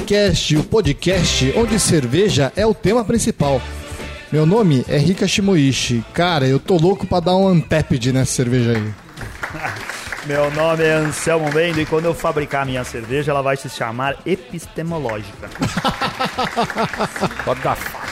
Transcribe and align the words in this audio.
Beercast, 0.00 0.56
o 0.56 0.64
podcast 0.64 1.52
onde 1.56 1.78
cerveja 1.78 2.50
é 2.56 2.64
o 2.64 2.72
tema 2.72 3.04
principal. 3.04 3.60
Meu 4.32 4.46
nome 4.46 4.84
é 4.88 4.96
Rika 4.96 5.28
Shimoishi. 5.28 6.02
Cara, 6.14 6.46
eu 6.46 6.58
tô 6.58 6.76
louco 6.76 7.06
pra 7.06 7.20
dar 7.20 7.36
um 7.36 7.48
untapped 7.48 8.10
nessa 8.12 8.32
cerveja 8.32 8.72
aí. 8.72 8.94
Meu 10.26 10.50
nome 10.52 10.84
é 10.84 10.92
Anselmo 10.92 11.50
Bendo 11.50 11.80
e 11.80 11.86
quando 11.86 12.04
eu 12.04 12.14
fabricar 12.14 12.66
minha 12.66 12.84
cerveja, 12.84 13.30
ela 13.32 13.42
vai 13.42 13.56
se 13.56 13.68
chamar 13.70 14.16
epistemológica. 14.26 15.48
Pode 17.44 17.60
dar 17.60 17.74
faca. 17.74 18.08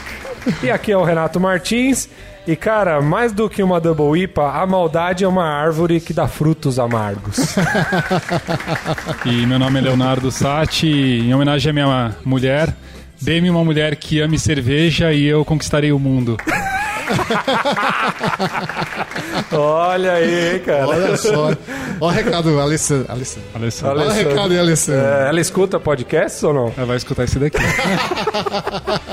E 0.63 0.71
aqui 0.71 0.91
é 0.91 0.97
o 0.97 1.05
Renato 1.05 1.39
Martins. 1.39 2.09
E 2.49 2.57
cara, 2.57 3.03
mais 3.03 3.31
do 3.31 3.47
que 3.47 3.63
uma 3.63 3.79
Double 3.79 4.23
IPA, 4.23 4.63
a 4.63 4.67
maldade 4.67 5.23
é 5.23 5.29
uma 5.29 5.45
árvore 5.45 6.01
que 6.01 6.15
dá 6.15 6.27
frutos 6.27 6.79
amargos. 6.79 7.37
E 9.27 9.45
meu 9.47 9.59
nome 9.59 9.79
é 9.79 9.83
Leonardo 9.83 10.31
Sati. 10.31 10.89
Em 10.89 11.35
homenagem 11.35 11.69
à 11.69 11.73
minha 11.75 12.17
mulher, 12.25 12.75
dê-me 13.21 13.51
uma 13.51 13.63
mulher 13.63 13.95
que 13.97 14.19
ame 14.21 14.39
cerveja 14.39 15.13
e 15.13 15.27
eu 15.27 15.45
conquistarei 15.45 15.93
o 15.93 15.99
mundo. 15.99 16.39
Olha 19.53 20.13
aí, 20.13 20.59
cara. 20.61 20.89
Olha 20.89 21.17
só. 21.19 21.49
Olha 21.49 21.59
o 22.01 22.09
recado, 22.09 22.59
Alessandro. 22.59 23.13
Alessandro. 23.13 23.49
Alessandro. 23.55 24.01
Olha 24.01 24.09
o 24.09 24.13
recado 24.13 24.53
aí, 24.53 24.59
Alessandro. 24.59 25.07
É, 25.07 25.29
ela 25.29 25.41
escuta 25.41 25.79
podcast 25.79 26.47
ou 26.47 26.55
não? 26.55 26.73
Ela 26.77 26.87
vai 26.87 26.97
escutar 26.97 27.25
esse 27.25 27.39
daqui. 27.39 27.59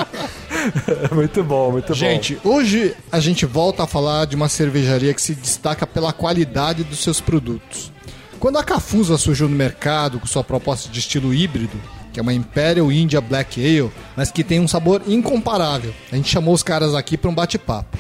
muito 1.14 1.44
bom, 1.44 1.72
muito 1.72 1.94
Gente, 1.94 2.38
hoje 2.44 2.96
a 3.12 3.20
gente 3.20 3.46
volta 3.46 3.84
a 3.84 3.88
falar 3.88 4.26
de 4.26 4.36
uma 4.36 4.50
cervejaria 4.50 5.14
que 5.14 5.22
se 5.22 5.36
destaca 5.36 5.86
pela 5.86 6.12
qualidade 6.14 6.84
dos 6.84 7.00
seus 7.00 7.20
produtos. 7.22 7.92
Quando 8.40 8.58
a 8.58 8.64
Cafusa 8.64 9.18
surgiu 9.18 9.48
no 9.50 9.56
mercado 9.56 10.20
com 10.20 10.28
sua 10.28 10.44
proposta 10.44 10.90
de 10.90 11.00
estilo 11.00 11.34
híbrido, 11.34 11.80
que 12.14 12.20
é 12.20 12.22
uma 12.24 12.34
Imperial 12.34 12.92
India 12.92 13.20
Black 13.20 13.60
Ale, 13.60 13.92
mas 14.16 14.32
que 14.32 14.44
tem 14.44 14.60
um 14.60 14.68
sabor 14.68 15.02
incomparável, 15.08 15.94
a 16.12 16.16
gente 16.16 16.30
chamou 16.30 16.54
os 16.54 16.64
caras 16.64 16.94
aqui 16.94 17.18
para 17.18 17.30
um 17.30 17.36
bate-papo. 17.36 17.98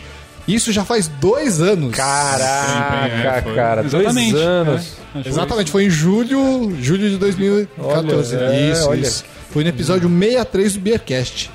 Isso 0.48 0.72
já 0.72 0.86
faz 0.86 1.08
dois 1.08 1.60
anos. 1.60 1.90
bom. 1.92 1.98
Caraca, 1.98 3.16
É, 3.16 3.42
foi. 3.42 3.56
cara, 3.56 3.84
Exatamente, 3.84 4.32
dois 4.32 4.46
anos. 4.46 4.98
é. 5.16 5.28
Exatamente, 5.28 5.72
foi 5.72 5.86
em 5.86 5.90
julho, 5.90 6.78
julho 6.82 7.10
de 7.10 7.18
2014. 7.18 8.36
Olha, 8.36 8.46
é, 8.46 8.72
isso, 8.72 8.88
olha. 8.88 9.02
isso. 9.02 9.26
Foi 9.50 9.64
no 9.64 9.70
episódio 9.70 10.08
63 10.10 10.74
do 10.74 10.80
Beercast. 10.82 11.52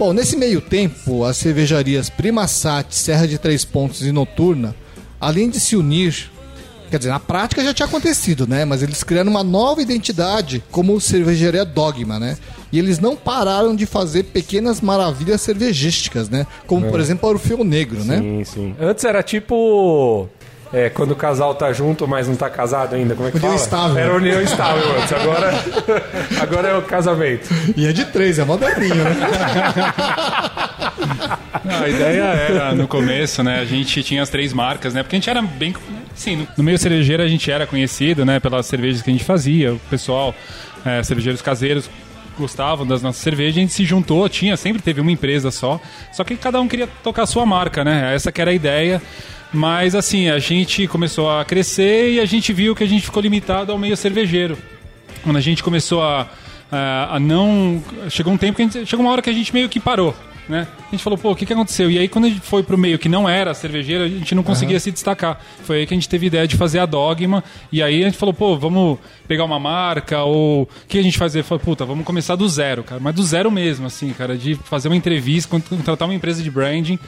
Bom, 0.00 0.14
nesse 0.14 0.34
meio 0.34 0.62
tempo, 0.62 1.26
as 1.26 1.36
cervejarias 1.36 2.08
Primasat, 2.08 2.90
Serra 2.90 3.28
de 3.28 3.36
Três 3.36 3.66
Pontos 3.66 4.00
e 4.00 4.10
Noturna, 4.10 4.74
além 5.20 5.50
de 5.50 5.60
se 5.60 5.76
unir, 5.76 6.30
quer 6.90 6.96
dizer, 6.96 7.10
na 7.10 7.20
prática 7.20 7.62
já 7.62 7.74
tinha 7.74 7.84
acontecido, 7.84 8.46
né? 8.46 8.64
Mas 8.64 8.82
eles 8.82 9.04
criaram 9.04 9.30
uma 9.30 9.44
nova 9.44 9.82
identidade 9.82 10.64
como 10.70 10.98
cervejaria 11.02 11.66
Dogma, 11.66 12.18
né? 12.18 12.38
E 12.72 12.78
eles 12.78 12.98
não 12.98 13.14
pararam 13.14 13.76
de 13.76 13.84
fazer 13.84 14.22
pequenas 14.22 14.80
maravilhas 14.80 15.42
cervejísticas, 15.42 16.30
né? 16.30 16.46
Como, 16.66 16.88
por 16.88 16.98
exemplo, 16.98 17.28
a 17.28 17.32
Orfeu 17.32 17.62
Negro, 17.62 18.02
né? 18.02 18.20
Sim, 18.20 18.44
sim. 18.44 18.76
Antes 18.80 19.04
era 19.04 19.22
tipo. 19.22 20.30
É, 20.72 20.88
quando 20.88 21.10
o 21.10 21.16
casal 21.16 21.52
tá 21.54 21.72
junto, 21.72 22.06
mas 22.06 22.28
não 22.28 22.36
tá 22.36 22.48
casado 22.48 22.94
ainda, 22.94 23.16
como 23.16 23.26
é 23.28 23.32
que 23.32 23.38
União 23.38 23.50
fala? 23.52 23.62
estável. 23.64 23.98
Era 23.98 24.14
união 24.14 24.40
estável 24.40 24.84
antes, 25.00 25.12
agora, 25.12 25.52
agora 26.40 26.68
é 26.68 26.76
o 26.76 26.82
casamento. 26.82 27.48
E 27.76 27.86
é 27.86 27.92
de 27.92 28.04
três, 28.04 28.38
é 28.38 28.44
moderninho, 28.44 28.94
né? 28.94 29.16
Não, 31.64 31.82
a 31.82 31.88
ideia 31.88 32.22
era, 32.22 32.74
no 32.74 32.86
começo, 32.86 33.42
né? 33.42 33.58
A 33.60 33.64
gente 33.64 34.02
tinha 34.02 34.22
as 34.22 34.28
três 34.28 34.52
marcas, 34.52 34.94
né? 34.94 35.02
Porque 35.02 35.16
a 35.16 35.18
gente 35.18 35.28
era 35.30 35.42
bem. 35.42 35.74
Sim, 36.14 36.46
no- 36.56 36.62
meio 36.64 36.78
cervejeiro 36.78 37.22
a 37.22 37.28
gente 37.28 37.50
era 37.50 37.66
conhecido, 37.66 38.24
né? 38.24 38.38
Pelas 38.40 38.66
cervejas 38.66 39.02
que 39.02 39.10
a 39.10 39.12
gente 39.12 39.24
fazia. 39.24 39.74
O 39.74 39.78
pessoal, 39.90 40.34
é, 40.84 41.02
cervejeiros 41.02 41.42
caseiros, 41.42 41.90
gostavam 42.38 42.86
das 42.86 43.02
nossas 43.02 43.22
cervejas. 43.22 43.56
A 43.56 43.60
gente 43.60 43.72
se 43.72 43.84
juntou, 43.84 44.28
tinha, 44.28 44.56
sempre 44.56 44.80
teve 44.82 45.00
uma 45.00 45.10
empresa 45.10 45.50
só. 45.50 45.80
Só 46.12 46.24
que 46.24 46.36
cada 46.36 46.60
um 46.60 46.68
queria 46.68 46.88
tocar 47.02 47.22
a 47.22 47.26
sua 47.26 47.44
marca, 47.44 47.84
né? 47.84 48.14
Essa 48.14 48.30
que 48.32 48.40
era 48.40 48.50
a 48.50 48.54
ideia. 48.54 49.02
Mas, 49.52 49.94
assim, 49.94 50.28
a 50.28 50.38
gente 50.38 50.86
começou 50.86 51.30
a 51.30 51.44
crescer 51.44 52.12
e 52.12 52.20
a 52.20 52.24
gente 52.24 52.52
viu 52.52 52.74
que 52.74 52.84
a 52.84 52.86
gente 52.86 53.02
ficou 53.02 53.22
limitado 53.22 53.72
ao 53.72 53.78
meio 53.78 53.96
cervejeiro. 53.96 54.56
Quando 55.22 55.36
a 55.36 55.40
gente 55.40 55.62
começou 55.62 56.02
a, 56.02 56.28
a, 56.70 57.16
a 57.16 57.20
não. 57.20 57.82
Chegou 58.08 58.32
um 58.32 58.36
tempo 58.36 58.56
que 58.56 58.62
gente, 58.62 58.86
chegou 58.86 59.04
uma 59.04 59.12
hora 59.12 59.22
que 59.22 59.30
a 59.30 59.32
gente 59.32 59.52
meio 59.52 59.68
que 59.68 59.80
parou. 59.80 60.14
Né? 60.50 60.66
A 60.88 60.90
gente 60.90 61.04
falou, 61.04 61.16
pô, 61.16 61.30
o 61.30 61.36
que, 61.36 61.46
que 61.46 61.52
aconteceu? 61.52 61.88
E 61.88 61.96
aí, 61.96 62.08
quando 62.08 62.24
a 62.24 62.28
gente 62.28 62.40
foi 62.40 62.64
pro 62.64 62.76
meio 62.76 62.98
que 62.98 63.08
não 63.08 63.28
era 63.28 63.54
cervejeiro, 63.54 64.02
a 64.02 64.08
gente 64.08 64.34
não 64.34 64.42
conseguia 64.42 64.80
se 64.80 64.90
destacar. 64.90 65.40
Foi 65.62 65.78
aí 65.78 65.86
que 65.86 65.94
a 65.94 65.96
gente 65.96 66.08
teve 66.08 66.26
a 66.26 66.28
ideia 66.28 66.48
de 66.48 66.56
fazer 66.56 66.80
a 66.80 66.86
Dogma. 66.86 67.44
E 67.70 67.80
aí 67.80 68.02
a 68.02 68.06
gente 68.06 68.18
falou, 68.18 68.34
pô, 68.34 68.58
vamos 68.58 68.98
pegar 69.28 69.44
uma 69.44 69.60
marca, 69.60 70.24
ou 70.24 70.62
o 70.62 70.68
que 70.88 70.98
a 70.98 71.02
gente 71.02 71.16
fazer? 71.16 71.44
Falou, 71.44 71.62
puta, 71.62 71.84
vamos 71.84 72.04
começar 72.04 72.34
do 72.34 72.48
zero, 72.48 72.82
cara. 72.82 73.00
Mas 73.00 73.14
do 73.14 73.22
zero 73.22 73.48
mesmo, 73.48 73.86
assim, 73.86 74.12
cara, 74.12 74.36
de 74.36 74.56
fazer 74.56 74.88
uma 74.88 74.96
entrevista, 74.96 75.48
contratar 75.60 76.08
uma 76.08 76.14
empresa 76.14 76.42
de 76.42 76.50
branding 76.50 76.98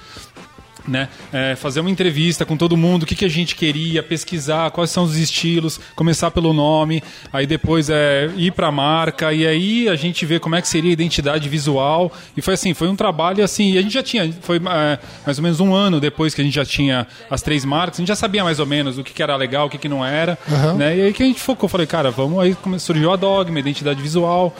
né? 0.87 1.09
É, 1.33 1.57
fazer 1.57 1.81
uma 1.81 1.91
entrevista 1.91 2.45
com 2.45 2.57
todo 2.57 2.77
mundo, 2.77 3.05
o 3.05 3.07
que, 3.07 3.15
que 3.15 3.25
a 3.25 3.31
gente 3.31 3.55
queria, 3.55 4.03
pesquisar 4.03 4.71
quais 4.71 4.91
são 4.91 5.05
os 5.05 5.17
estilos, 5.17 5.81
começar 5.95 6.31
pelo 6.31 6.53
nome, 6.53 7.03
aí 7.33 7.47
depois 7.47 7.89
é, 7.91 8.31
ir 8.37 8.53
para 8.53 8.69
a 8.69 8.73
marca 8.73 9.33
e 9.33 9.47
aí 9.47 9.89
a 9.89 9.97
gente 9.97 10.25
vê 10.27 10.39
como 10.39 10.55
é 10.55 10.63
que 10.63 10.69
seria 10.69 10.91
a 10.91 10.93
identidade 10.93 11.49
visual 11.49 12.13
e 12.37 12.43
foi 12.43 12.55
assim, 12.55 12.75
foi 12.75 12.89
um 12.89 12.97
trabalho 12.97 13.43
assim, 13.45 13.73
e 13.73 13.79
a 13.79 13.83
gente 13.83 13.95
já 13.95 14.03
tinha, 14.03 14.33
foi 14.41 14.57
é, 14.57 14.99
mais 15.25 15.39
ou 15.39 15.43
menos 15.43 15.61
um 15.61 15.75
ano 15.75 16.01
depois 16.01 16.35
que 16.35 16.41
a 16.41 16.45
gente 16.45 16.55
já 16.55 16.65
tinha 16.65 17.07
as 17.31 17.43
três 17.43 17.65
marcas, 17.65 17.99
a 17.99 18.03
gente 18.03 18.09
já 18.09 18.17
sabia 18.17 18.45
mais 18.45 18.59
ou 18.59 18.67
menos 18.67 18.99
o 18.99 19.05
que, 19.05 19.13
que 19.13 19.23
era 19.23 19.37
legal, 19.37 19.67
o 19.67 19.71
que, 19.71 19.79
que 19.79 19.89
não 19.89 20.05
era, 20.05 20.39
né? 20.77 20.97
E 20.97 21.03
aí 21.03 21.13
que 21.13 21.23
a 21.23 21.27
gente 21.27 21.41
focou, 21.41 21.69
falei, 21.69 21.87
cara, 21.87 22.11
vamos 22.11 22.39
aí 22.41 22.57
surgiu 22.79 23.13
a 23.13 23.17
Dogma, 23.17 23.57
a 23.57 23.61
identidade 23.61 24.01
visual 24.01 24.55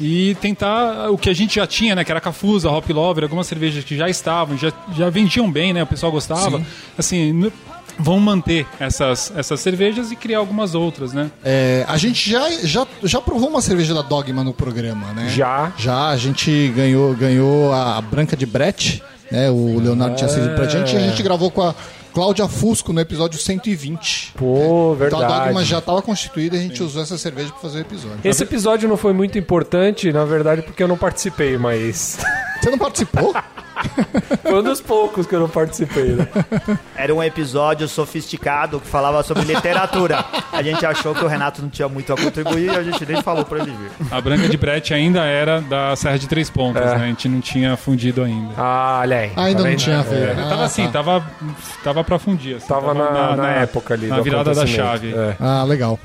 e 0.00 0.36
tentar 0.40 1.10
o 1.10 1.16
que 1.18 1.30
a 1.30 1.34
gente 1.34 1.56
já 1.56 1.66
tinha, 1.66 1.94
né? 1.94 2.04
Que 2.04 2.10
era 2.10 2.20
Cafusa, 2.20 2.70
Hop 2.70 2.88
Lover, 2.90 3.24
algumas 3.24 3.46
cervejas 3.46 3.82
que 3.84 3.96
já 3.96 4.08
estavam, 4.08 4.56
já, 4.58 4.72
já 4.96 5.08
vendiam 5.10 5.50
bem, 5.50 5.72
né? 5.72 5.82
O 5.82 5.86
pessoal 5.86 6.12
gostava. 6.12 6.60
Assim, 6.98 7.32
n- 7.32 7.52
vão 7.98 8.20
manter 8.20 8.66
essas, 8.78 9.32
essas 9.34 9.58
cervejas 9.60 10.12
e 10.12 10.16
criar 10.16 10.38
algumas 10.38 10.74
outras, 10.74 11.12
né? 11.14 11.30
É, 11.42 11.84
a 11.88 11.96
gente 11.96 12.30
já, 12.30 12.50
já, 12.62 12.86
já 13.02 13.20
provou 13.22 13.48
uma 13.48 13.62
cerveja 13.62 13.94
da 13.94 14.02
Dogma 14.02 14.44
no 14.44 14.52
programa, 14.52 15.12
né? 15.14 15.28
Já. 15.30 15.72
Já, 15.78 16.08
a 16.08 16.16
gente 16.16 16.68
ganhou, 16.76 17.14
ganhou 17.14 17.72
a 17.72 17.98
Branca 18.02 18.36
de 18.36 18.44
Brett, 18.44 19.02
né? 19.32 19.50
O 19.50 19.78
Leonardo 19.80 20.14
tinha 20.14 20.28
cedido 20.28 20.54
pra 20.54 20.68
gente 20.68 20.94
e 20.94 20.98
a 20.98 21.00
gente 21.08 21.22
gravou 21.22 21.50
com 21.50 21.62
a 21.62 21.74
Cláudia 22.16 22.48
Fusco 22.48 22.94
no 22.94 23.00
episódio 23.02 23.38
120. 23.38 24.32
Pô, 24.38 24.94
Então 24.94 25.20
a 25.20 25.26
Dogma 25.26 25.44
verdade. 25.44 25.64
já 25.66 25.78
estava 25.80 26.00
constituída 26.00 26.56
e 26.56 26.60
a 26.60 26.62
gente 26.62 26.82
usou 26.82 27.02
essa 27.02 27.18
cerveja 27.18 27.50
pra 27.50 27.58
fazer 27.58 27.76
o 27.76 27.80
episódio. 27.82 28.20
Esse 28.24 28.42
episódio 28.42 28.88
não 28.88 28.96
foi 28.96 29.12
muito 29.12 29.36
importante, 29.36 30.10
na 30.10 30.24
verdade, 30.24 30.62
porque 30.62 30.82
eu 30.82 30.88
não 30.88 30.96
participei, 30.96 31.58
mas. 31.58 32.16
Você 32.66 32.70
não 32.72 32.78
participou? 32.78 33.32
Foi 34.42 34.54
um 34.58 34.62
dos 34.64 34.80
poucos 34.80 35.24
que 35.24 35.32
eu 35.36 35.38
não 35.38 35.48
participei, 35.48 36.14
né? 36.16 36.26
Era 36.96 37.14
um 37.14 37.22
episódio 37.22 37.86
sofisticado 37.86 38.80
que 38.80 38.88
falava 38.88 39.22
sobre 39.22 39.44
literatura. 39.44 40.24
A 40.52 40.60
gente 40.64 40.84
achou 40.84 41.14
que 41.14 41.24
o 41.24 41.28
Renato 41.28 41.62
não 41.62 41.68
tinha 41.68 41.88
muito 41.88 42.12
a 42.12 42.16
contribuir 42.16 42.72
e 42.72 42.76
a 42.76 42.82
gente 42.82 43.06
nem 43.06 43.22
falou 43.22 43.44
pra 43.44 43.58
ele 43.60 43.70
vir. 43.70 43.90
A 44.10 44.20
Branca 44.20 44.48
de 44.48 44.56
Brett 44.56 44.92
ainda 44.92 45.22
era 45.24 45.60
da 45.60 45.94
Serra 45.94 46.18
de 46.18 46.26
Três 46.26 46.50
Pontos, 46.50 46.82
É. 46.82 46.86
né? 46.98 47.04
A 47.04 47.06
gente 47.06 47.28
não 47.28 47.40
tinha 47.40 47.76
fundido 47.76 48.24
ainda. 48.24 48.52
Ah, 48.58 48.98
olha 49.02 49.16
aí. 49.18 49.32
Ainda 49.36 49.62
Tá 49.62 49.68
não 49.70 49.76
tinha 49.76 50.02
feito. 50.02 50.40
É, 50.40 50.48
tava 50.48 50.64
assim, 50.64 50.90
tava, 50.90 51.24
tava 51.84 52.02
pra 52.02 52.18
fundir. 52.18 52.56
Assim, 52.56 52.66
Tava 52.66 52.92
na, 52.94 53.36
na 53.36 53.50
época 53.52 53.94
ali. 53.94 54.08
Na 54.08 54.20
virada 54.20 54.52
da 54.52 54.66
chave. 54.66 55.14
É. 55.14 55.36
Ah, 55.38 55.62
legal. 55.62 56.00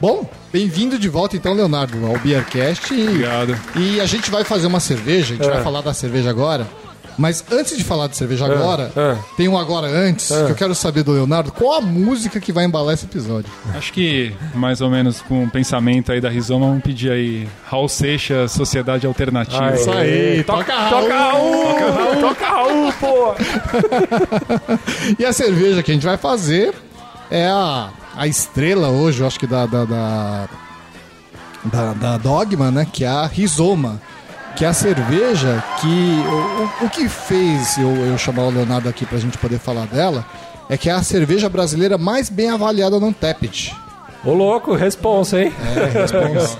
Bom, 0.00 0.28
bem-vindo 0.52 0.98
de 0.98 1.08
volta 1.08 1.36
então, 1.36 1.54
Leonardo, 1.54 2.04
ao 2.06 2.18
Beercast. 2.18 2.92
E, 2.92 3.02
Obrigado. 3.08 3.56
e 3.76 4.00
a 4.00 4.06
gente 4.06 4.30
vai 4.30 4.44
fazer 4.44 4.66
uma 4.66 4.80
cerveja, 4.80 5.34
a 5.34 5.36
gente 5.36 5.48
É. 5.48 5.52
vai 5.52 5.62
falar 5.62 5.80
da 5.80 5.94
cerveja 5.94 6.28
agora. 6.30 6.66
Mas 7.18 7.42
antes 7.50 7.78
de 7.78 7.82
falar 7.82 8.08
de 8.08 8.16
cerveja 8.16 8.44
agora, 8.44 8.92
é. 8.94 9.16
tem 9.38 9.48
um 9.48 9.56
agora 9.56 9.86
antes, 9.86 10.26
que 10.28 10.34
eu 10.34 10.54
quero 10.54 10.74
saber 10.74 11.02
do 11.02 11.12
Leonardo, 11.12 11.50
qual 11.50 11.78
a 11.78 11.80
música 11.80 12.38
que 12.38 12.52
vai 12.52 12.66
embalar 12.66 12.92
esse 12.92 13.06
episódio? 13.06 13.50
Acho 13.74 13.90
que, 13.90 14.34
mais 14.54 14.82
ou 14.82 14.90
menos 14.90 15.22
com 15.22 15.44
o 15.44 15.50
pensamento 15.50 16.12
aí 16.12 16.20
da 16.20 16.28
Rizoma, 16.28 16.66
vamos 16.66 16.82
pedir 16.82 17.10
aí 17.10 17.48
Raul 17.64 17.88
Seixas, 17.88 18.52
Sociedade 18.52 19.06
Alternativa. 19.06 19.64
Aê. 19.64 19.74
Isso 19.76 19.90
aí, 19.90 20.44
toca, 20.44 20.74
toca 20.90 21.16
Raul. 21.18 21.62
toca 21.64 21.90
Raul, 21.90 22.16
toca 22.20 22.46
Raul, 22.46 22.92
pô. 23.00 23.34
E 25.18 25.24
a 25.24 25.32
cerveja 25.32 25.82
que 25.82 25.90
a 25.90 25.94
gente 25.94 26.04
vai 26.04 26.18
fazer 26.18 26.74
é 27.30 27.46
a, 27.46 27.88
a 28.16 28.26
estrela 28.26 28.88
hoje, 28.88 29.20
eu 29.20 29.26
acho 29.26 29.38
que 29.38 29.46
da, 29.46 29.66
da, 29.66 29.84
da, 29.84 30.48
da, 31.64 31.92
da 31.92 32.18
Dogma, 32.18 32.70
né? 32.70 32.86
Que 32.90 33.04
é 33.04 33.08
a 33.08 33.26
Rizoma. 33.26 34.00
Que 34.56 34.64
é 34.64 34.68
a 34.68 34.72
cerveja 34.72 35.62
que. 35.80 35.86
O, 36.80 36.86
o- 36.86 36.90
que 36.90 37.08
fez 37.08 37.76
eu, 37.76 37.94
eu 38.06 38.16
chamar 38.16 38.44
o 38.44 38.50
Leonardo 38.50 38.88
aqui 38.88 39.04
pra 39.04 39.18
gente 39.18 39.36
poder 39.38 39.58
falar 39.58 39.86
dela 39.86 40.24
é 40.68 40.76
que 40.76 40.88
é 40.88 40.92
a 40.92 41.02
cerveja 41.02 41.48
brasileira 41.48 41.96
mais 41.98 42.28
bem 42.30 42.50
avaliada 42.50 42.98
no 42.98 43.06
Untapped. 43.06 43.76
Ô, 44.26 44.34
louco, 44.34 44.74
responsa, 44.74 45.40
hein? 45.40 45.52
É, 45.76 46.00
responsa. 46.00 46.58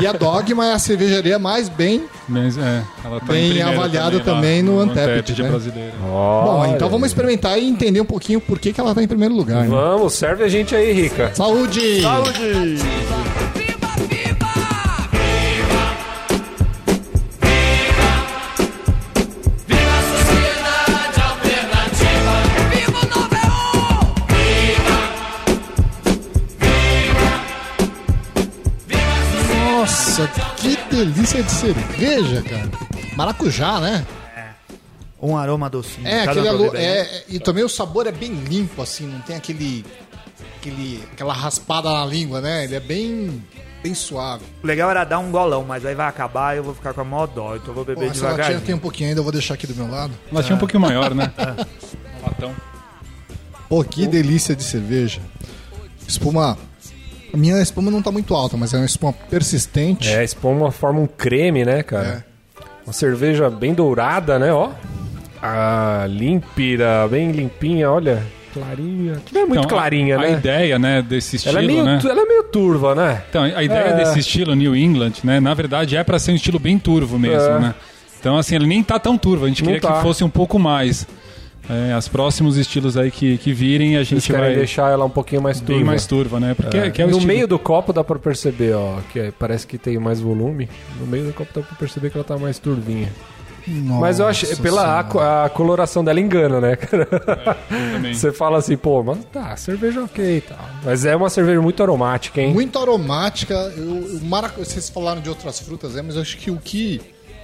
e 0.00 0.06
a 0.06 0.12
Dogma 0.12 0.66
é 0.66 0.72
a 0.74 0.78
cervejaria 0.78 1.38
mais 1.38 1.68
bem. 1.68 2.04
Mas, 2.28 2.58
é, 2.58 2.82
ela 3.04 3.18
tá 3.20 3.26
Bem 3.26 3.62
avaliada 3.62 4.18
lá 4.18 4.22
também 4.24 4.62
no 4.62 4.82
Untapped, 4.82 5.42
né? 5.42 5.48
brasileiro. 5.48 5.92
Bom, 6.00 6.66
então 6.74 6.88
vamos 6.90 7.08
experimentar 7.08 7.58
e 7.58 7.66
entender 7.66 8.00
um 8.00 8.04
pouquinho 8.04 8.40
por 8.40 8.58
que, 8.58 8.72
que 8.72 8.80
ela 8.80 8.94
tá 8.94 9.02
em 9.02 9.08
primeiro 9.08 9.34
lugar. 9.34 9.62
né? 9.62 9.68
Vamos, 9.68 10.12
serve 10.14 10.44
a 10.44 10.48
gente 10.48 10.74
aí, 10.76 10.92
Rica. 10.92 11.30
Saúde! 11.34 12.02
Saúde! 12.02 12.78
Delícia 31.04 31.42
de 31.42 31.50
cerveja, 31.50 32.42
cara. 32.42 32.68
Maracujá, 33.16 33.80
né? 33.80 34.06
Um 35.20 35.36
aroma 35.36 35.68
docinho. 35.68 36.06
É, 36.06 36.22
aquele 36.22 36.56
ver 36.56 36.70
bem? 36.70 36.80
é, 36.80 37.00
é, 37.00 37.24
e 37.28 37.38
também 37.40 37.64
o 37.64 37.68
sabor 37.68 38.06
é 38.06 38.12
bem 38.12 38.32
limpo, 38.32 38.82
assim, 38.82 39.06
não 39.06 39.20
tem 39.20 39.36
aquele, 39.36 39.84
aquele 40.56 41.02
aquela 41.12 41.32
raspada 41.32 41.92
na 41.92 42.06
língua, 42.06 42.40
né? 42.40 42.64
Ele 42.64 42.76
é 42.76 42.80
bem, 42.80 43.42
bem 43.82 43.94
suave. 43.94 44.44
O 44.62 44.66
legal 44.66 44.90
era 44.90 45.04
dar 45.04 45.18
um 45.18 45.32
golão, 45.32 45.64
mas 45.64 45.84
aí 45.84 45.94
vai 45.94 46.06
acabar 46.06 46.54
e 46.54 46.58
eu 46.58 46.64
vou 46.64 46.74
ficar 46.74 46.94
com 46.94 47.00
a 47.00 47.04
mó 47.04 47.26
dó, 47.26 47.56
então 47.56 47.68
eu 47.68 47.74
vou 47.74 47.84
Pô, 47.84 47.92
beber 47.92 48.10
essa 48.10 48.26
latinha 48.26 48.46
devagar. 48.46 48.60
tem 48.62 48.74
um 48.74 48.78
pouquinho 48.78 49.08
ainda, 49.08 49.20
eu 49.20 49.24
vou 49.24 49.32
deixar 49.32 49.54
aqui 49.54 49.66
do 49.66 49.74
meu 49.74 49.90
lado. 49.90 50.12
Ela 50.30 50.42
tinha 50.42 50.54
um 50.54 50.60
pouquinho 50.60 50.80
maior, 50.80 51.12
né? 51.12 51.32
Latão. 52.22 52.54
Pô, 53.68 53.82
que 53.82 54.06
delícia 54.06 54.54
de 54.54 54.62
cerveja. 54.62 55.20
Espuma. 56.06 56.56
A 57.32 57.36
minha 57.36 57.60
espuma 57.60 57.90
não 57.90 58.00
tá 58.02 58.10
muito 58.10 58.34
alta, 58.34 58.56
mas 58.56 58.72
é 58.72 58.78
uma 58.78 58.86
espuma 58.86 59.12
persistente. 59.12 60.08
É, 60.08 60.24
espuma 60.24 60.70
forma 60.70 61.00
um 61.00 61.06
creme, 61.06 61.64
né, 61.64 61.82
cara? 61.82 62.24
Uma 62.86 62.92
cerveja 62.92 63.50
bem 63.50 63.74
dourada, 63.74 64.38
né, 64.38 64.52
ó. 64.52 64.70
Ah, 65.42 66.06
límpida, 66.08 67.06
bem 67.08 67.30
limpinha, 67.30 67.90
olha. 67.90 68.22
Clarinha. 68.52 69.20
Não 69.32 69.40
é 69.42 69.44
muito 69.44 69.58
Então, 69.58 69.68
clarinha, 69.68 70.16
a, 70.16 70.20
né? 70.20 70.26
A 70.26 70.30
ideia, 70.30 70.78
né, 70.78 71.02
desse 71.02 71.36
estilo, 71.36 71.58
ela, 71.58 71.64
é 71.64 71.66
meio, 71.66 71.84
né? 71.84 72.00
ela 72.02 72.22
é 72.22 72.24
meio 72.24 72.42
turva, 72.44 72.94
né? 72.94 73.22
Então, 73.28 73.42
a 73.44 73.62
ideia 73.62 73.88
É. 73.88 73.96
desse 73.96 74.18
estilo 74.20 74.54
New 74.54 74.74
England, 74.74 75.12
né, 75.22 75.38
na 75.38 75.52
verdade 75.54 75.96
é 75.96 76.02
pra 76.02 76.18
ser 76.18 76.32
um 76.32 76.34
estilo 76.34 76.58
bem 76.58 76.78
turvo 76.78 77.18
mesmo, 77.18 77.48
É. 77.50 77.58
né? 77.60 77.74
Então, 78.18 78.36
assim, 78.36 78.56
ele 78.56 78.66
nem 78.66 78.82
tá 78.82 78.98
tão 78.98 79.16
turvo, 79.16 79.44
a 79.44 79.48
gente 79.48 79.62
Não 79.62 79.66
queria 79.72 79.80
tá. 79.80 79.96
que 79.98 80.02
fosse 80.02 80.24
um 80.24 80.30
pouco 80.30 80.58
mais. 80.58 81.06
É, 81.70 81.96
os 81.96 82.08
próximos 82.08 82.56
estilos 82.56 82.96
aí 82.96 83.10
que, 83.10 83.36
que 83.38 83.52
virem, 83.52 83.96
a 83.98 84.02
gente 84.02 84.32
vai 84.32 84.54
deixar 84.54 84.90
ela 84.90 85.04
um 85.04 85.10
pouquinho 85.10 85.42
mais 85.42 85.60
turva. 85.60 85.74
bem 85.74 85.84
mais 85.84 86.06
turva, 86.06 86.40
né? 86.40 86.54
Porque 86.54 86.76
é, 86.76 86.90
que 86.90 87.02
é 87.02 87.04
o 87.04 87.08
no 87.08 87.12
estilo. 87.18 87.28
meio 87.28 87.46
do 87.46 87.58
copo 87.58 87.92
dá 87.92 88.02
pra 88.02 88.18
perceber, 88.18 88.74
ó, 88.74 88.96
que 89.12 89.20
é- 89.20 89.30
parece 89.30 89.66
que 89.66 89.76
tem 89.76 89.98
mais 89.98 90.18
volume. 90.20 90.68
No 90.98 91.06
meio 91.06 91.26
do 91.26 91.32
copo 91.34 91.52
dá 91.54 91.60
pra 91.66 91.76
perceber 91.76 92.08
que 92.10 92.16
ela 92.16 92.24
tá 92.24 92.38
mais 92.38 92.58
turvinha. 92.58 93.12
Mas 93.70 94.18
eu 94.18 94.26
acho, 94.26 94.46
Nossa 94.48 94.62
pela 94.62 94.82
a, 94.82 95.44
a 95.44 95.48
coloração 95.50 96.02
dela 96.02 96.18
engana, 96.18 96.58
né, 96.58 96.74
cara? 96.76 97.04
também. 97.04 98.14
Você 98.16 98.32
fala 98.32 98.56
assim, 98.56 98.78
pô, 98.78 99.02
mas 99.02 99.18
tá, 99.30 99.54
cerveja 99.56 100.02
ok 100.04 100.38
e 100.38 100.40
tal. 100.40 100.58
Mas 100.82 101.04
é 101.04 101.14
uma 101.14 101.28
cerveja 101.28 101.60
muito 101.60 101.82
aromática, 101.82 102.40
hein? 102.40 102.54
Muito 102.54 102.78
aromática. 102.78 103.52
Eu, 103.76 104.16
o 104.16 104.24
maracu... 104.24 104.64
Vocês 104.64 104.88
falaram 104.88 105.20
de 105.20 105.28
outras 105.28 105.60
frutas, 105.60 105.96
é, 105.96 106.00
mas 106.00 106.14
eu 106.16 106.22
acho 106.22 106.38
que 106.38 106.50
o 106.50 106.56
que 106.56 106.98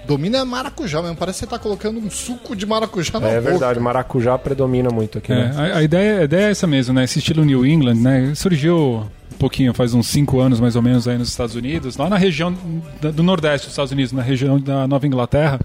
domina 0.06 0.38
é 0.38 0.44
maracujá 0.44 1.00
mesmo. 1.02 1.16
Parece 1.16 1.40
que 1.40 1.44
você 1.46 1.50
tá 1.50 1.58
colocando 1.58 1.98
um 1.98 2.10
suco 2.10 2.54
de 2.54 2.64
maracujá 2.66 3.18
na 3.20 3.28
É 3.28 3.38
boca. 3.40 3.50
verdade, 3.50 3.80
maracujá 3.80 4.36
predomina 4.38 4.90
muito 4.90 5.18
aqui, 5.18 5.32
É, 5.32 5.36
né? 5.48 5.72
a, 5.74 5.78
a 5.78 5.82
ideia, 5.82 6.20
a 6.20 6.24
ideia 6.24 6.46
é 6.46 6.50
essa 6.50 6.66
mesmo, 6.66 6.94
né? 6.94 7.04
Esse 7.04 7.18
estilo 7.18 7.44
New 7.44 7.64
England, 7.66 7.94
né? 7.96 8.32
Surgiu 8.34 9.06
um 9.32 9.36
pouquinho, 9.38 9.74
faz 9.74 9.94
uns 9.94 10.06
cinco 10.06 10.38
anos 10.40 10.60
mais 10.60 10.76
ou 10.76 10.82
menos 10.82 11.08
aí 11.08 11.18
nos 11.18 11.28
Estados 11.28 11.54
Unidos, 11.54 11.96
lá 11.96 12.08
na 12.08 12.16
região 12.16 12.54
do 13.00 13.22
Nordeste 13.22 13.66
dos 13.66 13.72
Estados 13.72 13.92
Unidos, 13.92 14.12
na 14.12 14.22
região 14.22 14.58
da 14.60 14.86
Nova 14.86 15.06
Inglaterra. 15.06 15.58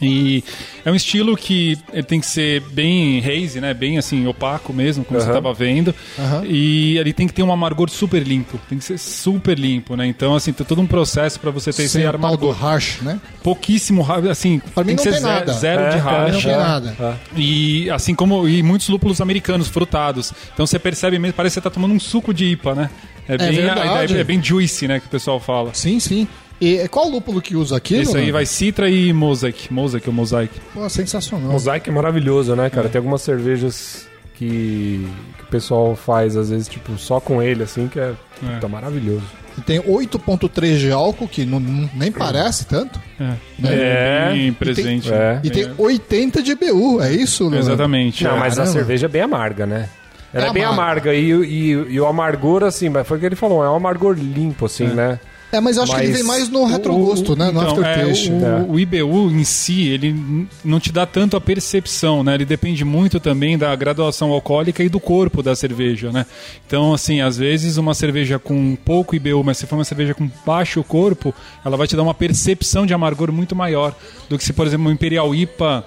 E 0.00 0.44
é 0.84 0.90
um 0.92 0.94
estilo 0.94 1.36
que 1.36 1.76
ele 1.92 2.02
tem 2.04 2.20
que 2.20 2.26
ser 2.26 2.60
bem 2.70 3.18
hazy, 3.18 3.60
né? 3.60 3.74
Bem 3.74 3.98
assim, 3.98 4.26
opaco 4.26 4.72
mesmo, 4.72 5.04
como 5.04 5.18
você 5.18 5.26
Aham. 5.28 5.36
estava 5.38 5.52
vendo. 5.54 5.94
Aham. 6.18 6.44
E 6.46 6.96
ele 6.98 7.12
tem 7.12 7.26
que 7.26 7.32
ter 7.34 7.42
um 7.42 7.52
amargor 7.52 7.90
super 7.90 8.22
limpo. 8.22 8.60
Tem 8.68 8.78
que 8.78 8.84
ser 8.84 8.98
super 8.98 9.58
limpo, 9.58 9.96
né? 9.96 10.06
Então, 10.06 10.34
assim, 10.36 10.52
tem 10.52 10.64
todo 10.66 10.80
um 10.80 10.86
processo 10.86 11.40
para 11.40 11.50
você 11.50 11.72
ter 11.72 11.82
esse 11.82 11.94
Sem 11.94 12.02
o 12.06 12.10
tal 12.12 12.12
do 12.20 12.26
amargor. 12.26 12.64
harsh, 12.64 13.00
né? 13.02 13.20
Pouquíssimo, 13.42 14.02
ra- 14.02 14.18
assim, 14.30 14.60
Pra 14.74 14.84
mim 14.84 14.94
tem 14.94 14.96
que 14.96 15.04
não 15.06 15.12
ser 15.16 15.22
tem 15.22 15.32
nada. 15.34 15.52
zero 15.54 15.82
É, 15.82 15.88
de 15.90 15.96
é, 15.96 16.00
racha. 16.00 16.32
não 16.32 16.40
tem 16.42 16.56
nada. 16.56 16.96
É. 17.00 17.14
E 17.40 17.90
assim 17.90 18.14
como 18.14 18.48
e 18.48 18.62
muitos 18.62 18.88
lúpulos 18.88 19.20
americanos 19.20 19.68
frutados. 19.68 20.32
Então 20.54 20.66
você 20.66 20.78
percebe 20.78 21.18
mesmo, 21.18 21.34
parece 21.34 21.54
que 21.54 21.60
você 21.60 21.64
tá 21.68 21.70
tomando 21.70 21.92
um 21.94 22.00
suco 22.00 22.32
de 22.32 22.44
IPA, 22.46 22.74
né? 22.74 22.90
É, 23.28 23.36
bem, 23.36 23.48
a 23.48 23.74
verdade. 23.74 24.16
é 24.18 24.24
bem 24.24 24.42
juicy, 24.42 24.88
né, 24.88 25.00
que 25.00 25.06
o 25.06 25.10
pessoal 25.10 25.38
fala. 25.38 25.74
Sim, 25.74 26.00
sim. 26.00 26.26
E 26.60 26.88
qual 26.88 27.08
lúpulo 27.08 27.40
que 27.40 27.54
usa 27.56 27.76
aquilo? 27.76 28.02
Esse 28.02 28.16
aí 28.16 28.26
né? 28.26 28.32
vai 28.32 28.44
Citra 28.46 28.90
e 28.90 29.12
Mosaic. 29.12 29.72
Mosaic 29.72 30.08
ou 30.08 30.14
Mosaic. 30.14 30.52
Pô, 30.74 30.88
sensacional. 30.88 31.52
Mosaic 31.52 31.88
é 31.88 31.92
maravilhoso, 31.92 32.54
né, 32.56 32.68
cara? 32.68 32.88
Tem 32.88 32.98
algumas 32.98 33.22
cervejas 33.22 34.08
que, 34.34 35.06
que 35.36 35.42
o 35.44 35.46
pessoal 35.46 35.94
faz, 35.94 36.36
às 36.36 36.50
vezes, 36.50 36.66
tipo, 36.68 36.98
só 36.98 37.20
com 37.20 37.40
ele, 37.42 37.62
assim, 37.62 37.86
que 37.88 38.00
é, 38.00 38.12
É. 38.44 38.58
tá 38.60 38.66
maravilhoso. 38.68 39.22
E 39.56 39.60
tem 39.60 39.80
8.3 39.80 40.78
de 40.78 40.90
álcool, 40.92 41.26
que 41.28 41.44
não, 41.44 41.58
nem 41.94 42.10
parece 42.12 42.64
tanto. 42.66 43.00
É, 43.20 43.34
É. 43.64 44.32
bem 44.32 44.52
presente. 44.52 45.12
É. 45.12 45.40
E 45.42 45.50
tem 45.50 45.68
80 45.76 46.42
de 46.42 46.52
EBU, 46.52 47.00
é 47.02 47.12
isso? 47.12 47.44
Luan? 47.48 47.58
Exatamente. 47.58 48.22
Não, 48.24 48.36
é. 48.36 48.38
mas 48.38 48.58
a 48.58 48.66
cerveja 48.66 49.06
é 49.06 49.08
bem 49.08 49.22
amarga, 49.22 49.66
né? 49.66 49.88
Ela 50.32 50.46
é, 50.46 50.48
É 50.48 50.52
bem 50.52 50.62
amarga. 50.64 51.10
amarga 51.10 51.14
e, 51.14 51.30
e, 51.32 51.70
e 51.70 52.00
o 52.00 52.06
amargor, 52.06 52.62
assim, 52.62 52.88
mas 52.88 53.06
foi 53.06 53.16
o 53.16 53.20
que 53.20 53.26
ele 53.26 53.34
falou, 53.36 53.64
é 53.64 53.70
um 53.70 53.74
amargor 53.76 54.14
limpo, 54.16 54.66
assim, 54.66 54.86
né? 54.88 55.18
É, 55.50 55.60
mas 55.60 55.76
eu 55.76 55.82
acho 55.82 55.94
que 55.94 56.00
ele 56.00 56.08
Mas 56.08 56.18
vem 56.18 56.26
mais 56.26 56.48
no 56.50 56.64
retrogosto, 56.66 57.34
né? 57.34 57.50
No 57.50 57.62
Então, 57.62 57.82
é, 57.82 57.90
aftertaste. 57.92 58.30
o, 58.68 58.72
o 58.72 58.80
IBU 58.80 59.30
em 59.30 59.44
si, 59.44 59.88
ele 59.88 60.14
não 60.62 60.78
te 60.78 60.92
dá 60.92 61.06
tanto 61.06 61.36
a 61.36 61.40
percepção, 61.40 62.22
né? 62.22 62.34
Ele 62.34 62.44
depende 62.44 62.84
muito 62.84 63.18
também 63.18 63.56
da 63.56 63.74
graduação 63.74 64.30
alcoólica 64.30 64.82
e 64.82 64.88
do 64.88 65.00
corpo 65.00 65.42
da 65.42 65.56
cerveja, 65.56 66.12
né? 66.12 66.26
Então, 66.66 66.92
assim, 66.92 67.22
às 67.22 67.38
vezes 67.38 67.78
uma 67.78 67.94
cerveja 67.94 68.38
com 68.38 68.76
pouco 68.84 69.16
IBU, 69.16 69.42
mas 69.42 69.56
se 69.56 69.66
for 69.66 69.76
uma 69.76 69.84
cerveja 69.84 70.12
com 70.12 70.30
baixo 70.44 70.84
corpo, 70.84 71.34
ela 71.64 71.76
vai 71.76 71.86
te 71.86 71.96
dar 71.96 72.02
uma 72.02 72.14
percepção 72.14 72.84
de 72.84 72.92
amargor 72.92 73.32
muito 73.32 73.56
maior 73.56 73.94
do 74.28 74.36
que 74.36 74.44
se, 74.44 74.52
por 74.52 74.66
exemplo, 74.66 74.86
uma 74.86 74.92
Imperial 74.92 75.34
IPA 75.34 75.84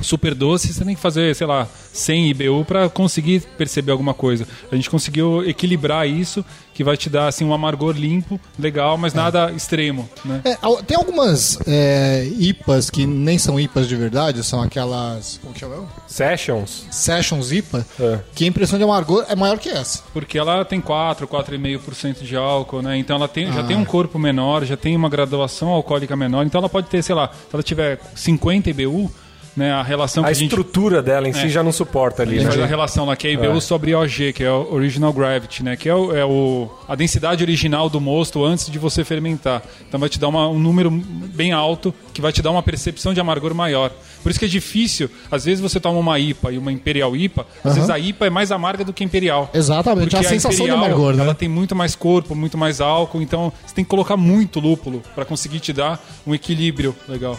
super 0.00 0.34
doce, 0.34 0.72
você 0.72 0.84
tem 0.84 0.94
que 0.94 1.00
fazer, 1.00 1.34
sei 1.34 1.46
lá, 1.46 1.66
100 1.92 2.30
IBU 2.30 2.64
para 2.64 2.88
conseguir 2.88 3.40
perceber 3.58 3.92
alguma 3.92 4.14
coisa. 4.14 4.46
A 4.70 4.76
gente 4.76 4.88
conseguiu 4.90 5.48
equilibrar 5.48 6.08
isso, 6.08 6.44
que 6.72 6.82
vai 6.84 6.96
te 6.96 7.10
dar 7.10 7.26
assim 7.28 7.44
um 7.44 7.52
amargor 7.52 7.94
limpo, 7.96 8.40
legal, 8.58 8.96
mas 8.96 9.12
nada 9.12 9.52
extremo, 9.52 10.08
né? 10.24 10.40
É, 10.44 10.56
tem 10.86 10.96
algumas 10.96 11.58
é, 11.66 12.26
IPAs 12.38 12.88
que 12.88 13.04
nem 13.06 13.38
são 13.38 13.60
IPAs 13.60 13.86
de 13.88 13.96
verdade, 13.96 14.42
são 14.42 14.62
aquelas. 14.62 15.38
Como 15.42 15.52
que 15.52 15.60
chama? 15.60 15.86
Sessions. 16.06 16.86
Sessions 16.90 17.52
IPA, 17.52 17.86
É. 17.98 18.18
que 18.34 18.44
a 18.44 18.46
impressão 18.46 18.78
de 18.78 18.84
amargor 18.84 19.24
é 19.28 19.36
maior 19.36 19.58
que 19.58 19.68
essa. 19.68 20.02
Porque 20.12 20.38
ela 20.38 20.64
tem 20.64 20.80
4, 20.80 21.26
4,5% 21.28 22.22
de 22.22 22.36
álcool, 22.36 22.82
né? 22.82 22.96
Então 22.96 23.16
ela 23.16 23.28
tem, 23.28 23.52
já 23.52 23.62
tem 23.62 23.76
um 23.76 23.84
corpo 23.84 24.18
menor, 24.18 24.64
já 24.64 24.76
tem 24.76 24.96
uma 24.96 25.08
graduação 25.08 25.68
alcoólica 25.68 26.16
menor. 26.16 26.46
Então 26.46 26.60
ela 26.60 26.68
pode 26.68 26.88
ter, 26.88 27.02
sei 27.02 27.14
lá, 27.14 27.28
se 27.28 27.54
ela 27.54 27.62
tiver 27.62 28.00
50 28.14 28.70
IBU, 28.70 29.10
né? 29.56 29.72
A 29.72 29.82
relação 29.82 30.22
que 30.22 30.28
A 30.28 30.30
a 30.30 30.32
gente 30.34 30.48
estrutura 30.50 31.02
dela 31.02 31.28
em 31.28 31.32
si 31.32 31.46
É. 31.46 31.48
já 31.48 31.62
não 31.62 31.72
suporta 31.72 32.22
a 32.22 32.24
ali, 32.24 32.36
gente 32.36 32.44
né? 32.44 32.50
faz 32.52 32.62
a 32.62 32.66
relação 32.66 33.04
lá 33.04 33.16
que 33.16 33.26
é 33.28 33.32
IBU 33.32 33.56
É. 33.56 33.60
sobre 33.60 33.94
OG, 33.94 34.32
que 34.32 34.44
é 34.44 34.50
o 34.50 34.72
Original 34.72 35.12
Gravity, 35.12 35.62
né? 35.64 35.76
Que 35.76 35.88
é, 35.88 35.94
o, 35.94 36.16
é 36.16 36.24
o- 36.24 36.70
a 36.88 36.94
densidade 36.94 37.42
original 37.42 37.88
do 37.90 38.00
mosto 38.00 38.44
antes 38.44 38.70
de 38.70 38.78
você 38.78 39.04
fermentar. 39.04 39.62
Então 39.88 39.98
vai 39.98 40.08
te 40.08 40.18
dar 40.18 40.28
uma- 40.28 40.48
um 40.48 40.58
número 40.58 40.90
bem 40.90 41.52
alto 41.52 41.92
que 42.14 42.20
vai 42.20 42.32
te 42.32 42.40
dar 42.42 42.50
uma 42.50 42.62
percepção 42.62 43.12
de 43.12 43.20
amargor 43.20 43.54
maior. 43.54 43.90
Por 44.22 44.30
isso 44.30 44.38
que 44.38 44.44
é 44.44 44.48
difícil. 44.48 45.10
Às 45.30 45.44
vezes 45.46 45.60
você 45.60 45.80
toma 45.80 45.98
uma 45.98 46.18
IPA 46.18 46.52
e 46.52 46.58
uma 46.58 46.70
Imperial 46.70 47.16
IPA, 47.16 47.46
às 47.64 47.74
vezes 47.74 47.90
a 47.90 47.98
IPA 47.98 48.26
é 48.26 48.30
mais 48.30 48.52
amarga 48.52 48.84
do 48.84 48.92
que 48.92 49.02
a 49.02 49.06
Imperial. 49.06 49.50
Exatamente, 49.54 50.10
Porque 50.10 50.26
a 50.26 50.28
sensação 50.28 50.64
de 50.66 50.70
amargor, 50.70 51.14
né? 51.14 51.22
ela 51.24 51.34
tem 51.34 51.48
muito 51.48 51.74
mais 51.74 51.94
corpo, 51.94 52.34
muito 52.34 52.56
mais 52.58 52.80
álcool, 52.80 53.20
então 53.22 53.52
você 53.66 53.74
tem 53.74 53.84
que 53.84 53.90
colocar 53.90 54.16
muito 54.16 54.60
lúpulo 54.60 55.02
para 55.14 55.24
conseguir 55.24 55.60
te 55.60 55.72
dar 55.72 55.98
um 56.26 56.34
equilíbrio 56.34 56.94
legal. 57.08 57.38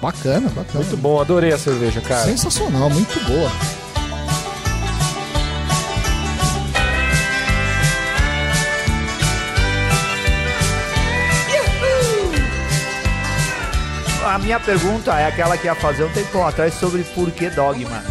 Bacana, 0.00 0.48
bacana. 0.50 0.84
Muito 0.84 0.96
bom, 0.96 1.20
adorei 1.20 1.52
a 1.52 1.58
cerveja, 1.58 2.00
cara. 2.00 2.24
Sensacional, 2.24 2.90
muito 2.90 3.18
boa. 3.24 3.50
A 14.24 14.38
minha 14.38 14.60
pergunta 14.60 15.18
é 15.18 15.26
aquela 15.26 15.56
que 15.56 15.66
ia 15.66 15.74
fazer 15.74 16.04
um 16.04 16.10
tempão 16.10 16.46
atrás 16.46 16.74
sobre 16.74 17.02
por 17.02 17.30
que 17.30 17.48
dogma. 17.48 18.04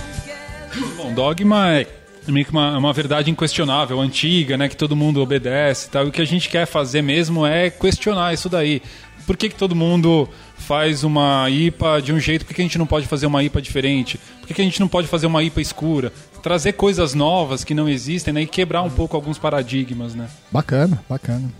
Bom, 0.97 1.13
dogma 1.13 1.71
é 1.71 1.87
meio 2.27 2.45
que 2.45 2.51
uma, 2.51 2.77
uma 2.77 2.91
verdade 2.91 3.29
inquestionável, 3.29 3.99
antiga, 3.99 4.57
né, 4.57 4.67
que 4.67 4.75
todo 4.75 4.95
mundo 4.95 5.21
obedece 5.21 5.87
e 5.87 5.89
tal. 5.91 6.05
E 6.05 6.09
o 6.09 6.11
que 6.11 6.21
a 6.21 6.25
gente 6.25 6.49
quer 6.49 6.65
fazer 6.65 7.03
mesmo 7.03 7.45
é 7.45 7.69
questionar 7.69 8.33
isso 8.33 8.49
daí. 8.49 8.81
Por 9.25 9.35
que, 9.35 9.49
que 9.49 9.55
todo 9.55 9.75
mundo 9.75 10.29
faz 10.57 11.03
uma 11.03 11.49
IPA 11.49 12.01
de 12.01 12.13
um 12.13 12.19
jeito? 12.19 12.45
Por 12.45 12.49
que, 12.49 12.55
que 12.55 12.61
a 12.61 12.65
gente 12.65 12.77
não 12.77 12.85
pode 12.85 13.07
fazer 13.07 13.25
uma 13.25 13.43
IPA 13.43 13.61
diferente? 13.61 14.19
Por 14.39 14.47
que, 14.47 14.53
que 14.53 14.61
a 14.61 14.65
gente 14.65 14.79
não 14.79 14.87
pode 14.87 15.07
fazer 15.07 15.25
uma 15.27 15.43
IPA 15.43 15.61
escura? 15.61 16.13
Trazer 16.43 16.73
coisas 16.73 17.13
novas 17.13 17.63
que 17.63 17.73
não 17.73 17.89
existem 17.89 18.33
né, 18.33 18.41
e 18.43 18.47
quebrar 18.47 18.83
um 18.83 18.89
pouco 18.89 19.15
alguns 19.15 19.37
paradigmas, 19.37 20.13
né? 20.13 20.27
Bacana, 20.51 21.03
bacana. 21.09 21.51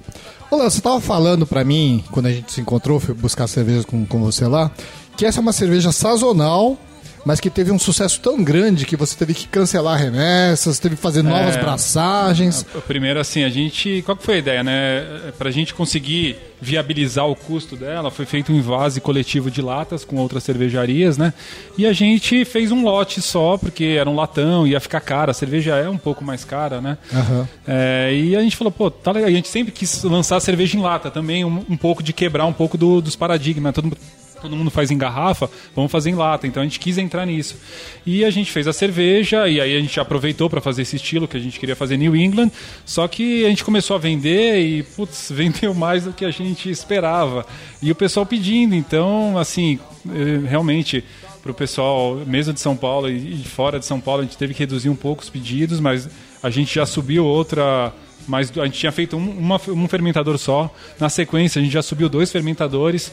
Léo, 0.51 0.69
você 0.69 0.79
tava 0.79 1.01
falando 1.01 1.45
pra 1.45 1.63
mim, 1.63 2.03
quando 2.12 2.27
a 2.27 2.31
gente 2.31 2.51
se 2.51 2.62
encontrou, 2.62 3.00
fui 3.00 3.13
buscar 3.13 3.48
cerveja 3.48 3.84
com, 3.84 4.05
com 4.05 4.19
você 4.22 4.48
lá, 4.48 4.72
que 5.17 5.25
essa 5.25 5.39
é 5.39 5.41
uma 5.41 5.53
cerveja 5.53 5.91
sazonal, 5.91 6.77
mas 7.25 7.39
que 7.39 7.50
teve 7.50 7.72
um 7.72 7.79
sucesso 7.79 8.20
tão 8.22 8.44
grande 8.44 8.86
que 8.86 8.96
você 8.96 9.15
teve 9.17 9.34
que 9.34 9.48
cancelar 9.48 9.98
remessas, 10.00 10.77
teve 10.79 10.96
que 10.96 11.01
fazer 11.01 11.24
novas 11.24 11.55
É. 11.58 11.60
braçagens. 11.60 12.63
Primeiro, 12.88 13.20
assim, 13.20 13.44
a 13.44 13.50
gente. 13.50 14.01
Qual 14.05 14.15
que 14.15 14.24
foi 14.24 14.36
a 14.36 14.38
ideia, 14.38 14.63
né? 14.63 15.32
Pra 15.38 15.50
gente 15.51 15.74
conseguir 15.74 16.38
viabilizar 16.62 17.27
o 17.27 17.36
custo 17.36 17.75
dela, 17.75 18.10
foi 18.10 18.25
feito 18.25 18.51
um 18.51 18.55
invase 18.55 19.01
coletivo 19.01 19.51
de 19.51 19.62
latas 19.62 20.05
com 20.05 20.15
outras 20.17 20.44
cervejarias, 20.44 21.17
né? 21.17 21.34
E 21.77 21.86
a 21.86 21.94
gente 21.94 22.46
fez 22.46 22.72
um 22.72 22.84
lote 22.84 23.22
só, 23.22 23.58
porque 23.58 23.98
era 24.00 24.10
um 24.10 24.15
latão, 24.15 24.65
ia 24.65 24.79
ficar 24.79 25.01
cara. 25.01 25.32
A 25.32 25.34
cerveja 25.34 25.75
é 25.75 25.89
um 25.89 25.98
pouco 25.98 26.24
mais 26.24 26.44
cara, 26.46 26.79
né? 26.79 26.98
Aham. 27.13 27.48
É, 27.67 28.13
e 28.15 28.36
a 28.36 28.41
gente 28.41 28.55
falou, 28.55 28.72
pô, 28.72 28.89
tá 28.89 29.12
legal. 29.12 29.29
A 29.29 29.34
gente 29.34 29.48
sempre 29.48 29.72
quis 29.72 30.03
lançar 30.03 30.39
cerveja 30.39 30.77
em 30.77 30.82
lata 30.82 31.12
também, 31.12 31.44
um, 31.44 31.63
um 31.70 31.77
pouco 31.77 32.01
de 32.01 32.13
quebrar 32.13 32.46
um 32.46 32.53
pouco 32.53 32.77
do- 32.77 33.01
dos 33.01 33.15
paradigmas. 33.15 33.74
Todo, 33.74 33.86
mundo- 33.86 33.98
todo 34.46 34.56
mundo 34.58 34.72
faz 34.72 34.92
em 34.92 34.98
garrafa, 34.98 35.50
vamos 35.75 35.92
fazer 35.92 36.10
em 36.10 36.16
lata. 36.16 36.48
Então 36.48 36.62
a 36.62 36.66
gente 36.66 36.80
quis 36.80 36.98
entrar 36.98 37.25
nisso. 37.25 37.58
E 38.06 38.24
a 38.24 38.30
gente 38.30 38.52
fez 38.52 38.68
a 38.68 38.74
cerveja, 38.74 39.48
e 39.48 39.60
aí 39.60 39.75
a 39.75 39.80
gente 39.80 40.00
aproveitou 40.00 40.50
para 40.50 40.62
fazer 40.62 40.84
esse 40.84 40.96
estilo 40.96 41.28
que 41.28 41.38
a 41.38 41.40
gente 41.40 41.60
queria 41.60 41.75
fazer 41.75 41.98
New 41.98 42.16
England. 42.16 42.52
Só 42.86 43.08
que 43.08 43.46
a 43.46 43.50
gente 43.50 43.64
começou 43.64 43.96
a 43.96 44.00
vender 44.00 44.60
e, 44.62 44.84
putz, 44.84 45.30
vendeu 45.32 45.74
mais 45.74 46.04
do 46.06 46.14
que 46.14 46.24
a 46.25 46.32
gente 46.32 46.70
esperava. 46.70 47.46
E 47.82 47.92
o 47.92 47.96
pessoal 47.96 48.25
pedindo. 48.25 48.75
Então, 48.75 49.38
assim, 49.38 49.80
eh, 50.10 50.48
realmente 50.48 51.04
para 51.42 51.52
o 51.52 51.56
pessoal, 51.56 52.16
mesmo 52.25 52.54
de 52.54 52.60
São 52.60 52.75
Paulo 52.75 53.08
e 53.10 53.42
e 53.42 53.44
fora 53.44 53.78
de 53.80 53.86
São 53.86 54.00
Paulo, 54.02 54.22
a 54.22 54.24
gente 54.25 54.36
teve 54.38 54.54
que 54.54 54.60
reduzir 54.62 54.90
um 54.90 54.96
pouco 54.96 55.22
os 55.22 55.30
pedidos, 55.30 55.80
mas 55.80 56.10
a 56.42 56.50
gente 56.50 56.74
já 56.74 56.86
subiu 56.86 57.24
outra. 57.25 57.94
Mas 58.28 58.52
a 58.58 58.66
gente 58.66 58.80
tinha 58.80 58.92
feito 58.92 59.16
um, 59.16 59.30
uma- 59.38 59.62
um 59.68 59.88
fermentador 59.88 60.40
só. 60.40 60.74
Na 61.00 61.10
sequência, 61.10 61.60
a 61.60 61.64
gente 61.64 61.74
já 61.74 61.84
subiu 61.84 62.10
dois 62.10 62.32
fermentadores 62.32 63.12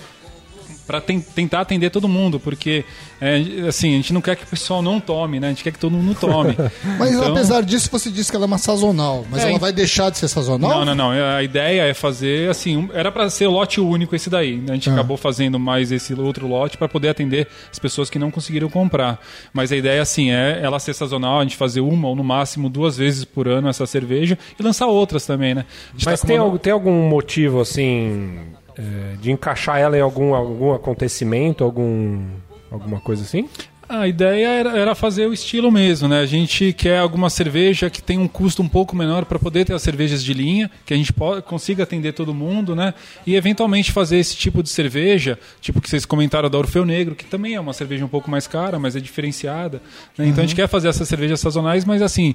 para 0.92 1.00
tentar 1.00 1.60
atender 1.62 1.88
todo 1.90 2.06
mundo, 2.06 2.38
porque 2.38 2.84
é, 3.18 3.42
assim 3.66 3.94
a 3.94 3.96
gente 3.96 4.12
não 4.12 4.20
quer 4.20 4.36
que 4.36 4.44
o 4.44 4.46
pessoal 4.46 4.82
não 4.82 5.00
tome, 5.00 5.40
né? 5.40 5.46
A 5.46 5.50
gente 5.50 5.64
quer 5.64 5.72
que 5.72 5.78
todo 5.78 5.92
mundo 5.92 6.14
tome. 6.20 6.54
Mas 6.98 7.14
Então- 7.14 7.32
apesar 7.32 7.62
disso, 7.62 7.88
você 7.90 8.10
disse 8.10 8.30
que 8.30 8.36
ela 8.36 8.44
é 8.44 8.46
uma 8.46 8.58
sazonal. 8.58 9.24
Mas 9.30 9.42
É, 9.42 9.48
ela 9.50 9.58
vai 9.58 9.72
deixar 9.72 10.10
de 10.10 10.18
ser 10.18 10.28
sazonal? 10.28 10.70
Não, 10.70 10.84
não, 10.84 10.94
não. 10.94 11.10
A 11.10 11.42
ideia 11.42 11.82
é 11.84 11.94
fazer 11.94 12.50
assim. 12.50 12.76
um- 12.76 12.90
Era 12.92 13.10
para 13.10 13.30
ser 13.30 13.46
lote 13.46 13.80
único 13.80 14.14
esse 14.14 14.28
daí. 14.28 14.62
A 14.68 14.74
gente 14.74 14.90
acabou 14.90 15.16
fazendo 15.16 15.58
mais 15.58 15.90
esse 15.90 16.12
outro 16.12 16.46
lote 16.46 16.76
para 16.76 16.88
poder 16.88 17.08
atender 17.08 17.48
as 17.70 17.78
pessoas 17.78 18.10
que 18.10 18.18
não 18.18 18.30
conseguiram 18.30 18.68
comprar. 18.68 19.18
Mas 19.52 19.72
a 19.72 19.76
ideia 19.76 20.02
assim 20.02 20.30
é 20.30 20.60
ela 20.62 20.78
ser 20.78 20.92
sazonal, 20.94 21.40
a 21.40 21.42
gente 21.42 21.56
fazer 21.56 21.80
uma 21.80 22.08
ou 22.08 22.14
no 22.14 22.22
máximo 22.24 22.68
duas 22.68 22.98
vezes 22.98 23.24
por 23.24 23.48
ano 23.48 23.68
essa 23.68 23.86
cerveja 23.86 24.36
e 24.58 24.62
lançar 24.62 24.88
outras 24.88 25.24
também, 25.24 25.54
né? 25.54 25.64
Gente 25.94 26.04
Mas 26.04 26.20
tá 26.20 26.26
tem, 26.26 26.36
uma- 26.38 26.44
algum, 26.44 26.58
tem 26.58 26.72
algum 26.72 27.08
motivo, 27.08 27.60
assim, 27.62 28.38
é, 28.76 29.16
de 29.20 29.30
encaixar 29.30 29.78
ela 29.78 29.96
em 29.96 30.00
algum, 30.00 30.34
algum 30.34 30.72
acontecimento, 30.72 31.64
algum, 31.64 32.24
alguma 32.70 33.00
coisa 33.00 33.22
assim? 33.22 33.48
A 33.88 34.08
ideia 34.08 34.46
era, 34.46 34.78
era 34.78 34.94
fazer 34.94 35.26
o 35.26 35.34
estilo 35.34 35.70
mesmo, 35.70 36.08
né? 36.08 36.20
A 36.20 36.24
gente 36.24 36.72
quer 36.72 36.98
alguma 36.98 37.28
cerveja 37.28 37.90
que 37.90 38.02
tenha 38.02 38.18
um 38.20 38.28
custo 38.28 38.62
um 38.62 38.68
pouco 38.68 38.96
menor 38.96 39.26
para 39.26 39.38
poder 39.38 39.66
ter 39.66 39.74
as 39.74 39.82
cervejas 39.82 40.24
de 40.24 40.32
linha, 40.32 40.70
que 40.86 40.94
a 40.94 40.96
gente 40.96 41.12
po- 41.12 41.42
consiga 41.42 41.82
atender 41.82 42.12
todo 42.12 42.32
mundo, 42.32 42.74
né? 42.74 42.94
E 43.26 43.34
eventualmente 43.34 43.92
fazer 43.92 44.16
esse 44.16 44.34
tipo 44.34 44.62
de 44.62 44.70
cerveja, 44.70 45.38
tipo 45.60 45.78
que 45.78 45.90
vocês 45.90 46.06
comentaram 46.06 46.48
da 46.48 46.56
Orfeu 46.56 46.86
Negro, 46.86 47.14
que 47.14 47.26
também 47.26 47.54
é 47.54 47.60
uma 47.60 47.74
cerveja 47.74 48.02
um 48.02 48.08
pouco 48.08 48.30
mais 48.30 48.46
cara, 48.46 48.78
mas 48.78 48.96
é 48.96 49.00
diferenciada. 49.00 49.82
né? 50.16 50.26
Então 50.26 50.42
a 50.42 50.46
gente 50.46 50.56
quer 50.56 50.68
fazer 50.68 50.88
essas 50.88 51.06
cervejas 51.06 51.40
sazonais, 51.40 51.84
mas 51.84 52.00
assim, 52.00 52.34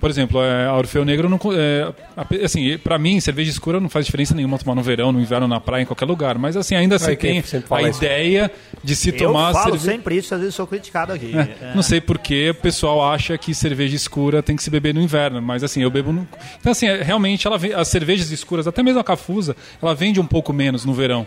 por 0.00 0.08
exemplo, 0.08 0.42
é, 0.42 0.66
a 0.66 0.74
Orfeu 0.76 1.04
Negro 1.04 1.28
não 1.28 1.38
é, 1.52 1.92
assim, 2.44 2.78
para 2.78 2.98
mim, 2.98 3.20
cerveja 3.20 3.50
escura 3.50 3.80
não 3.80 3.88
faz 3.88 4.06
diferença 4.06 4.34
nenhuma 4.34 4.58
tomar 4.58 4.74
no 4.74 4.82
verão, 4.82 5.10
no 5.12 5.20
inverno, 5.20 5.48
na 5.48 5.60
praia, 5.60 5.82
em 5.82 5.86
qualquer 5.86 6.04
lugar. 6.04 6.38
Mas 6.38 6.56
assim, 6.56 6.74
ainda 6.74 6.96
assim 6.96 7.10
Aí 7.10 7.16
quem 7.16 7.42
tem 7.42 7.60
a 7.60 7.62
fala 7.62 7.88
isso? 7.88 7.98
ideia 7.98 8.50
de 8.82 8.94
se 8.94 9.10
Eu 9.10 9.16
tomar 9.16 9.52
falo 9.52 9.64
cerveja. 9.72 9.84
sempre 9.84 10.16
isso, 10.16 10.34
às 10.34 10.40
vezes 10.40 10.54
sou 10.54 10.66
criticado 10.66 11.12
aqui. 11.12 11.32
É, 11.36 11.68
É. 11.70 11.74
Não 11.74 11.82
sei 11.82 12.00
porque 12.00 12.50
o 12.50 12.54
pessoal 12.54 13.12
acha 13.12 13.36
que 13.36 13.54
cerveja 13.54 13.96
escura 13.96 14.42
tem 14.42 14.54
que 14.56 14.62
se 14.62 14.70
beber 14.70 14.94
no 14.94 15.00
inverno, 15.00 15.42
mas 15.42 15.64
assim, 15.64 15.82
eu 15.82 15.90
bebo 15.90 16.12
no. 16.12 16.26
Então, 16.60 16.72
assim, 16.72 16.86
é, 16.86 17.02
realmente, 17.02 17.46
ela 17.46 17.58
as 17.76 17.88
cervejas 17.88 18.30
escuras, 18.30 18.66
até 18.66 18.82
mesmo 18.82 19.00
a 19.00 19.04
cafusa, 19.04 19.56
ela 19.82 19.94
vende 19.94 20.20
um 20.20 20.26
pouco 20.26 20.52
menos 20.52 20.84
no 20.84 20.94
verão. 20.94 21.26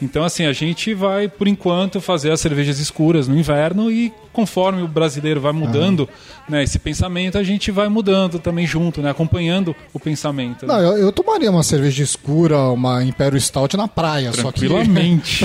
Então, 0.00 0.22
assim, 0.22 0.46
a 0.46 0.52
gente 0.52 0.94
vai, 0.94 1.28
por 1.28 1.48
enquanto, 1.48 2.00
fazer 2.00 2.30
as 2.30 2.40
cervejas 2.40 2.78
escuras 2.78 3.26
no 3.26 3.36
inverno 3.36 3.90
e 3.90 4.12
conforme 4.38 4.82
o 4.82 4.86
brasileiro 4.86 5.40
vai 5.40 5.50
mudando 5.52 6.08
né, 6.48 6.62
esse 6.62 6.78
pensamento, 6.78 7.36
a 7.36 7.42
gente 7.42 7.72
vai 7.72 7.88
mudando 7.88 8.38
também 8.38 8.64
junto, 8.64 9.02
né, 9.02 9.10
acompanhando 9.10 9.74
o 9.92 9.98
pensamento. 9.98 10.64
né? 10.64 10.72
Não, 10.72 10.80
eu, 10.80 10.96
eu 10.96 11.10
tomaria 11.10 11.50
uma 11.50 11.64
cerveja 11.64 12.04
escura, 12.04 12.56
uma 12.70 13.02
Imperial 13.02 13.40
Stout 13.40 13.76
na 13.76 13.88
praia, 13.88 14.32
só 14.32 14.52
que... 14.52 14.60
Tranquilamente. 14.68 15.44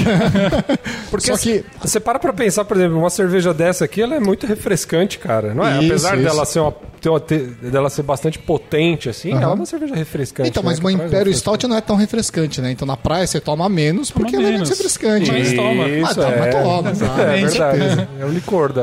Porque 1.09 1.25
Só 1.27 1.33
assim, 1.33 1.63
você 1.81 1.99
para 1.99 2.19
pra 2.19 2.31
pensar, 2.31 2.65
por 2.65 2.77
exemplo, 2.77 2.99
uma 2.99 3.09
cerveja 3.09 3.51
dessa 3.51 3.85
aqui, 3.85 3.99
ela 3.99 4.13
é 4.15 4.19
muito 4.19 4.45
refrescante, 4.45 5.17
cara, 5.17 5.55
não 5.55 5.65
é? 5.65 5.77
Isso, 5.79 5.85
Apesar 5.87 6.15
isso. 6.15 6.23
dela 6.23 6.45
ser 6.45 6.59
uma, 6.59 6.73
dela 7.61 7.89
ser 7.89 8.03
bastante 8.03 8.37
potente, 8.39 9.09
assim, 9.09 9.31
ela 9.31 9.43
é 9.43 9.47
uma 9.47 9.65
cerveja 9.65 9.95
refrescante. 9.95 10.49
Então, 10.49 10.61
né, 10.61 10.69
mas 10.69 10.79
que 10.79 10.85
uma 10.85 11.03
refresco. 11.03 11.33
Stout 11.39 11.67
não 11.67 11.77
é 11.77 11.81
tão 11.81 11.95
refrescante, 11.95 12.61
né? 12.61 12.71
Então 12.71 12.85
na 12.87 12.95
praia 12.95 13.25
você 13.25 13.39
toma 13.39 13.67
menos 13.67 14.11
porque 14.11 14.31
Toma 14.31 14.43
ela 14.43 14.49
é 14.49 14.53
menos 14.53 14.69
refrescante. 14.69 15.31
Mas 15.31 15.53
toma. 15.53 15.87
Isso, 15.89 16.11
Ah, 16.11 16.15
tá, 16.23 16.29
é. 16.29 16.39
mas 16.39 16.55
toma, 16.55 16.83
tá, 17.15 17.21
é 17.33 17.41
com 17.41 17.47
verdade. 17.47 18.07
É 18.19 18.25
o 18.25 18.29
licor 18.29 18.71
da... 18.71 18.82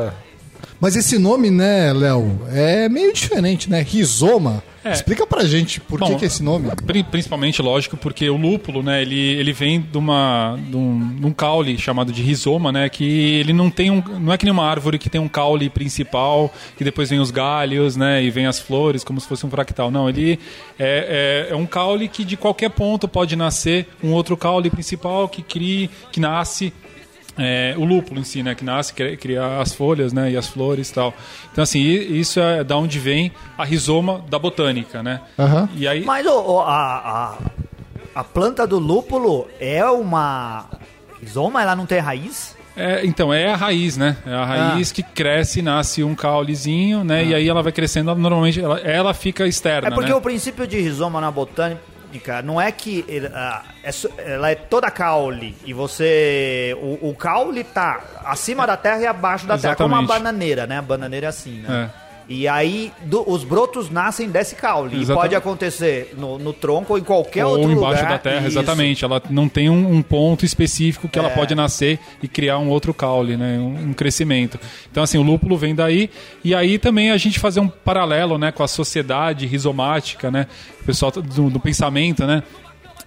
Mas 0.80 0.97
esse 0.97 1.19
nome, 1.19 1.50
né, 1.50 1.92
Léo, 1.92 2.40
é 2.50 2.88
meio 2.88 3.12
diferente, 3.12 3.69
né? 3.69 3.83
Rizoma. 3.83 4.62
É. 4.83 4.92
Explica 4.92 5.26
pra 5.26 5.45
gente 5.45 5.78
por 5.78 6.00
que, 6.00 6.09
Bom, 6.11 6.16
que 6.16 6.25
é 6.25 6.26
esse 6.26 6.42
nome. 6.42 6.71
Pri- 6.87 7.02
Principalmente, 7.04 7.61
lógico, 7.61 7.99
porque 7.99 8.30
o 8.30 8.37
lúpulo, 8.38 8.83
né, 8.83 9.02
ele, 9.02 9.19
ele 9.35 9.52
vem 9.52 9.78
de, 9.78 9.99
uma, 9.99 10.59
de, 10.71 10.75
um, 10.75 11.16
de 11.16 11.26
um 11.26 11.33
caule 11.35 11.76
chamado 11.76 12.11
de 12.11 12.23
rizoma, 12.23 12.73
né, 12.73 12.88
que 12.88 13.04
ele 13.04 13.52
não 13.52 13.69
tem 13.71 13.90
um, 13.90 14.02
não 14.19 14.33
é 14.33 14.38
que 14.38 14.47
nem 14.47 14.52
uma 14.52 14.64
árvore 14.64 14.99
que 14.99 15.11
tem 15.11 15.21
um 15.21 15.28
caule 15.28 15.69
principal, 15.69 16.50
que 16.78 16.83
depois 16.85 17.11
vem 17.11 17.21
os 17.21 17.30
galhos, 17.30 17.95
né, 17.95 18.23
e 18.25 18.30
vem 18.30 18.47
as 18.47 18.59
flores, 18.59 19.04
como 19.04 19.21
se 19.21 19.28
fosse 19.28 19.45
um 19.45 19.50
fractal. 19.50 19.90
Não, 19.90 20.09
ele 20.09 20.38
é, 20.78 21.47
é, 21.50 21.52
é 21.52 21.57
um 21.57 21.66
caule 21.66 22.09
que 22.09 22.25
de 22.25 22.38
qualquer 22.38 22.71
ponto 22.71 23.07
pode 23.07 23.37
nascer 23.37 23.87
um 24.02 24.12
outro 24.12 24.35
caule 24.35 24.71
principal 24.71 25.28
que 25.28 25.42
cria, 25.42 25.90
que 26.11 26.19
nasce 26.21 26.73
é, 27.39 27.75
o 27.77 27.85
lúpulo 27.85 28.21
em 28.21 28.25
si, 28.25 28.43
né, 28.43 28.55
que 28.55 28.65
nasce, 28.65 28.93
cria, 28.93 29.17
cria 29.17 29.61
as 29.61 29.75
folhas, 29.75 30.13
né, 30.13 30.31
e 30.31 30.37
as 30.37 30.49
flores 30.49 30.91
e 30.91 30.95
tal. 30.95 31.15
Então, 31.53 31.63
assim, 31.63 31.81
isso 31.81 32.41
é 32.41 32.63
da 32.65 32.77
onde 32.77 32.99
vem 32.99 33.33
a 33.57 33.65
rizoma 33.65 34.25
da 34.29 34.39
botânica, 34.39 35.03
né. 35.03 35.21
Aham. 35.39 35.69
E 35.75 35.87
aí, 35.87 36.05
Mas 36.05 36.27
ô, 36.27 36.61
a, 36.61 36.75
a, 36.75 37.39
a 38.15 38.25
planta 38.25 38.67
do 38.67 38.79
lúpulo 38.79 39.49
é 39.59 39.85
uma 39.85 40.67
rizoma? 41.21 41.63
Ela 41.63 41.77
não 41.77 41.87
tem 41.87 41.99
raiz? 41.99 42.57
É, 42.77 43.05
então, 43.05 43.35
é 43.35 43.53
a 43.53 43.57
raiz, 43.57 43.97
né? 43.97 44.17
É 44.25 44.33
a 44.33 44.45
raiz 44.45 44.91
que 44.93 45.03
cresce, 45.03 45.61
nasce 45.61 46.03
um 46.03 46.15
caulezinho, 46.15 47.05
né? 47.05 47.25
E 47.25 47.35
aí 47.35 47.49
ela 47.49 47.63
vai 47.63 47.73
crescendo, 47.73 48.11
ela, 48.11 48.19
normalmente 48.19 48.61
ela, 48.61 48.79
ela 48.81 49.13
fica 49.13 49.47
externa, 49.47 49.89
É 49.89 49.91
porque 49.91 50.11
né? 50.11 50.15
o 50.15 50.21
princípio 50.21 50.67
de 50.67 50.81
rizoma 50.81 51.21
na 51.21 51.31
botânica 51.31 51.81
não 52.43 52.61
é 52.61 52.73
que 52.73 53.05
é 53.09 54.33
ela 54.33 54.50
é 54.50 54.55
toda 54.55 54.90
caule 54.90 55.57
e 55.64 55.73
você 55.73 56.76
o, 56.81 57.11
o 57.11 57.14
caule 57.14 57.64
tá 57.64 58.00
acima 58.25 58.67
da 58.67 58.76
terra 58.76 59.00
e 59.00 59.07
abaixo 59.07 59.47
da 59.47 59.57
terra, 59.57 59.76
como 59.76 59.95
uma 59.95 60.02
Exatamente. 60.02 60.25
bananeira, 60.25 60.67
né? 60.67 60.79
A 60.79 60.83
bananeira 60.83 61.26
é 61.26 61.29
assim, 61.29 61.61
né? 61.61 61.90
É. 62.07 62.10
E 62.33 62.47
aí 62.47 62.93
do- 63.07 63.29
os 63.29 63.43
brotos 63.43 63.91
nascem 63.91 64.31
desse 64.31 64.55
caule. 64.55 64.97
E 64.97 65.01
Exatamente. 65.01 65.21
pode 65.23 65.35
acontecer 65.35 66.15
no, 66.17 66.39
no 66.39 66.53
tronco 66.53 66.93
ou 66.93 66.99
em 66.99 67.03
qualquer 67.03 67.45
Ou 67.45 67.57
outro 67.59 67.73
embaixo 67.73 68.03
lugar. 68.05 68.13
da 68.13 68.19
terra, 68.19 68.47
Isso. 68.47 68.57
exatamente. 68.59 69.05
Ela 69.05 69.21
não 69.29 69.49
tem 69.49 69.69
um, 69.69 69.95
um 69.97 70.01
ponto 70.01 70.45
específico 70.45 71.09
que 71.09 71.19
ela 71.19 71.29
É. 71.29 71.35
pode 71.35 71.57
nascer 71.57 71.99
e 72.23 72.29
criar 72.29 72.59
um 72.59 72.69
outro 72.69 72.95
caule, 72.95 73.37
né? 73.37 73.59
Um, 73.59 73.89
um 73.91 73.93
crescimento. 73.93 74.61
Então, 74.91 75.03
assim, 75.03 75.19
o 75.19 75.23
lúpulo 75.23 75.57
vem 75.59 75.75
daí. 75.75 76.09
E 76.45 76.55
aí 76.55 76.79
também 76.79 77.11
a 77.11 77.17
gente 77.17 77.41
fazer 77.41 77.59
um 77.59 77.69
paralelo, 77.69 78.39
né? 78.39 78.53
Com 78.53 78.63
a 78.63 78.69
sociedade 78.69 79.45
rizomática, 79.47 80.31
né? 80.31 80.47
O 80.81 80.85
pessoal 80.85 81.11
do, 81.11 81.51
do 81.51 81.59
pensamento, 81.59 82.25
né? 82.25 82.45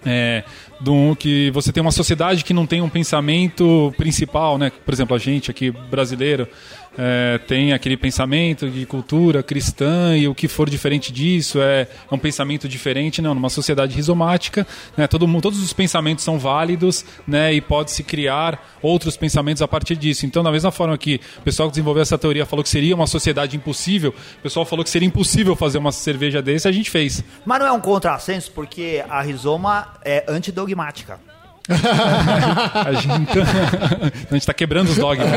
É, 0.06 0.44
do, 0.82 1.16
que 1.16 1.50
você 1.52 1.72
tem 1.72 1.80
uma 1.80 1.90
sociedade 1.90 2.44
que 2.44 2.52
não 2.52 2.66
tem 2.66 2.82
um 2.82 2.90
pensamento 2.90 3.90
principal, 3.96 4.58
né? 4.58 4.70
Por 4.84 4.92
exemplo, 4.92 5.16
a 5.16 5.18
gente 5.18 5.50
aqui 5.50 5.70
brasileiro 5.70 6.46
é, 6.96 7.38
tem 7.38 7.72
aquele 7.72 7.96
pensamento 7.96 8.68
de 8.70 8.86
cultura 8.86 9.42
cristã 9.42 10.16
e 10.16 10.28
o 10.28 10.34
que 10.34 10.48
for 10.48 10.68
diferente 10.68 11.12
disso 11.12 11.60
é, 11.60 11.82
é 12.10 12.14
um 12.14 12.18
pensamento 12.18 12.68
diferente, 12.68 13.20
não. 13.20 13.34
Numa 13.34 13.50
sociedade 13.50 13.94
rizomática, 13.94 14.66
né? 14.96 15.06
Todo 15.06 15.26
mundo, 15.26 15.42
todos 15.42 15.62
os 15.62 15.72
pensamentos 15.72 16.24
são 16.24 16.38
válidos, 16.38 17.04
né? 17.26 17.52
E 17.52 17.60
pode 17.60 17.90
se 17.90 18.02
criar 18.02 18.76
outros 18.80 19.16
pensamentos 19.16 19.62
a 19.62 19.68
partir 19.68 19.96
disso. 19.96 20.26
Então, 20.26 20.42
da 20.42 20.52
mesma 20.52 20.70
forma 20.70 20.96
que 20.96 21.20
o 21.38 21.42
pessoal 21.42 21.68
que 21.68 21.72
desenvolveu 21.72 22.02
essa 22.02 22.18
teoria 22.18 22.46
falou 22.46 22.62
que 22.62 22.68
seria 22.68 22.94
uma 22.94 23.06
sociedade 23.06 23.56
impossível, 23.56 24.14
o 24.38 24.42
pessoal 24.42 24.64
falou 24.64 24.84
que 24.84 24.90
seria 24.90 25.08
impossível 25.08 25.56
fazer 25.56 25.78
uma 25.78 25.92
cerveja 25.92 26.40
desse, 26.40 26.68
a 26.68 26.72
gente 26.72 26.90
fez. 26.90 27.24
Mas 27.44 27.58
não 27.58 27.66
é 27.66 27.72
um 27.72 27.80
contrassenso 27.80 28.50
porque 28.52 29.04
a 29.08 29.20
rizoma 29.22 29.94
é 30.04 30.24
antidogmática. 30.28 31.33
A 32.74 32.92
gente, 32.92 33.38
a 34.30 34.34
gente 34.34 34.46
tá 34.46 34.52
quebrando 34.52 34.90
os 34.90 34.96
dogmas. 34.96 35.28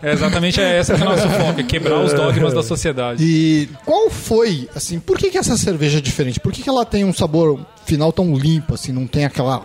É 0.00 0.12
exatamente 0.12 0.60
essa 0.60 0.94
que 0.94 1.02
é 1.02 1.06
o 1.06 1.08
nosso 1.08 1.28
foco, 1.28 1.60
é 1.60 1.62
quebrar 1.64 1.98
os 1.98 2.12
dogmas 2.12 2.54
da 2.54 2.62
sociedade. 2.62 3.22
E 3.24 3.68
qual 3.84 4.08
foi, 4.10 4.68
assim, 4.74 5.00
por 5.00 5.18
que, 5.18 5.30
que 5.30 5.38
essa 5.38 5.56
cerveja 5.56 5.98
é 5.98 6.00
diferente? 6.00 6.38
Por 6.38 6.52
que, 6.52 6.62
que 6.62 6.68
ela 6.68 6.84
tem 6.84 7.04
um 7.04 7.12
sabor 7.12 7.60
final 7.84 8.12
tão 8.12 8.34
limpo, 8.36 8.74
assim, 8.74 8.92
não 8.92 9.06
tem 9.06 9.24
aquela 9.24 9.64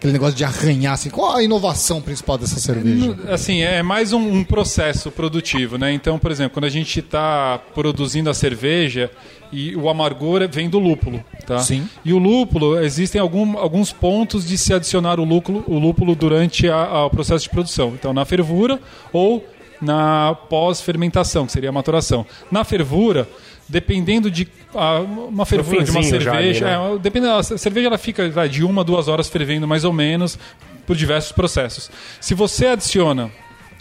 aquele 0.00 0.14
negócio 0.14 0.34
de 0.34 0.44
arranhar, 0.44 0.94
assim. 0.94 1.10
Qual 1.10 1.36
a 1.36 1.42
inovação 1.42 2.00
principal 2.00 2.38
dessa 2.38 2.58
cerveja? 2.58 3.14
Assim, 3.28 3.60
é 3.60 3.82
mais 3.82 4.14
um, 4.14 4.18
um 4.18 4.42
processo 4.42 5.10
produtivo, 5.10 5.76
né? 5.76 5.92
Então, 5.92 6.18
por 6.18 6.30
exemplo, 6.30 6.54
quando 6.54 6.64
a 6.64 6.70
gente 6.70 7.00
está 7.00 7.60
produzindo 7.74 8.30
a 8.30 8.34
cerveja 8.34 9.10
e 9.52 9.76
o 9.76 9.90
amargor 9.90 10.48
vem 10.50 10.70
do 10.70 10.78
lúpulo, 10.78 11.22
tá? 11.46 11.58
Sim. 11.58 11.86
E 12.02 12.14
o 12.14 12.18
lúpulo, 12.18 12.80
existem 12.80 13.20
algum, 13.20 13.58
alguns 13.58 13.92
pontos 13.92 14.46
de 14.46 14.56
se 14.56 14.72
adicionar 14.72 15.20
o 15.20 15.24
lúpulo, 15.24 15.62
o 15.66 15.78
lúpulo 15.78 16.14
durante 16.14 16.66
o 16.66 17.10
processo 17.10 17.44
de 17.44 17.50
produção. 17.50 17.92
Então, 17.94 18.14
na 18.14 18.24
fervura 18.24 18.80
ou 19.12 19.44
na 19.82 20.34
pós-fermentação, 20.48 21.44
que 21.44 21.52
seria 21.52 21.68
a 21.68 21.72
maturação. 21.72 22.24
Na 22.50 22.64
fervura, 22.64 23.28
dependendo 23.70 24.30
de 24.30 24.48
ah, 24.74 25.00
uma 25.00 25.46
fervura 25.46 25.82
de 25.84 25.90
uma 25.90 26.02
já 26.02 26.10
cerveja, 26.10 26.36
ali, 26.36 26.60
né? 26.60 26.94
é, 26.94 26.98
dependendo, 26.98 27.32
a 27.34 27.42
cerveja 27.42 27.86
ela 27.86 27.98
fica 27.98 28.28
vai, 28.28 28.48
de 28.48 28.64
uma 28.64 28.82
a 28.82 28.84
duas 28.84 29.08
horas 29.08 29.28
fervendo 29.28 29.66
mais 29.66 29.84
ou 29.84 29.92
menos 29.92 30.38
por 30.86 30.96
diversos 30.96 31.32
processos. 31.32 31.90
Se 32.20 32.34
você 32.34 32.66
adiciona 32.66 33.30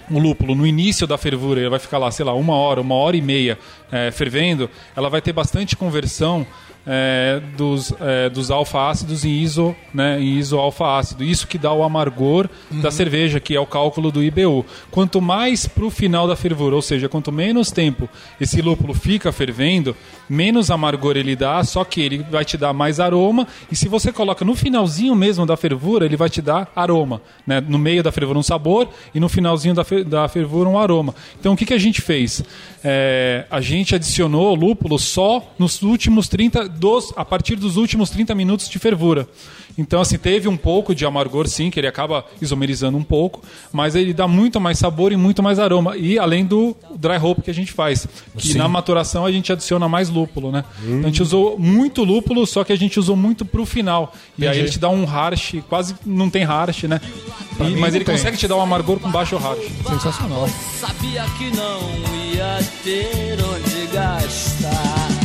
o 0.10 0.20
lúpulo 0.20 0.56
no 0.56 0.66
início 0.66 1.06
da 1.06 1.18
fervura, 1.18 1.60
ele 1.60 1.70
vai 1.70 1.80
ficar 1.80 1.98
lá, 1.98 2.10
sei 2.12 2.26
lá, 2.26 2.34
uma 2.34 2.56
hora, 2.56 2.82
uma 2.82 2.96
hora 2.96 3.18
e 3.18 3.22
meia 3.22 3.58
eh, 3.92 4.12
fervendo, 4.12 4.70
ela 4.96 5.10
vai 5.10 5.22
ter 5.22 5.34
bastante 5.34 5.76
conversão 5.76 6.46
eh, 6.88 7.42
dos, 7.58 7.94
eh, 8.00 8.30
dos 8.30 8.50
alfa-ácidos 8.52 9.24
em 9.26 9.30
iso, 9.32 9.76
né, 9.94 10.20
em 10.20 10.38
iso-alfa-ácido. 10.38 11.24
Isso 11.24 11.48
que 11.48 11.58
dá 11.58 11.72
o 11.72 11.84
amargor 11.84 12.50
da 12.72 12.90
cerveja, 12.92 13.40
que 13.40 13.56
é 13.56 13.60
o 13.60 13.66
cálculo 13.66 14.12
do 14.12 14.24
IBU. 14.24 14.66
Quanto 14.90 15.22
mais 15.22 15.68
para 15.68 15.86
o 15.86 15.90
final 15.92 16.28
da 16.28 16.36
fervura, 16.36 16.76
ou 16.76 16.82
seja, 16.82 17.08
quanto 17.10 17.32
menos 17.32 17.72
tempo 17.72 18.10
esse 18.40 18.62
lúpulo 18.62 18.94
fica 18.94 19.32
fervendo, 19.32 19.96
menos 20.30 20.72
amargor 20.72 21.18
ele 21.18 21.36
dá, 21.36 21.64
só 21.64 21.84
que 21.84 22.02
ele 22.02 22.26
vai 22.30 22.46
te 22.46 22.58
dar 22.58 22.74
mais 22.74 23.00
aroma. 23.00 23.48
E 23.72 23.76
se 23.76 23.88
você 23.88 24.12
coloca 24.12 24.44
no 24.46 24.56
finalzinho 24.56 25.16
mesmo 25.16 25.46
da 25.46 25.58
fervura, 25.58 26.06
ele 26.06 26.18
vai 26.18 26.30
te 26.30 26.42
dar 26.42 26.72
aroma. 26.76 27.22
Né? 27.46 27.62
No 27.62 27.78
meio 27.78 28.02
da 28.04 28.12
fervura 28.12 28.40
um 28.40 28.44
sabor 28.44 28.90
e 29.14 29.20
no 29.20 29.28
finalzinho 29.30 29.74
da, 29.76 29.84
fer- 29.84 30.04
da 30.06 30.28
fervura 30.28 30.70
um 30.70 30.78
aroma. 30.78 31.14
Então 31.40 31.54
o 31.54 31.58
que, 31.58 31.66
que 31.66 31.74
a 31.74 31.78
gente 31.78 32.02
fez? 32.02 32.44
É, 32.84 33.46
a 33.50 33.60
gente 33.62 33.94
adicionou 33.96 34.56
lúpulo 34.56 34.98
só 34.98 35.44
nos 35.58 35.82
últimos 35.82 36.28
30, 36.30 36.69
dos, 36.70 37.12
a 37.16 37.26
partir 37.26 37.56
dos 37.56 37.76
últimos 37.78 38.10
30 38.10 38.34
minutos 38.36 38.70
de 38.70 38.80
fervura. 38.80 39.28
Então, 39.78 40.02
assim, 40.02 40.18
teve 40.18 40.48
um 40.50 40.58
pouco 40.58 40.94
de 40.94 41.06
amargor, 41.06 41.48
sim, 41.48 41.70
que 41.70 41.80
ele 41.80 41.88
acaba 41.88 42.26
isomerizando 42.42 42.98
um 42.98 43.04
pouco, 43.04 43.42
mas 43.72 43.96
ele 43.96 44.14
dá 44.14 44.28
muito 44.28 44.60
mais 44.60 44.78
sabor 44.78 45.12
e 45.14 45.16
muito 45.16 45.42
mais 45.42 45.58
aroma. 45.58 45.96
E 45.96 46.20
além 46.20 46.44
do 46.46 46.76
dry 46.98 47.16
hop 47.18 47.40
que 47.42 47.50
a 47.50 47.54
gente 47.54 47.72
faz, 47.72 48.06
que 48.38 48.56
na 48.56 48.68
maturação 48.68 49.26
a 49.26 49.32
gente 49.32 49.52
adiciona 49.54 49.88
mais 49.88 50.10
lúpulo, 50.10 50.52
né? 50.52 50.66
Então, 50.84 51.00
a 51.00 51.04
gente 51.04 51.22
usou 51.22 51.58
muito 51.58 52.04
lúpulo, 52.04 52.46
só 52.46 52.64
que 52.66 52.74
a 52.74 52.76
gente 52.76 53.00
usou 53.00 53.16
muito 53.16 53.46
pro 53.46 53.66
final. 53.66 54.14
E 54.38 54.44
aí 54.44 54.50
Entendi. 54.50 54.60
ele 54.66 54.70
te 54.72 54.80
dá 54.80 54.90
um 54.90 55.06
harsh, 55.06 55.56
quase 55.70 55.96
não 56.06 56.30
tem 56.30 56.44
harsh, 56.44 56.84
né? 56.84 57.00
E- 57.62 57.78
mas 57.78 57.96
ele 57.96 58.04
tem. 58.04 58.16
consegue 58.16 58.36
te 58.38 58.48
dar 58.50 58.58
um 58.58 58.62
amargor 58.62 59.00
com 59.00 59.10
baixo 59.10 59.38
harsh. 59.38 59.66
Sensacional. 59.88 60.50
Sabia 60.78 61.24
que 61.38 61.52
não 61.56 61.80
ia 62.34 62.60
ter 62.84 63.38
onde 63.44 63.88
gastar. 63.94 65.19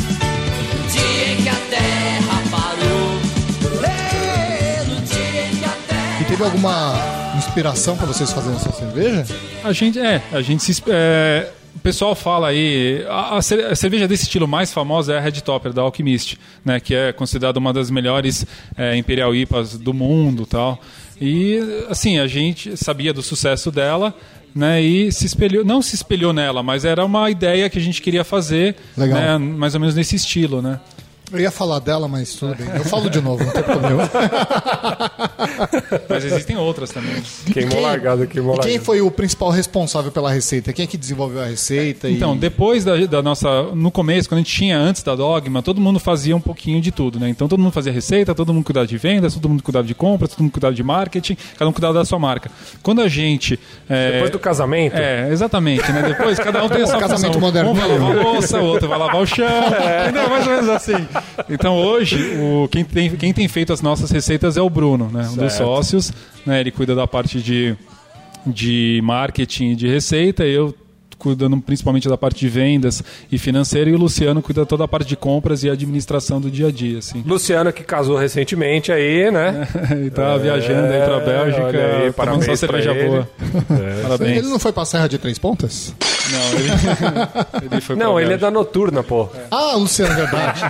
Teve 6.36 6.44
alguma 6.44 6.94
inspiração 7.36 7.96
pra 7.96 8.06
vocês 8.06 8.32
fazerem 8.32 8.56
essa 8.56 8.72
cerveja? 8.72 9.24
A 9.62 9.72
gente, 9.72 9.98
é, 10.00 10.20
a 10.32 10.42
gente 10.42 10.62
se. 10.64 10.82
é, 10.88 11.48
o 11.76 11.78
pessoal 11.78 12.14
fala 12.16 12.48
aí. 12.48 13.04
A, 13.08 13.36
a 13.36 13.42
cer- 13.42 13.66
a 13.70 13.76
cerveja 13.76 14.08
desse 14.08 14.24
estilo 14.24 14.48
mais 14.48 14.72
famosa 14.72 15.14
é 15.14 15.18
a 15.18 15.20
Red 15.20 15.40
Topper, 15.42 15.72
da 15.72 15.82
Alchemist, 15.82 16.36
né? 16.64 16.80
Que 16.80 16.92
é 16.94 17.12
considerada 17.12 17.58
uma 17.58 17.72
das 17.72 17.88
melhores 17.88 18.44
é, 18.76 18.96
Imperial 18.96 19.32
IPAs 19.34 19.78
do 19.78 19.94
mundo 19.94 20.44
tal. 20.44 20.80
E, 21.20 21.60
assim, 21.88 22.18
a 22.18 22.26
gente 22.26 22.76
sabia 22.76 23.12
do 23.12 23.22
sucesso 23.22 23.70
dela. 23.70 24.12
Né, 24.56 24.80
e 24.80 25.10
se 25.10 25.26
espelhou, 25.26 25.64
não 25.64 25.82
se 25.82 25.96
espelhou 25.96 26.32
nela, 26.32 26.62
mas 26.62 26.84
era 26.84 27.04
uma 27.04 27.28
ideia 27.28 27.68
que 27.68 27.76
a 27.76 27.80
gente 27.82 28.00
queria 28.00 28.22
fazer, 28.22 28.76
Legal. 28.96 29.18
né, 29.18 29.36
mais 29.36 29.74
ou 29.74 29.80
menos 29.80 29.96
nesse 29.96 30.14
estilo, 30.14 30.62
né? 30.62 30.78
Eu 31.34 31.40
ia 31.40 31.50
falar 31.50 31.80
dela, 31.80 32.06
mas 32.06 32.34
tudo 32.36 32.54
bem. 32.54 32.68
Eu 32.76 32.84
falo 32.84 33.10
de 33.10 33.20
novo, 33.20 33.42
não 33.44 33.52
tem 33.52 33.62
problema. 33.64 34.08
Mas 36.08 36.24
existem 36.24 36.56
outras 36.56 36.90
também. 36.90 37.20
Queimou 37.52 37.72
Quem- 37.72 37.80
largado, 37.82 38.26
queimou 38.26 38.54
E 38.56 38.58
quem 38.60 38.78
foi 38.78 39.00
o 39.00 39.10
principal 39.10 39.50
responsável 39.50 40.12
pela 40.12 40.30
receita? 40.30 40.72
Quem 40.72 40.84
é 40.84 40.86
que 40.86 40.96
desenvolveu 40.96 41.42
a 41.42 41.46
receita? 41.46 42.08
e- 42.08 42.14
Então, 42.14 42.36
depois 42.36 42.84
da, 42.84 42.96
da 43.06 43.20
nossa. 43.22 43.62
No 43.74 43.90
começo, 43.90 44.28
quando 44.28 44.38
a 44.38 44.42
gente 44.42 44.54
tinha 44.54 44.78
antes 44.78 45.02
da 45.02 45.14
Dogma, 45.16 45.60
todo 45.60 45.80
mundo 45.80 45.98
fazia 45.98 46.36
um 46.36 46.40
pouquinho 46.40 46.80
de 46.80 46.92
tudo, 46.92 47.18
né? 47.18 47.28
Então 47.28 47.48
todo 47.48 47.58
mundo 47.60 47.72
fazia 47.72 47.92
receita, 47.92 48.34
todo 48.34 48.52
mundo 48.54 48.64
cuidava 48.64 48.86
de 48.86 48.96
vendas, 48.96 49.34
todo 49.34 49.48
mundo 49.48 49.62
cuidava 49.62 49.86
de 49.86 49.94
compras, 49.94 50.30
todo 50.30 50.40
mundo 50.42 50.52
cuidava 50.52 50.72
de 50.74 50.82
marketing, 50.84 51.36
cada 51.58 51.68
um 51.68 51.72
cuidava 51.72 51.94
da 51.94 52.04
sua 52.04 52.18
marca. 52.18 52.48
Quando 52.82 53.00
a 53.00 53.08
gente. 53.08 53.58
é, 53.88 54.12
Depois 54.12 54.30
do 54.30 54.38
casamento, 54.38 54.96
É, 54.96 55.28
exatamente, 55.32 55.90
né? 55.90 56.02
Depois 56.02 56.38
cada 56.38 56.62
um 56.62 56.68
tem 56.68 56.82
a 56.82 56.86
sua 56.86 56.98
Casamento 57.00 57.26
função. 57.34 57.40
moderno. 57.40 57.70
Um 57.70 57.74
vai 57.74 57.88
lavar 57.88 58.10
a 58.18 58.22
louça, 58.22 58.60
o 58.60 58.64
outro 58.66 58.88
vai 58.88 58.98
lavar 58.98 59.20
o 59.20 59.26
chão. 59.26 59.46
Entendeu? 60.04 60.28
Mais 60.30 60.46
ou 60.46 60.52
menos 60.54 60.68
assim. 60.68 61.08
Então 61.48 61.76
hoje, 61.76 62.16
o, 62.36 62.68
quem, 62.68 62.84
tem, 62.84 63.16
quem 63.16 63.32
tem 63.32 63.48
feito 63.48 63.72
as 63.72 63.82
nossas 63.82 64.10
receitas 64.10 64.56
é 64.56 64.62
o 64.62 64.70
Bruno, 64.70 65.10
né? 65.12 65.28
Um 65.32 65.36
dos 65.36 65.52
sócios. 65.52 66.12
Né? 66.46 66.60
Ele 66.60 66.70
cuida 66.70 66.94
da 66.94 67.06
parte 67.06 67.40
de, 67.40 67.76
de 68.46 69.00
marketing 69.02 69.72
e 69.72 69.76
de 69.76 69.88
receita. 69.88 70.44
Eu 70.44 70.74
cuidando 71.18 71.56
principalmente 71.60 72.08
da 72.08 72.16
parte 72.16 72.40
de 72.40 72.48
vendas 72.48 73.02
e 73.30 73.38
financeira. 73.38 73.90
E 73.90 73.94
o 73.94 73.98
Luciano 73.98 74.42
cuida 74.42 74.64
toda 74.66 74.84
a 74.84 74.88
parte 74.88 75.08
de 75.08 75.16
compras 75.16 75.62
e 75.64 75.70
administração 75.70 76.40
do 76.40 76.50
dia 76.50 76.68
a 76.68 76.70
dia, 76.70 76.98
assim. 76.98 77.22
Luciano 77.26 77.72
que 77.72 77.82
casou 77.82 78.16
recentemente 78.16 78.90
aí, 78.92 79.30
né? 79.30 79.66
e 80.06 80.10
tá 80.10 80.36
viajando 80.36 80.92
aí 80.92 81.04
pra 81.04 81.20
Bélgica, 81.20 81.64
olha 81.66 81.96
aí, 82.04 82.12
parabéns 82.12 82.44
pra 82.46 82.56
cerveja 82.56 82.90
ele. 82.92 83.08
boa. 83.08 83.28
Parabéns. 84.02 84.38
Ele 84.38 84.48
não 84.48 84.58
foi 84.58 84.72
pra 84.72 84.84
Serra 84.84 85.08
de 85.08 85.18
Três 85.18 85.38
Pontas? 85.38 85.94
Não, 86.30 86.58
ele, 86.58 86.68
ele 87.72 87.80
foi 87.80 87.96
Não, 87.96 88.18
ele 88.18 88.26
é 88.26 88.36
Bélgica. 88.36 88.46
da 88.46 88.50
noturna, 88.50 89.02
pô. 89.02 89.28
Ah, 89.50 89.74
Luciano, 89.76 90.14
verdade. 90.14 90.60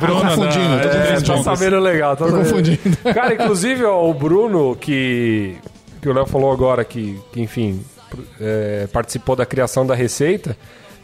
Bruno 0.00 0.20
tô 0.20 0.26
confundindo, 0.26 0.80
tô 0.82 0.88
é, 0.88 0.90
É, 0.90 1.06
confundindo. 1.14 1.44
tá 1.44 1.56
sabendo 1.56 1.80
legal. 1.80 2.16
Tá 2.16 2.24
Tô 2.24 2.30
sabendo. 2.30 2.48
confundindo. 2.50 2.96
Cara, 3.14 3.34
inclusive 3.34 3.84
ó, 3.84 4.08
o 4.08 4.14
Bruno, 4.14 4.76
que, 4.76 5.54
que 6.00 6.08
o 6.08 6.12
Léo 6.12 6.26
falou 6.26 6.50
agora, 6.52 6.84
que, 6.84 7.18
que 7.32 7.40
enfim, 7.40 7.80
é, 8.40 8.86
participou 8.92 9.36
da 9.36 9.46
criação 9.46 9.86
da 9.86 9.94
receita, 9.94 10.56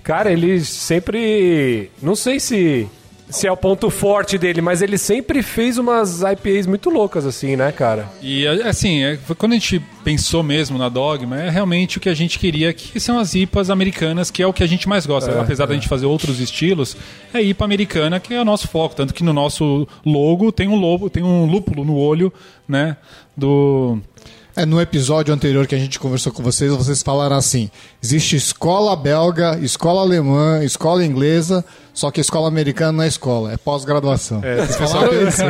cara, 0.03 0.33
ele 0.33 0.61
sempre. 0.61 1.91
Não 2.03 2.17
sei 2.17 2.41
se, 2.41 2.89
se 3.31 3.47
é 3.47 3.53
o 3.53 3.57
ponto 3.57 3.91
forte 3.91 4.39
dele, 4.39 4.61
mas 4.61 4.81
ele 4.81 4.97
sempre 4.97 5.43
fez 5.43 5.77
umas 5.77 6.23
IPAs 6.23 6.67
muito 6.67 6.89
loucas, 6.89 7.27
assim, 7.27 7.57
né, 7.57 7.71
cara? 7.71 8.09
E 8.23 8.47
assim, 8.47 9.05
é, 9.05 9.19
quando 9.37 9.53
a 9.53 9.57
gente 9.57 9.83
pensou 10.03 10.43
mesmo 10.43 10.79
na 10.79 10.89
Dogma, 10.89 11.39
é 11.39 11.51
realmente 11.51 11.99
o 11.99 12.01
que 12.01 12.09
a 12.09 12.15
gente 12.15 12.39
queria, 12.39 12.73
que 12.73 12.99
são 12.99 13.19
as 13.19 13.35
IPAs 13.35 13.69
americanas, 13.69 14.31
que 14.31 14.43
é 14.43 14.47
o 14.47 14.53
que 14.53 14.63
a 14.63 14.67
gente 14.67 14.89
mais 14.89 15.05
gosta. 15.05 15.39
Apesar 15.41 15.67
da 15.67 15.75
gente 15.75 15.89
fazer 15.89 16.07
outros 16.07 16.41
estilos, 16.41 16.97
é 17.33 17.43
IPA 17.43 17.65
americana 17.65 18.19
que 18.19 18.33
é 18.33 18.41
o 18.41 18.45
nosso 18.45 18.69
foco. 18.69 18.95
Tanto 18.95 19.13
que 19.13 19.23
no 19.23 19.33
nosso 19.33 19.87
logo 20.05 20.51
tem 20.51 20.69
um 20.69 20.77
lobo, 20.77 21.11
tem 21.11 21.23
um 21.23 21.45
lúpulo 21.45 21.85
no 21.85 21.97
olho, 21.97 22.33
né? 22.67 22.97
Do. 23.37 24.01
É, 24.59 24.67
no 24.67 24.81
episódio 24.81 25.33
anterior 25.33 25.69
que 25.69 25.75
a 25.77 25.79
gente 25.79 26.01
conversou 26.01 26.33
com 26.33 26.43
vocês, 26.43 26.73
vocês 26.73 27.01
falaram 27.01 27.37
assim: 27.37 27.71
existe 28.03 28.35
escola 28.35 28.97
belga, 28.97 29.57
escola 29.61 30.01
alemã, 30.01 30.65
escola 30.65 31.05
inglesa, 31.07 31.65
só 31.99 32.13
que 32.13 32.21
a 32.21 32.23
escola 32.23 32.47
americana 32.47 32.93
não 32.93 33.03
é 33.03 33.09
escola, 33.09 33.53
é 33.53 33.57
pós-graduação. 33.57 34.41
É, 34.45 34.63
isso. 34.63 35.43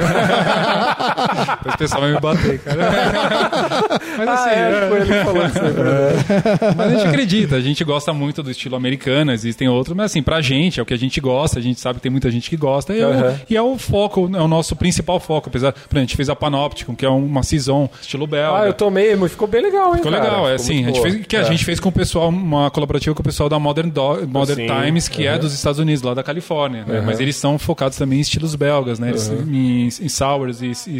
Depois 1.58 1.74
o 1.74 1.78
pessoal 1.78 2.00
vai 2.02 2.12
me 2.12 2.20
bater, 2.20 2.58
cara. 2.60 2.78
Mas 4.16 4.28
assim, 4.28 4.50
é, 4.50 4.86
foi 4.88 5.00
ele 5.00 5.06
que 5.12 5.24
falou 5.24 5.46
isso 5.46 5.58
aí 5.58 5.72
mim. 5.72 6.74
Mas 6.76 6.86
a 6.86 6.90
gente 6.96 7.06
acredita, 7.08 7.56
a 7.56 7.60
gente 7.60 7.84
gosta 7.84 8.12
muito 8.12 8.42
do 8.42 8.50
estilo 8.50 8.76
americano, 8.76 9.30
existem 9.32 9.68
outros, 9.68 9.94
mas 9.96 10.06
assim, 10.06 10.22
pra 10.22 10.40
gente 10.40 10.80
é 10.80 10.82
o 10.82 10.86
que 10.86 10.94
a 10.94 10.98
gente 10.98 11.20
gosta, 11.20 11.58
a 11.58 11.62
gente 11.62 11.78
sabe 11.80 11.96
que 11.96 12.02
tem 12.02 12.10
muita 12.10 12.30
gente 12.30 12.48
que 12.50 12.56
gosta, 12.56 12.94
e, 12.94 13.00
é, 13.00 13.06
o, 13.06 13.34
e 13.50 13.56
é 13.56 13.62
o 13.62 13.76
foco, 13.78 14.30
é 14.34 14.40
o 14.40 14.48
nosso 14.48 14.74
principal 14.74 15.20
foco, 15.20 15.48
apesar, 15.48 15.72
por 15.72 15.78
exemplo, 15.78 15.98
a 15.98 16.00
gente 16.00 16.16
fez 16.16 16.28
a 16.28 16.34
Panopticon, 16.36 16.94
que 16.96 17.04
é 17.04 17.08
uma 17.08 17.42
Saison, 17.42 17.88
estilo 18.00 18.26
belga. 18.26 18.62
Ah, 18.62 18.66
eu 18.66 18.72
tomei, 18.72 19.14
mas 19.14 19.30
ficou 19.32 19.46
bem 19.46 19.62
legal, 19.62 19.90
hein, 19.90 19.96
Ficou 19.98 20.10
cara? 20.12 20.24
legal, 20.24 20.48
é 20.48 20.58
Ficou 20.58 20.64
assim, 20.64 20.82
a 20.84 20.86
gente 20.88 21.00
boa. 21.00 21.10
fez, 21.10 21.26
que 21.26 21.36
a 21.36 21.40
É. 21.40 21.44
gente 21.44 21.64
fez 21.64 21.78
com 21.80 21.88
o 21.90 21.92
pessoal, 21.92 22.28
uma 22.30 22.70
colaborativa 22.70 23.14
com 23.14 23.20
o 23.20 23.24
pessoal 23.24 23.48
da 23.48 23.58
Modern, 23.58 23.88
Do- 23.90 24.26
Modern 24.26 24.60
Sim, 24.60 24.66
Times, 24.66 25.06
que 25.08 25.26
é 25.26 25.38
dos 25.38 25.52
Estados 25.52 25.78
Unidos, 25.78 26.02
lá 26.02 26.14
da 26.14 26.22
Califórnia, 26.22 26.37
né? 26.84 27.00
mas 27.00 27.20
eles 27.20 27.36
são 27.36 27.58
focados 27.58 27.96
também 27.98 28.18
em 28.18 28.22
estilos 28.22 28.54
belgas, 28.54 28.98
né? 28.98 29.10
Eles, 29.10 29.28
em, 29.28 29.86
em 29.86 30.08
sours 30.08 30.62
e, 30.62 30.72
e, 30.90 30.98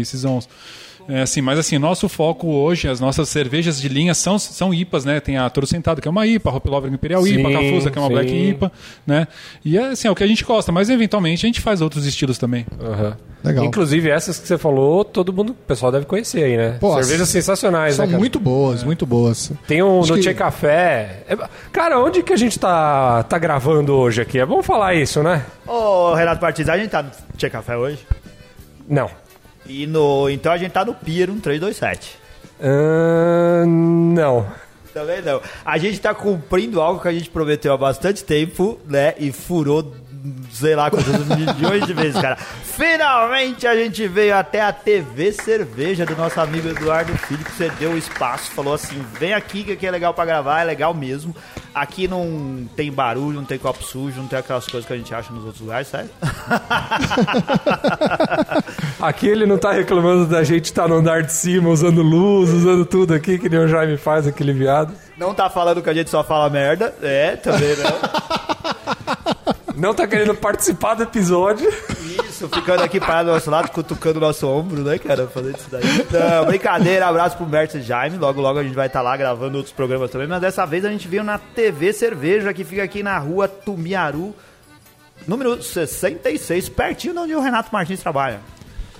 e 0.00 0.04
saisons. 0.04 0.48
É, 1.08 1.22
assim, 1.22 1.40
mas 1.40 1.58
assim, 1.58 1.78
nosso 1.78 2.08
foco 2.08 2.48
hoje, 2.48 2.88
as 2.88 3.00
nossas 3.00 3.28
cervejas 3.28 3.80
de 3.80 3.88
linha 3.88 4.14
são, 4.14 4.38
são 4.38 4.72
IPAs, 4.72 5.04
né? 5.04 5.20
Tem 5.20 5.36
a 5.36 5.48
Toro 5.50 5.66
Sentado, 5.66 6.00
que 6.00 6.08
é 6.08 6.10
uma 6.10 6.26
IPA, 6.26 6.50
a 6.50 6.54
Hop 6.56 6.66
Lover 6.66 6.92
Imperial 6.92 7.22
Sim, 7.22 7.40
IPA, 7.40 7.48
a 7.48 7.52
Cafusa, 7.52 7.90
que 7.90 7.98
é 7.98 8.00
uma 8.00 8.08
sim. 8.08 8.14
Black 8.14 8.32
IPA, 8.32 8.72
né? 9.06 9.28
E 9.64 9.76
é 9.78 9.88
assim, 9.88 10.08
é 10.08 10.10
o 10.10 10.14
que 10.14 10.22
a 10.24 10.26
gente 10.26 10.44
gosta, 10.44 10.70
mas 10.72 10.88
eventualmente 10.90 11.44
a 11.44 11.48
gente 11.48 11.60
faz 11.60 11.80
outros 11.80 12.06
estilos 12.06 12.38
também. 12.38 12.66
Aham. 12.80 13.16
Legal. 13.44 13.64
Inclusive, 13.64 14.08
essas 14.08 14.38
que 14.38 14.46
você 14.46 14.56
falou, 14.56 15.04
todo 15.04 15.32
mundo, 15.32 15.50
o 15.50 15.54
pessoal 15.54 15.90
deve 15.90 16.06
conhecer 16.06 16.44
aí, 16.44 16.56
né? 16.56 16.76
Pô, 16.78 16.94
Cervejas 16.94 17.28
sensacionais, 17.28 17.96
São 17.96 18.06
né, 18.06 18.16
muito 18.16 18.38
boas, 18.38 18.84
muito 18.84 19.04
boas. 19.04 19.50
Tem 19.66 19.82
um 19.82 19.98
Acho 20.00 20.10
no 20.10 20.14
que- 20.18 20.22
Tchê 20.22 20.32
Café. 20.34 21.24
É- 21.28 21.36
Cara, 21.72 21.98
onde 21.98 22.22
que 22.22 22.32
a 22.32 22.36
gente 22.36 22.56
tá, 22.56 23.24
tá 23.24 23.38
gravando 23.38 23.94
hoje 23.94 24.20
aqui? 24.22 24.38
É 24.38 24.46
bom 24.46 24.62
falar 24.62 24.94
isso, 24.94 25.24
né? 25.24 25.44
Ô, 25.66 26.14
Renato 26.14 26.40
Partiz, 26.40 26.68
a 26.68 26.78
gente 26.78 26.90
tá 26.90 27.02
no 27.02 27.10
Tchê 27.36 27.50
Café 27.50 27.76
hoje? 27.76 27.98
Não. 28.88 29.10
E 29.66 29.86
no, 29.86 30.28
então 30.28 30.52
a 30.52 30.56
gente 30.58 30.72
tá 30.72 30.84
no 30.84 30.94
Pier 30.94 31.28
1327. 31.28 32.18
Ah, 32.60 33.64
não. 33.66 34.46
Também 34.92 35.22
não. 35.22 35.40
A 35.64 35.78
gente 35.78 35.98
tá 36.00 36.14
cumprindo 36.14 36.80
algo 36.80 37.00
que 37.00 37.08
a 37.08 37.12
gente 37.12 37.30
prometeu 37.30 37.72
há 37.72 37.76
bastante 37.78 38.22
tempo, 38.22 38.78
né? 38.86 39.14
E 39.18 39.32
furou, 39.32 39.94
sei 40.50 40.76
lá 40.76 40.90
quantos 40.90 41.26
milhões 41.26 41.86
de 41.86 41.92
vezes, 41.92 42.20
cara. 42.20 42.36
Finalmente 42.36 43.66
a 43.66 43.74
gente 43.74 44.06
veio 44.06 44.36
até 44.36 44.60
a 44.60 44.72
TV 44.72 45.32
Cerveja 45.32 46.06
do 46.06 46.16
nosso 46.16 46.40
amigo 46.40 46.68
Eduardo 46.68 47.12
Filho, 47.18 47.44
que 47.44 47.50
cedeu 47.52 47.92
o 47.92 47.98
espaço, 47.98 48.50
falou 48.52 48.74
assim: 48.74 49.04
vem 49.18 49.34
aqui 49.34 49.64
que 49.64 49.72
aqui 49.72 49.86
é 49.86 49.90
legal 49.90 50.14
pra 50.14 50.24
gravar, 50.24 50.60
é 50.60 50.64
legal 50.64 50.94
mesmo. 50.94 51.34
Aqui 51.74 52.06
não 52.06 52.68
tem 52.76 52.92
barulho, 52.92 53.38
não 53.38 53.46
tem 53.46 53.58
copo 53.58 53.82
sujo, 53.82 54.20
não 54.20 54.28
tem 54.28 54.38
aquelas 54.38 54.66
coisas 54.66 54.86
que 54.86 54.92
a 54.92 54.96
gente 54.96 55.14
acha 55.14 55.32
nos 55.32 55.42
outros 55.42 55.62
lugares, 55.62 55.88
sério? 55.88 56.10
Aqui 59.00 59.26
ele 59.26 59.46
não 59.46 59.56
tá 59.56 59.72
reclamando 59.72 60.26
da 60.26 60.44
gente 60.44 60.66
estar 60.66 60.86
no 60.86 60.96
andar 60.96 61.22
de 61.22 61.32
cima, 61.32 61.70
usando 61.70 62.02
luz, 62.02 62.50
usando 62.50 62.84
tudo 62.84 63.14
aqui, 63.14 63.38
que 63.38 63.48
nem 63.48 63.58
o 63.58 63.66
Jaime 63.66 63.96
faz, 63.96 64.26
aquele 64.26 64.52
viado. 64.52 64.92
Não 65.16 65.32
tá 65.32 65.48
falando 65.48 65.80
que 65.82 65.88
a 65.88 65.94
gente 65.94 66.10
só 66.10 66.22
fala 66.22 66.50
merda. 66.50 66.94
É, 67.02 67.36
também 67.36 67.74
não. 67.76 69.42
Não 69.76 69.94
tá 69.94 70.06
querendo 70.06 70.34
participar 70.34 70.94
do 70.94 71.04
episódio. 71.04 71.68
Isso, 72.28 72.48
ficando 72.48 72.82
aqui 72.82 73.00
parado 73.00 73.30
do 73.30 73.34
nosso 73.34 73.50
lado, 73.50 73.70
cutucando 73.70 74.18
o 74.18 74.20
nosso 74.20 74.46
ombro, 74.46 74.82
né, 74.82 74.98
cara? 74.98 75.26
Fazendo 75.26 75.56
isso 75.56 75.68
daí. 75.70 75.82
Não, 75.82 76.46
brincadeira, 76.46 77.06
abraço 77.06 77.36
pro 77.36 77.46
Mertz 77.46 77.74
e 77.74 77.82
Jaime. 77.82 78.18
Logo, 78.18 78.40
logo 78.40 78.58
a 78.58 78.62
gente 78.62 78.74
vai 78.74 78.86
estar 78.86 79.00
lá 79.00 79.16
gravando 79.16 79.56
outros 79.56 79.74
programas 79.74 80.10
também. 80.10 80.26
Mas 80.26 80.40
dessa 80.40 80.66
vez 80.66 80.84
a 80.84 80.90
gente 80.90 81.08
veio 81.08 81.24
na 81.24 81.38
TV 81.38 81.92
Cerveja, 81.92 82.52
que 82.52 82.64
fica 82.64 82.82
aqui 82.82 83.02
na 83.02 83.18
rua 83.18 83.48
Tumiaru, 83.48 84.34
número 85.26 85.62
66, 85.62 86.68
pertinho 86.68 87.14
de 87.14 87.20
onde 87.20 87.34
o 87.34 87.40
Renato 87.40 87.70
Martins 87.72 88.00
trabalha. 88.00 88.40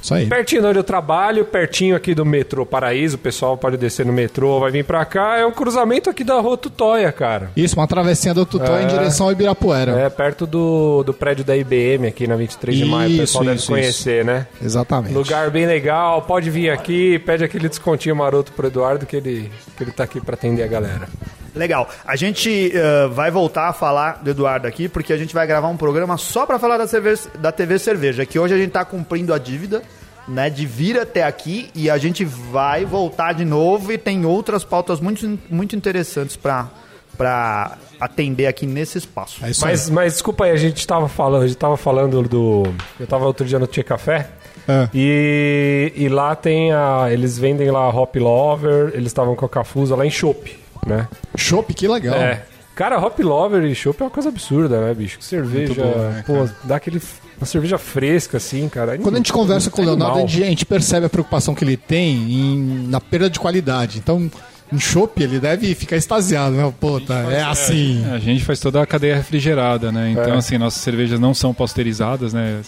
Isso 0.03 0.13
aí. 0.15 0.27
Pertinho 0.27 0.63
de 0.63 0.67
onde 0.69 0.79
eu 0.81 0.85
trabalho, 0.85 1.45
pertinho 1.45 1.95
aqui 1.95 2.15
do 2.15 2.25
metrô 2.27 2.67
Paraíso, 2.67 3.15
o 3.17 3.19
pessoal 3.19 3.57
pode 3.57 3.77
descer 3.77 4.05
no 4.05 4.13
metrô, 4.13 4.59
vai 4.59 4.71
vir 4.73 4.85
pra 4.85 5.05
cá. 5.05 5.39
É 5.39 5.47
um 5.47 5.53
cruzamento 5.53 6.11
aqui 6.11 6.25
da 6.25 6.41
rua 6.41 6.57
Tutóia, 6.57 7.11
cara. 7.13 7.51
Isso, 7.57 7.77
uma 7.77 7.87
travessinha 7.87 8.35
do 8.35 8.45
Tutó 8.45 8.77
É. 8.77 8.83
em 8.83 8.87
direção 8.89 9.27
ao 9.27 9.33
Ibirapuera. 9.33 9.93
É 9.93 10.11
perto 10.11 10.47
do, 10.47 11.03
do 11.05 11.15
prédio 11.15 11.45
da 11.45 11.57
IBM 11.57 12.07
aqui 12.09 12.27
na 12.27 12.35
23 12.37 12.77
de 12.79 12.85
maio. 12.85 13.15
O 13.15 13.19
pessoal 13.19 13.45
Isso, 13.45 13.49
deve 13.51 13.59
isso, 13.61 13.73
conhecer, 13.73 14.25
né? 14.25 14.47
Exatamente. 14.63 15.15
Lugar 15.15 15.51
bem 15.51 15.67
legal, 15.67 16.23
pode 16.23 16.51
vir 16.51 16.71
aqui, 16.71 17.19
pede 17.21 17.45
aquele 17.45 17.69
descontinho 17.69 18.17
maroto 18.17 18.51
pro 18.53 18.67
Eduardo 18.67 19.07
que 19.07 19.15
ele, 19.17 19.51
que 19.77 19.85
ele 19.85 19.93
tá 19.93 20.03
aqui 20.05 20.21
pra 20.21 20.35
atender 20.35 20.63
a 20.65 20.67
galera. 20.67 21.09
Legal. 21.55 21.89
A 22.05 22.17
gente 22.17 22.73
eh, 22.75 23.07
vai 23.09 23.31
voltar 23.31 23.69
a 23.69 23.73
falar 23.73 24.23
do 24.23 24.31
Eduardo 24.31 24.67
aqui, 24.67 24.89
porque 24.89 25.13
a 25.13 25.17
gente 25.17 25.35
vai 25.35 25.47
gravar 25.47 25.69
um 25.69 25.77
programa 25.77 26.17
só 26.17 26.47
pra 26.47 26.59
falar 26.59 26.79
da, 26.79 26.87
cerveja, 26.87 27.29
da 27.39 27.53
TV 27.53 27.79
Cerveja, 27.79 28.25
que 28.25 28.39
hoje 28.39 28.55
a 28.55 28.59
gente 28.59 28.71
tá 28.71 28.85
cumprindo 28.85 29.35
a 29.35 29.39
dívida, 29.39 29.83
né, 30.27 30.49
de 30.49 30.65
vir 30.65 30.99
até 30.99 31.25
aqui 31.25 31.69
e 31.75 31.91
a 31.91 31.99
gente 31.99 32.25
vai 32.25 32.85
voltar 32.85 33.33
de 33.35 33.45
novo 33.45 33.93
e 33.93 33.99
tem 33.99 34.25
outras 34.25 34.65
pautas 34.65 35.01
muito, 35.01 35.39
muito 35.51 35.77
interessantes 35.77 36.37
pra, 36.37 36.69
pra 37.17 37.77
atender 38.01 38.47
aqui 38.47 38.67
nesse 38.67 38.99
espaço. 38.99 39.45
É 39.45 39.51
Mas, 39.61 39.91
mas 39.91 40.13
desculpa 40.15 40.45
aí, 40.45 40.53
a 40.53 40.57
gente 40.57 40.87
tava 40.87 41.09
falando, 41.09 41.43
a 41.43 41.47
gente 41.47 41.59
tava 41.59 41.77
falando 41.77 42.23
do. 42.23 42.63
Eu 42.99 43.07
tava 43.07 43.27
outro 43.27 43.45
dia 43.45 43.59
no 43.59 43.67
Tia 43.67 43.85
Café. 43.85 44.29
É. 44.69 44.89
E, 44.95 45.93
e 45.97 46.09
lá 46.09 46.35
tem 46.37 46.73
a. 46.73 47.09
Eles 47.11 47.39
vendem 47.39 47.71
lá 47.71 47.89
Hop 47.89 48.15
Lover, 48.17 48.93
eles 48.95 49.09
estavam 49.09 49.35
com 49.35 49.45
a 49.45 49.49
Cafusa 49.49 49.97
lá 49.97 50.07
em 50.07 50.11
Chopp, 50.11 50.57
né? 50.87 51.09
Chopp, 51.37 51.73
que 51.75 51.87
legal. 51.89 52.15
É. 52.17 52.43
Cara, 52.75 52.99
Hop 52.99 53.19
Lover 53.21 53.65
e 53.65 53.75
Chopp 53.75 54.01
é 54.01 54.05
uma 54.05 54.11
coisa 54.11 54.31
absurda, 54.31 54.81
né, 54.81 54.95
bicho? 54.95 55.19
Que 55.19 55.25
cerveja. 55.25 55.75
Boa, 55.75 56.09
né, 56.11 56.25
pô, 56.27 56.49
dá 56.65 56.77
aquele. 56.77 57.01
Uma 57.37 57.47
cerveja 57.47 57.77
fresca, 57.77 58.37
assim, 58.39 58.69
cara. 58.69 58.97
Quando 58.99 59.17
a 59.17 59.19
gente 59.19 59.33
conversa 59.33 59.71
com 59.71 59.83
o 59.83 59.85
Leonardo, 59.85 60.21
a 60.21 60.27
gente, 60.27 60.65
percebe 60.65 61.07
a 61.07 61.09
preocupação 61.11 61.55
que 61.55 61.65
ele 61.65 61.77
tem 61.77 62.15
em- 62.33 62.87
na 62.89 63.01
perda 63.01 63.29
de 63.29 63.39
qualidade. 63.41 63.99
Então, 63.99 64.31
em 64.73 64.79
chopp, 64.79 65.21
ele 65.23 65.39
deve 65.41 65.75
ficar 65.75 65.97
extasiado, 65.97 66.55
né? 66.55 66.73
Puta, 66.81 67.13
é 67.15 67.43
assim. 67.43 68.05
A 68.11 68.19
gente 68.19 68.43
faz 68.45 68.59
toda 68.61 68.81
a 68.81 68.87
cadeia 68.87 69.17
refrigerada, 69.17 69.91
né? 69.93 70.11
Então, 70.13 70.35
É. 70.35 70.37
assim, 70.39 70.57
nossas 70.57 70.81
cervejas 70.81 71.19
não 71.21 71.35
são 71.35 71.53
pasteurizadas, 71.53 72.33
né? 72.33 72.61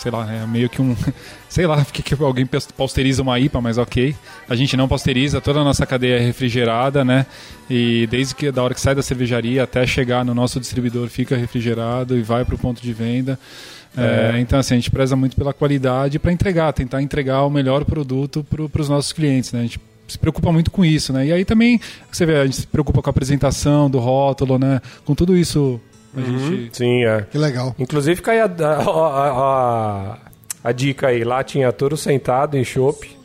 Sei 0.00 0.10
lá, 0.10 0.26
é 0.32 0.46
meio 0.46 0.70
que 0.70 0.80
um. 0.80 0.96
Sei 1.46 1.66
lá, 1.66 1.76
porque 1.84 2.02
que 2.02 2.22
alguém 2.22 2.48
pasteuriza 2.76 3.20
uma 3.20 3.38
IPA, 3.38 3.60
mas 3.60 3.76
ok. 3.76 4.16
A 4.48 4.54
gente 4.54 4.74
não 4.76 4.88
pasteuriza, 4.88 5.40
toda 5.40 5.60
a 5.60 5.64
nossa 5.64 5.84
cadeia 5.84 6.16
é 6.16 6.20
refrigerada, 6.20 7.04
né? 7.04 7.26
E 7.68 8.08
desde 8.10 8.34
que 8.34 8.50
da 8.50 8.62
hora 8.62 8.72
que 8.72 8.80
sai 8.80 8.94
da 8.94 9.02
cervejaria 9.02 9.62
até 9.62 9.86
chegar 9.86 10.24
no 10.24 10.34
nosso 10.34 10.58
distribuidor 10.58 11.08
fica 11.08 11.36
refrigerado 11.36 12.16
e 12.16 12.22
vai 12.22 12.46
para 12.46 12.54
o 12.54 12.58
ponto 12.58 12.80
de 12.80 12.92
venda. 12.94 13.38
É, 13.96 14.38
então, 14.40 14.58
assim, 14.58 14.74
a 14.74 14.76
gente 14.76 14.90
preza 14.90 15.16
muito 15.16 15.36
pela 15.36 15.52
qualidade 15.52 16.18
para 16.18 16.32
entregar, 16.32 16.72
tentar 16.72 17.02
entregar 17.02 17.42
o 17.42 17.50
melhor 17.50 17.84
produto 17.84 18.46
para 18.48 18.80
os 18.80 18.88
nossos 18.88 19.12
clientes, 19.12 19.52
né? 19.52 19.60
A 19.60 19.62
gente 19.62 19.80
se 20.08 20.18
preocupa 20.18 20.50
muito 20.50 20.70
com 20.70 20.84
isso, 20.84 21.12
né? 21.12 21.26
E 21.26 21.32
aí 21.32 21.44
também, 21.44 21.80
você 22.10 22.24
vê, 22.24 22.36
a 22.36 22.44
gente 22.44 22.56
se 22.56 22.66
preocupa 22.66 23.02
com 23.02 23.10
a 23.10 23.12
apresentação 23.12 23.90
do 23.90 23.98
rótulo, 23.98 24.58
né? 24.58 24.80
Com 25.04 25.14
tudo 25.14 25.36
isso, 25.36 25.80
a 26.16 26.20
gente... 26.20 26.76
Sim, 26.76 27.04
é. 27.04 27.22
Que 27.30 27.38
legal. 27.38 27.74
Inclusive 27.78 28.16
fica 28.16 28.32
aí 28.32 28.40
a, 28.40 28.44
a, 28.46 29.30
a- 30.12 30.18
a 30.64 30.72
dica 30.72 31.08
aí. 31.08 31.24
Lá 31.24 31.42
tinha 31.44 31.72
Toro 31.72 31.96
Sentado 31.96 32.56
em 32.56 32.64
Chopp. 32.64 33.18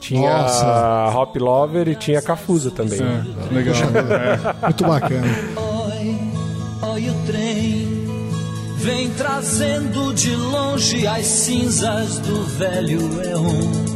Tinha 0.00 0.42
Nossa. 0.42 1.10
Hop 1.16 1.36
Lover 1.36 1.88
e 1.88 1.94
tinha 1.94 2.20
Cafusa 2.20 2.70
também. 2.70 3.00
É, 3.00 3.54
legal. 3.54 3.74
É. 3.74 4.66
Muito 4.66 4.84
bacana. 4.84 5.26
Oi, 5.56 6.18
oi 6.90 7.10
o 7.10 7.14
trem 7.26 8.06
Vem 8.76 9.10
trazendo 9.10 10.12
de 10.14 10.36
longe 10.36 11.06
as 11.08 11.24
cinzas 11.26 12.18
do 12.20 12.44
velho 12.44 13.00
Eon 13.24 13.86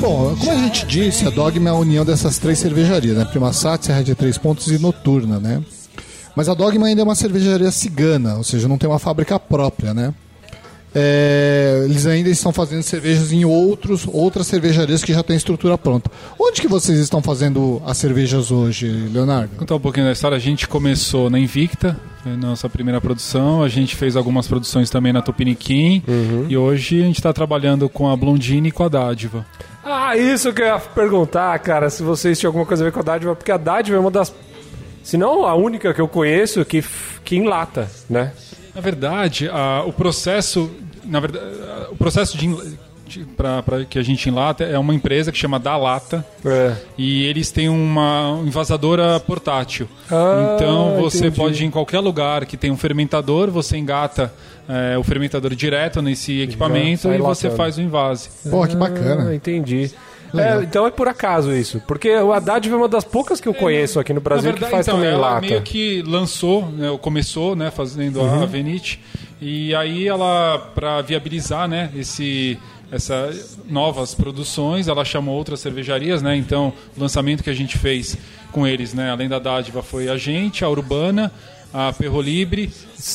Bom, 0.00 0.36
como 0.36 0.50
a 0.52 0.56
gente 0.56 0.86
disse, 0.86 1.26
a 1.26 1.30
Dogma 1.30 1.70
é 1.70 1.72
a 1.72 1.76
união 1.76 2.04
dessas 2.04 2.38
três 2.38 2.58
cervejarias, 2.58 3.16
né? 3.16 3.24
Prima 3.24 3.52
Sat, 3.52 3.84
Serra 3.86 4.02
de 4.02 4.14
Três 4.14 4.36
Pontos 4.36 4.66
e 4.68 4.78
Noturna, 4.78 5.38
né? 5.40 5.62
Mas 6.36 6.48
a 6.48 6.54
Dogma 6.54 6.86
ainda 6.86 7.02
é 7.02 7.04
uma 7.04 7.14
cervejaria 7.14 7.70
cigana, 7.70 8.36
ou 8.36 8.44
seja, 8.44 8.68
não 8.68 8.78
tem 8.78 8.88
uma 8.88 8.98
fábrica 8.98 9.38
própria, 9.38 9.94
né? 9.94 10.12
É, 10.96 11.82
eles 11.84 12.06
ainda 12.06 12.28
estão 12.28 12.52
fazendo 12.52 12.82
cervejas 12.82 13.32
em 13.32 13.44
outros, 13.44 14.06
outras 14.06 14.46
cervejarias 14.46 15.02
que 15.02 15.12
já 15.12 15.24
têm 15.24 15.34
estrutura 15.36 15.76
pronta. 15.76 16.08
Onde 16.38 16.60
que 16.60 16.68
vocês 16.68 17.00
estão 17.00 17.20
fazendo 17.20 17.82
as 17.84 17.98
cervejas 17.98 18.52
hoje, 18.52 18.88
Leonardo? 19.12 19.56
Contar 19.56 19.74
um 19.74 19.80
pouquinho 19.80 20.06
da 20.06 20.12
história, 20.12 20.36
a 20.36 20.40
gente 20.40 20.68
começou 20.68 21.28
na 21.28 21.38
Invicta, 21.38 21.98
a 22.24 22.28
nossa 22.36 22.68
primeira 22.68 23.00
produção, 23.00 23.64
a 23.64 23.68
gente 23.68 23.96
fez 23.96 24.14
algumas 24.14 24.46
produções 24.46 24.88
também 24.88 25.12
na 25.12 25.20
Tupiniquim, 25.20 26.00
e 26.48 26.56
hoje 26.56 27.00
a 27.00 27.06
gente 27.06 27.18
está 27.18 27.32
trabalhando 27.32 27.88
com 27.88 28.08
a 28.08 28.16
Blondine 28.16 28.68
e 28.68 28.72
com 28.72 28.84
a 28.84 28.88
Dádiva. 28.88 29.44
Ah, 29.84 30.16
isso 30.16 30.52
que 30.52 30.62
eu 30.62 30.66
ia 30.66 30.78
perguntar, 30.78 31.58
cara, 31.58 31.90
se 31.90 32.02
vocês 32.04 32.38
tinham 32.38 32.50
alguma 32.50 32.64
coisa 32.64 32.84
a 32.84 32.86
ver 32.86 32.92
com 32.92 33.00
a 33.00 33.02
Dádiva, 33.02 33.34
porque 33.34 33.50
a 33.50 33.56
Dádiva 33.56 33.96
é 33.96 34.00
uma 34.00 34.10
das. 34.10 34.32
Se 35.04 35.16
não 35.16 35.46
a 35.46 35.54
única 35.54 35.94
que 35.94 36.00
eu 36.00 36.08
conheço 36.08 36.64
que, 36.64 36.82
que 37.24 37.36
enlata, 37.36 37.88
né? 38.10 38.32
Na 38.74 38.80
verdade, 38.80 39.48
a- 39.48 39.84
o 39.86 39.92
processo, 39.92 40.68
na 41.04 41.20
verdade, 41.20 41.44
a- 41.46 41.90
o 41.92 41.96
processo 41.96 42.36
de, 42.36 42.48
para 43.36 43.84
que 43.84 43.98
a 43.98 44.02
gente 44.02 44.28
enlata 44.28 44.64
é 44.64 44.78
uma 44.78 44.94
empresa 44.94 45.30
que 45.30 45.38
chama 45.38 45.60
Da 45.60 45.76
Lata 45.76 46.24
É. 46.44 46.74
e 46.98 47.22
eles 47.26 47.50
têm 47.52 47.68
uma 47.68 48.40
envasadora 48.44 49.20
portátil. 49.20 49.86
Ah, 50.10 50.54
então 50.56 50.96
você 51.00 51.18
entendi. 51.26 51.36
pode 51.36 51.62
ir 51.62 51.66
em 51.66 51.70
qualquer 51.70 52.00
lugar 52.00 52.46
que 52.46 52.56
tem 52.56 52.70
um 52.70 52.76
fermentador, 52.76 53.50
você 53.50 53.76
engata 53.76 54.32
é, 54.66 54.96
o 54.96 55.02
fermentador 55.04 55.54
direto 55.54 56.00
nesse 56.00 56.40
equipamento 56.40 57.02
sai 57.02 57.16
e 57.16 57.18
você 57.20 57.50
faz 57.50 57.76
o 57.76 57.82
invase. 57.82 58.30
Pô, 58.50 58.66
que 58.66 58.74
Ah, 58.74 58.78
bacana. 58.78 59.34
entendi. 59.34 59.90
É, 60.40 60.62
então 60.62 60.86
é 60.86 60.90
por 60.90 61.08
acaso 61.08 61.52
isso. 61.52 61.80
Porque 61.86 62.10
a 62.10 62.38
Dádiva 62.38 62.74
é 62.74 62.78
uma 62.78 62.88
das 62.88 63.04
poucas 63.04 63.40
que 63.40 63.48
eu 63.48 63.54
conheço 63.54 64.00
aqui 64.00 64.12
no 64.12 64.20
Brasil 64.20 64.50
verdade, 64.52 64.64
que 64.64 64.70
faz 64.70 64.86
então, 64.86 64.98
também 64.98 65.12
ela 65.12 65.30
lata. 65.34 65.40
meio 65.46 65.62
que 65.62 66.02
lançou, 66.02 66.66
né, 66.70 66.90
ou 66.90 66.98
começou, 66.98 67.54
né, 67.54 67.70
fazendo 67.70 68.20
Uhum. 68.20 68.42
a 68.42 68.46
Venite, 68.46 69.00
e 69.40 69.74
aí 69.74 70.06
ela, 70.08 70.58
para 70.74 71.00
viabilizar, 71.02 71.68
né, 71.68 71.90
esse 71.96 72.58
essa 72.92 73.30
novas 73.68 74.14
produções, 74.14 74.86
ela 74.86 75.04
chamou 75.04 75.34
outras 75.34 75.58
cervejarias, 75.58 76.22
né? 76.22 76.36
Então, 76.36 76.72
o 76.96 77.00
lançamento 77.00 77.42
que 77.42 77.50
a 77.50 77.54
gente 77.54 77.76
fez 77.76 78.16
com 78.52 78.64
eles, 78.64 78.94
né, 78.94 79.10
além 79.10 79.28
da 79.28 79.40
Dádiva, 79.40 79.82
foi 79.82 80.08
a 80.08 80.16
gente, 80.16 80.64
a 80.64 80.68
Urbana, 80.68 81.32
a 81.72 81.92
Perro 81.92 82.20
Libre, 82.20 82.70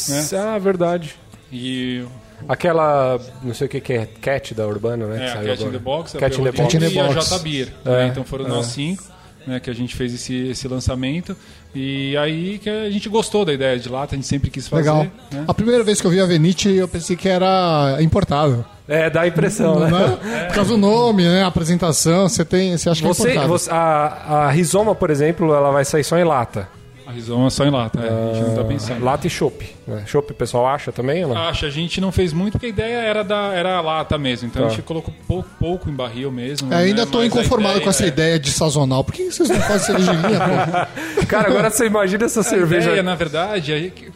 né? 0.10 0.28
Ah, 0.38 0.58
verdade. 0.58 1.16
E 1.52 2.04
Aquela, 2.48 3.20
não 3.44 3.54
sei 3.54 3.68
o 3.68 3.70
que 3.70 3.80
que 3.82 3.94
é, 3.94 4.06
Cat 4.06 4.54
da 4.54 4.66
Urbana, 4.68 5.06
né? 5.08 5.18
que 5.18 5.24
é, 5.24 5.34
Cat 5.34 5.48
in 5.48 5.52
agora. 5.52 5.72
the 5.72 5.80
Box, 5.80 6.16
a 6.16 6.20
Cat 6.20 6.40
in 6.40 6.44
the 6.44 6.52
Box. 6.52 6.74
E 6.74 7.00
a. 7.00 7.08
J 7.14 7.40
Beer. 7.40 7.74
É, 7.86 7.90
né? 7.90 8.08
Então 8.08 8.24
foram 8.24 8.46
é. 8.46 8.50
nós 8.50 8.68
cinco. 8.68 9.04
Né, 9.48 9.58
que 9.60 9.70
a 9.70 9.74
gente 9.74 9.96
fez 9.96 10.14
esse, 10.14 10.50
esse 10.50 10.68
lançamento 10.68 11.36
e 11.74 12.16
aí 12.18 12.60
que 12.60 12.70
a 12.70 12.90
gente 12.90 13.08
gostou 13.08 13.46
da 13.46 13.54
ideia 13.54 13.80
de 13.80 13.88
lata, 13.88 14.14
a 14.14 14.18
gente 14.18 14.28
sempre 14.28 14.50
quis 14.50 14.68
fazer. 14.68 14.82
Legal. 14.92 15.08
né? 15.32 15.46
A 15.48 15.54
primeira 15.54 15.82
vez 15.82 16.02
que 16.02 16.06
eu 16.06 16.12
vi 16.12 16.20
a 16.20 16.26
Venite, 16.26 16.70
eu 16.70 16.88
pensei 16.90 17.16
que 17.16 17.28
era 17.30 17.98
importável. 18.02 18.66
É, 18.88 19.10
dá 19.10 19.22
a 19.22 19.28
impressão, 19.28 19.80
né? 19.80 19.90
Né? 19.90 20.46
Por 20.48 20.56
causa 20.56 20.72
do 20.72 20.78
nome, 20.78 21.24
né? 21.24 21.44
A 21.44 21.48
apresentação, 21.48 22.28
você 22.28 22.44
tem. 22.44 22.78
Você 22.78 22.90
acha 22.90 23.02
que 23.02 23.08
é 23.08 23.14
Você, 23.14 23.22
importável. 23.30 23.50
você- 23.50 23.70
a, 23.72 23.76
a 23.76 24.52
Rizoma, 24.52 24.94
por 24.94 25.10
exemplo, 25.10 25.54
ela 25.54 25.72
vai 25.72 25.86
sair 25.86 26.04
só 26.04 26.18
em 26.18 26.24
lata. 26.24 26.68
A 27.10 27.12
Rizoma 27.12 27.48
é 27.48 27.50
só 27.50 27.66
em 27.66 27.72
lata, 27.72 28.00
é, 28.00 28.08
a 28.08 28.34
gente 28.36 28.48
não 28.50 28.56
tá 28.56 28.64
pensando. 28.64 29.04
Lata 29.04 29.26
e 29.26 29.30
chopp. 29.32 29.68
Né? 29.88 30.04
Chopp 30.06 30.32
o 30.32 30.36
pessoal 30.36 30.68
acha 30.68 30.92
também 30.92 31.26
ou 31.26 31.34
não? 31.34 31.42
Acho, 31.42 31.66
a 31.66 31.70
gente 31.72 32.00
não 32.00 32.12
fez 32.12 32.32
muito 32.32 32.52
porque 32.52 32.68
a 32.68 32.70
ideia 32.70 32.98
era, 32.98 33.24
da, 33.24 33.52
era 33.52 33.78
a 33.78 33.82
lata 33.82 34.16
mesmo. 34.16 34.48
Então 34.48 34.62
a 34.62 34.68
Tá. 34.68 34.76
gente 34.76 34.84
colocou 34.84 35.12
pouco, 35.28 35.50
pouco 35.60 35.90
em 35.90 35.94
barril 35.94 36.32
mesmo. 36.32 36.72
É, 36.72 36.78
ainda 36.78 37.06
né? 37.06 37.12
tô 37.12 37.18
Mas 37.18 37.24
a 37.24 37.28
inconformado 37.28 37.72
ideia 37.78 37.84
com 37.84 37.90
essa 37.90 38.04
é- 38.04 38.08
ideia 38.10 38.38
de 38.40 38.52
sazonal. 38.52 39.04
Por 39.04 39.16
que 39.16 39.32
vocês 39.32 39.50
não 39.50 39.60
fazem 39.60 39.88
cervejinha, 39.88 40.20
pô? 40.22 41.26
Cara, 41.26 41.48
agora 41.50 41.72
você 41.72 41.88
imagina 41.88 42.26
essa 42.26 42.42
A 42.42 42.44
cerveja. 42.44 42.90
ideia, 42.90 43.02
na 43.02 43.16
verdade, 43.16 43.72
é 43.74 43.76
a 43.76 43.80
gente, 43.80 44.12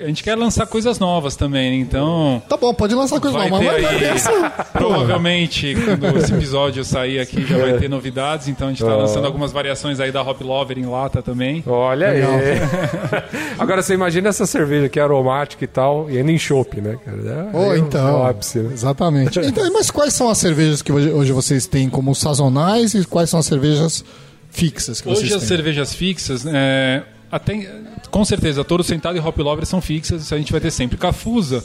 a 0.00 0.04
gente 0.06 0.22
quer 0.24 0.34
lançar 0.34 0.66
coisas 0.66 0.98
novas 0.98 1.36
também, 1.36 1.70
né? 1.72 1.76
então 1.76 2.42
Tá 2.48 2.56
bom, 2.56 2.72
pode 2.72 2.94
lançar 2.94 3.20
coisa 3.20 3.36
vai 3.36 3.50
nova, 3.50 3.62
ter 3.62 3.70
mas 3.72 3.82
vai 3.82 3.94
aí, 3.96 4.04
essa... 4.04 4.50
provavelmente, 4.72 5.74
quando 5.98 6.16
esse 6.18 6.32
episódio 6.32 6.82
sair 6.84 7.20
aqui, 7.20 7.44
já 7.46 7.58
vai 7.58 7.74
ter 7.74 7.88
novidades, 7.90 8.48
então 8.48 8.68
a 8.68 8.70
gente 8.70 8.82
tá 8.82 8.90
Oh. 8.94 9.00
lançando 9.00 9.26
algumas 9.26 9.52
variações 9.52 10.00
aí 10.00 10.10
da 10.10 10.22
Hop 10.22 10.40
Lover 10.40 10.78
em 10.78 10.86
lata 10.86 11.20
também. 11.22 11.62
Olha 11.66 12.08
aí. 12.08 12.29
Agora 13.58 13.82
você 13.82 13.94
imagina 13.94 14.28
essa 14.28 14.46
cerveja 14.46 14.88
que 14.88 14.98
é 14.98 15.02
aromática 15.02 15.64
e 15.64 15.66
tal, 15.66 16.10
e 16.10 16.18
ainda 16.18 16.30
em 16.32 16.38
chopp, 16.38 16.80
né, 16.80 16.96
cara? 17.04 17.48
É, 17.52 17.56
Ou 17.56 17.64
é 17.66 17.68
o- 17.68 17.76
então. 17.76 18.26
é 18.26 18.30
ápice, 18.30 18.58
né? 18.58 18.70
Exatamente. 18.72 19.38
Então, 19.50 19.70
mas 19.72 19.90
quais 19.90 20.14
são 20.14 20.28
as 20.28 20.38
cervejas 20.38 20.82
que 20.82 20.92
hoje, 20.92 21.10
hoje 21.10 21.32
vocês 21.32 21.66
têm 21.66 21.88
como 21.90 22.14
sazonais 22.14 22.94
e 22.94 23.04
quais 23.04 23.28
são 23.30 23.40
as 23.40 23.46
cervejas 23.46 24.04
fixas 24.50 25.00
que 25.00 25.08
vocês 25.08 25.24
Hoje 25.24 25.34
as 25.34 25.40
têm? 25.40 25.48
cervejas 25.48 25.94
fixas, 25.94 26.44
é, 26.46 27.02
até, 27.30 27.68
com 28.10 28.24
certeza, 28.24 28.64
Toro 28.64 28.82
Sentado 28.82 29.16
e 29.16 29.20
Hop 29.20 29.36
Lover 29.38 29.64
são 29.66 29.80
fixas, 29.80 30.22
isso 30.22 30.34
a 30.34 30.38
gente 30.38 30.52
vai 30.52 30.60
ter 30.60 30.70
sempre. 30.70 30.96
Cafusa, 30.98 31.64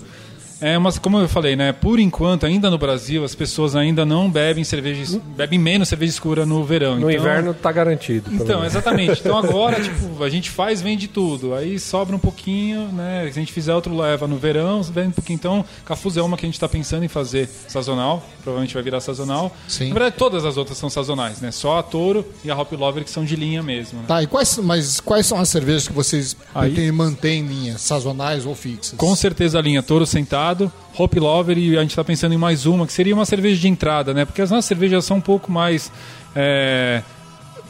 é, 0.61 0.77
mas 0.77 0.97
como 0.97 1.19
eu 1.19 1.27
falei, 1.27 1.55
né, 1.55 1.71
por 1.73 1.99
enquanto, 1.99 2.45
ainda 2.45 2.69
no 2.69 2.77
Brasil, 2.77 3.23
as 3.23 3.35
pessoas 3.35 3.75
ainda 3.75 4.05
não 4.05 4.29
bebem 4.29 4.63
cerveja, 4.63 5.19
bebem 5.35 5.59
menos 5.59 5.89
cerveja 5.89 6.11
escura 6.11 6.45
no 6.45 6.63
verão. 6.63 6.95
No 6.95 7.09
então, 7.09 7.21
inverno 7.21 7.53
tá 7.53 7.71
garantido. 7.71 8.31
Então, 8.33 8.59
menos. 8.59 8.73
exatamente. 8.73 9.19
Então 9.19 9.37
agora, 9.39 9.81
tipo, 9.81 10.23
a 10.23 10.29
gente 10.29 10.49
faz, 10.49 10.81
vende 10.81 11.07
tudo. 11.07 11.53
Aí 11.53 11.79
sobra 11.79 12.15
um 12.15 12.19
pouquinho, 12.19 12.87
né? 12.91 13.23
Se 13.31 13.39
a 13.39 13.41
gente 13.41 13.51
fizer 13.51 13.73
outro 13.73 13.95
leva 13.95 14.27
no 14.27 14.37
verão, 14.37 14.81
vende 14.83 15.09
um 15.09 15.11
pouquinho. 15.11 15.35
Então, 15.35 15.65
Cafuz 15.85 16.17
é 16.17 16.21
uma 16.21 16.37
que 16.37 16.45
a 16.45 16.47
gente 16.47 16.55
está 16.55 16.69
pensando 16.69 17.03
em 17.03 17.07
fazer 17.07 17.49
sazonal. 17.67 18.25
Provavelmente 18.41 18.73
vai 18.73 18.83
virar 18.83 18.99
sazonal. 19.01 19.55
Sim. 19.67 19.89
Na 19.89 19.93
verdade, 19.93 20.15
todas 20.17 20.45
as 20.45 20.57
outras 20.57 20.77
são 20.77 20.89
sazonais, 20.89 21.41
né? 21.41 21.51
Só 21.51 21.79
a 21.79 21.83
Toro 21.83 22.25
e 22.43 22.51
a 22.51 22.55
Hop 22.57 22.71
Lover 22.73 23.03
que 23.03 23.09
são 23.09 23.25
de 23.25 23.35
linha 23.35 23.61
mesmo. 23.61 23.99
Né? 23.99 24.05
Tá, 24.07 24.23
e 24.23 24.27
quais, 24.27 24.57
mas 24.57 24.99
quais 24.99 25.25
são 25.25 25.39
as 25.39 25.49
cervejas 25.49 25.87
que 25.87 25.93
vocês 25.93 26.35
Aí- 26.53 26.69
pretendem 26.69 26.91
manter 26.91 27.33
em 27.33 27.45
linha, 27.45 27.77
sazonais 27.77 28.45
ou 28.45 28.55
fixas? 28.55 28.97
Com 28.97 29.15
certeza 29.15 29.59
a 29.59 29.61
linha 29.61 29.81
Toro 29.83 30.05
Sentado, 30.45 30.71
Hop 30.97 31.13
Lover 31.15 31.58
e 31.58 31.75
a 31.77 31.81
gente 31.81 31.91
está 31.91 32.03
pensando 32.03 32.34
em 32.34 32.38
mais 32.38 32.67
uma, 32.67 32.86
que 32.86 32.93
seria 32.93 33.15
uma 33.15 33.25
cerveja 33.25 33.60
de 33.60 33.67
entrada, 33.67 34.13
né? 34.13 34.25
Porque 34.25 34.41
as 34.41 34.51
nossas 34.51 34.65
cervejas 34.65 35.03
são 35.03 35.17
um 35.17 35.21
pouco 35.21 35.51
mais. 35.51 35.91
é, 36.36 37.01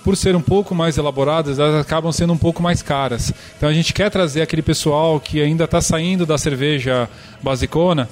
por 0.04 0.16
ser 0.16 0.36
um 0.36 0.42
pouco 0.42 0.76
mais 0.76 0.98
elaboradas, 0.98 1.58
elas 1.58 1.82
acabam 1.82 2.12
sendo 2.12 2.32
um 2.34 2.38
pouco 2.38 2.62
mais 2.62 2.82
caras. 2.84 3.34
Então 3.58 3.68
a 3.68 3.74
gente 3.74 3.92
quer 3.92 4.12
trazer 4.12 4.42
aquele 4.42 4.62
pessoal 4.62 5.20
que 5.20 5.42
ainda 5.42 5.64
está 5.64 5.82
saindo 5.82 6.28
da 6.28 6.38
cerveja 6.38 7.10
basicona 7.42 8.08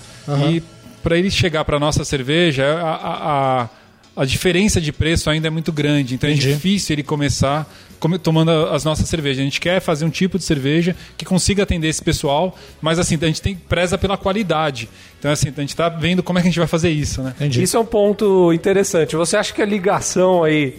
e 0.50 0.64
para 1.04 1.18
ele 1.20 1.30
chegar 1.30 1.64
para 1.66 1.78
nossa 1.80 2.04
cerveja, 2.04 2.66
a, 2.66 2.96
a, 2.96 3.62
a, 3.64 3.70
a 4.16 4.26
diferença 4.26 4.80
de 4.80 4.92
preço 4.92 5.30
ainda 5.30 5.48
é 5.48 5.50
muito 5.50 5.72
grande. 5.72 6.16
Então 6.16 6.30
é 6.30 6.34
Entendi. 6.34 6.54
difícil 6.54 6.94
ele 6.94 7.04
começar 7.04 7.68
come- 8.00 8.20
tomando 8.20 8.52
a- 8.52 8.76
as 8.76 8.84
nossas 8.84 9.08
cervejas. 9.10 9.40
A 9.40 9.44
gente 9.44 9.60
quer 9.62 9.80
fazer 9.80 10.06
um 10.06 10.10
tipo 10.10 10.38
de 10.38 10.44
cerveja 10.44 10.96
que 11.18 11.26
consiga 11.26 11.64
atender 11.64 11.88
esse 11.88 12.02
pessoal, 12.04 12.58
mas 12.82 13.00
assim, 13.00 13.18
a 13.22 13.26
gente 13.26 13.42
tem 13.42 13.56
preza 13.56 13.98
pela 13.98 14.18
qualidade. 14.18 14.88
Então 15.20 15.32
assim, 15.32 15.48
a 15.56 15.60
gente 15.62 15.70
está 15.70 15.90
vendo 15.90 16.22
como 16.22 16.38
é 16.38 16.42
que 16.42 16.48
a 16.48 16.52
gente 16.52 16.60
vai 16.60 16.68
fazer 16.68 16.90
isso, 16.90 17.22
né? 17.24 17.34
Entendi. 17.38 17.64
Isso 17.64 17.76
é 17.78 17.80
um 17.80 17.86
ponto 17.86 18.52
interessante. 18.54 19.16
Você 19.16 19.36
acha 19.38 19.54
que 19.54 19.62
a 19.62 19.66
ligação 19.66 20.44
aí 20.44 20.76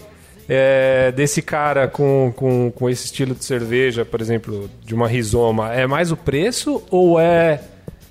é, 0.48 1.10
desse 1.12 1.40
cara 1.40 1.88
com, 1.88 2.30
com, 2.36 2.70
com 2.70 2.90
esse 2.90 3.06
estilo 3.06 3.34
de 3.34 3.44
cerveja, 3.44 4.04
por 4.04 4.20
exemplo, 4.20 4.70
de 4.84 4.94
uma 4.94 5.08
rizoma, 5.08 5.72
é 5.72 5.86
mais 5.86 6.12
o 6.12 6.16
preço 6.16 6.82
ou 6.90 7.18
é. 7.18 7.60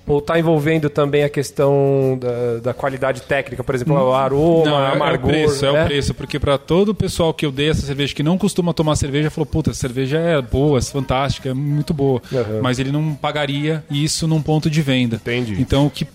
Ou 0.05 0.21
tá 0.21 0.37
envolvendo 0.37 0.89
também 0.89 1.23
a 1.23 1.29
questão 1.29 2.17
da, 2.19 2.59
da 2.61 2.73
qualidade 2.73 3.21
técnica, 3.21 3.63
por 3.63 3.73
exemplo, 3.73 3.95
o 3.95 4.13
aroma, 4.13 4.65
Não, 4.65 4.77
a 4.77 4.81
é, 4.81 4.87
é 4.87 4.91
o 4.91 4.93
amargor? 4.95 5.29
preço, 5.29 5.65
é, 5.65 5.71
né? 5.71 5.83
o 5.83 5.85
preço, 5.85 6.13
porque 6.13 6.39
para 6.39 6.57
todo 6.57 6.89
o 6.89 6.95
pessoal 6.95 7.33
que 7.33 7.45
eu 7.45 7.51
dei 7.51 7.69
essa 7.69 7.85
cerveja 7.85 8.13
que 8.13 8.21
não 8.23 8.37
costuma 8.37 8.73
tomar 8.73 8.95
cerveja, 8.95 9.29
falou: 9.29 9.45
"Puta, 9.45 9.71
essa 9.71 9.79
cerveja 9.79 10.17
é 10.19 10.41
boa, 10.41 10.79
é 10.79 10.81
fantástica, 10.81 11.49
é 11.49 11.53
muito 11.53 11.93
boa". 11.93 12.21
Uhum. 12.31 12.61
Mas 12.61 12.79
ele 12.79 12.91
não 12.91 13.13
pagaria 13.15 13.83
isso 13.89 14.27
num 14.27 14.41
ponto 14.41 14.69
de 14.69 14.81
venda. 14.81 15.15
Entendi. 15.15 15.55
Então 15.59 15.85
o 15.85 15.89
que 15.89 16.05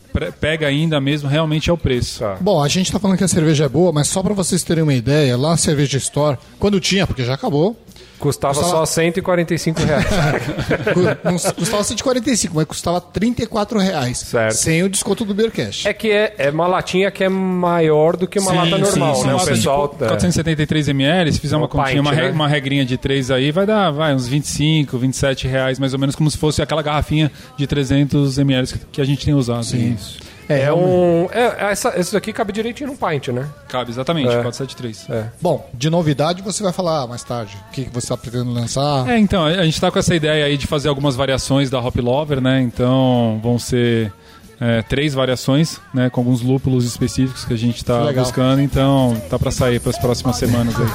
pega 0.40 0.66
ainda 0.66 1.00
mesmo 1.00 1.28
realmente 1.28 1.70
é 1.70 1.72
o 1.72 1.78
preço. 1.78 2.20
Tá. 2.20 2.36
Bom, 2.40 2.62
a 2.62 2.68
gente 2.68 2.90
tá 2.90 2.98
falando 2.98 3.16
que 3.16 3.24
a 3.24 3.28
cerveja 3.28 3.64
é 3.64 3.68
boa, 3.68 3.92
mas 3.92 4.08
só 4.08 4.22
pra 4.22 4.34
vocês 4.34 4.62
terem 4.62 4.82
uma 4.82 4.94
ideia, 4.94 5.36
lá 5.36 5.50
na 5.50 5.56
Cerveja 5.56 5.98
Store, 5.98 6.36
quando 6.58 6.80
tinha, 6.80 7.06
porque 7.06 7.24
já 7.24 7.34
acabou, 7.34 7.76
Custava 8.18 8.54
Custava- 8.54 8.84
só 8.84 8.86
145 8.86 9.82
reais. 9.82 10.04
não 11.24 11.32
custava 11.54 11.84
145, 11.84 12.54
mas 12.54 12.64
custava 12.66 13.00
34 13.00 13.78
reais. 13.78 14.18
Certo. 14.18 14.54
Sem 14.54 14.82
o 14.82 14.88
desconto 14.88 15.24
do 15.24 15.34
Beercast. 15.34 15.86
é 15.86 15.92
que 15.92 16.10
é, 16.10 16.34
é 16.38 16.50
uma 16.50 16.66
latinha 16.66 17.10
que 17.10 17.22
é 17.22 17.28
maior 17.28 18.16
do 18.16 18.26
que 18.26 18.38
uma 18.38 18.50
Sim, 18.50 18.56
lata 18.56 18.70
sim, 18.76 18.82
normal, 18.98 19.14
sim, 19.14 19.26
né? 19.26 19.34
uma 19.34 19.42
O 19.42 19.46
pessoal. 19.46 19.88
de 19.88 19.98
473 19.98 20.88
ml, 20.88 21.32
se 21.32 21.38
fizer 21.40 21.56
uma, 21.56 21.62
Uma 21.62 21.68
continha, 21.68 22.00
uma, 22.00 22.10
pint, 22.10 22.20
re- 22.20 22.26
né? 22.28 22.32
uma 22.32 22.48
regrinha 22.48 22.84
de 22.84 22.96
3 22.96 23.30
aí, 23.30 23.50
vai 23.52 23.66
dar 23.66 23.90
vai, 23.90 24.14
uns 24.14 24.26
25, 24.26 24.98
27 24.98 25.46
reais, 25.46 25.78
mais 25.78 25.92
ou 25.92 25.98
menos, 25.98 26.14
como 26.16 26.30
se 26.30 26.36
fosse 26.38 26.60
aquela 26.60 26.82
garrafinha 26.82 27.30
de 27.56 27.66
300 27.66 28.38
ml 28.38 28.66
que, 28.66 28.78
que 28.92 29.00
a 29.00 29.04
gente 29.04 29.24
tem 29.24 29.34
usado. 29.34 29.62
Isso. 29.64 30.18
É, 30.48 30.56
realmente. 30.64 30.88
um. 30.88 31.28
É, 31.32 31.70
essa, 31.70 31.98
esse 31.98 32.12
daqui 32.12 32.32
cabe 32.32 32.52
direitinho 32.52 32.90
num 32.90 32.96
pint, 32.96 33.28
né? 33.28 33.46
Cabe, 33.68 33.90
exatamente, 33.90 34.28
É. 34.28 34.42
473. 34.42 35.06
Bom, 35.40 35.68
de 35.74 35.90
novidade 35.90 36.42
você 36.42 36.62
vai 36.62 36.72
falar 36.72 37.06
mais 37.06 37.22
tarde. 37.22 37.56
O 37.68 37.72
que, 37.72 37.84
que 37.84 37.90
você 37.90 38.06
está 38.06 38.16
pretendendo 38.16 38.52
lançar? 38.52 39.08
É, 39.08 39.18
então, 39.18 39.44
a 39.44 39.64
gente 39.64 39.80
tá 39.80 39.90
com 39.90 39.98
essa 39.98 40.14
ideia 40.14 40.46
aí 40.46 40.56
de 40.56 40.66
fazer 40.66 40.88
algumas 40.88 41.16
variações 41.16 41.68
da 41.70 41.78
Hop 41.78 41.96
Lover, 41.96 42.40
né? 42.40 42.60
Então, 42.62 43.38
vão 43.42 43.58
ser 43.58 44.12
é, 44.60 44.82
três 44.82 45.14
variações, 45.14 45.80
né? 45.92 46.08
Com 46.10 46.20
alguns 46.20 46.40
lúpulos 46.40 46.84
específicos 46.84 47.44
que 47.44 47.52
a 47.54 47.58
gente 47.58 47.84
tá 47.84 48.04
Legal. 48.04 48.24
buscando. 48.24 48.60
Então, 48.62 49.20
tá 49.28 49.38
para 49.38 49.50
sair 49.50 49.80
para 49.80 49.90
as 49.90 49.98
próximas 49.98 50.36
semanas 50.36 50.74
aí. 50.80 50.86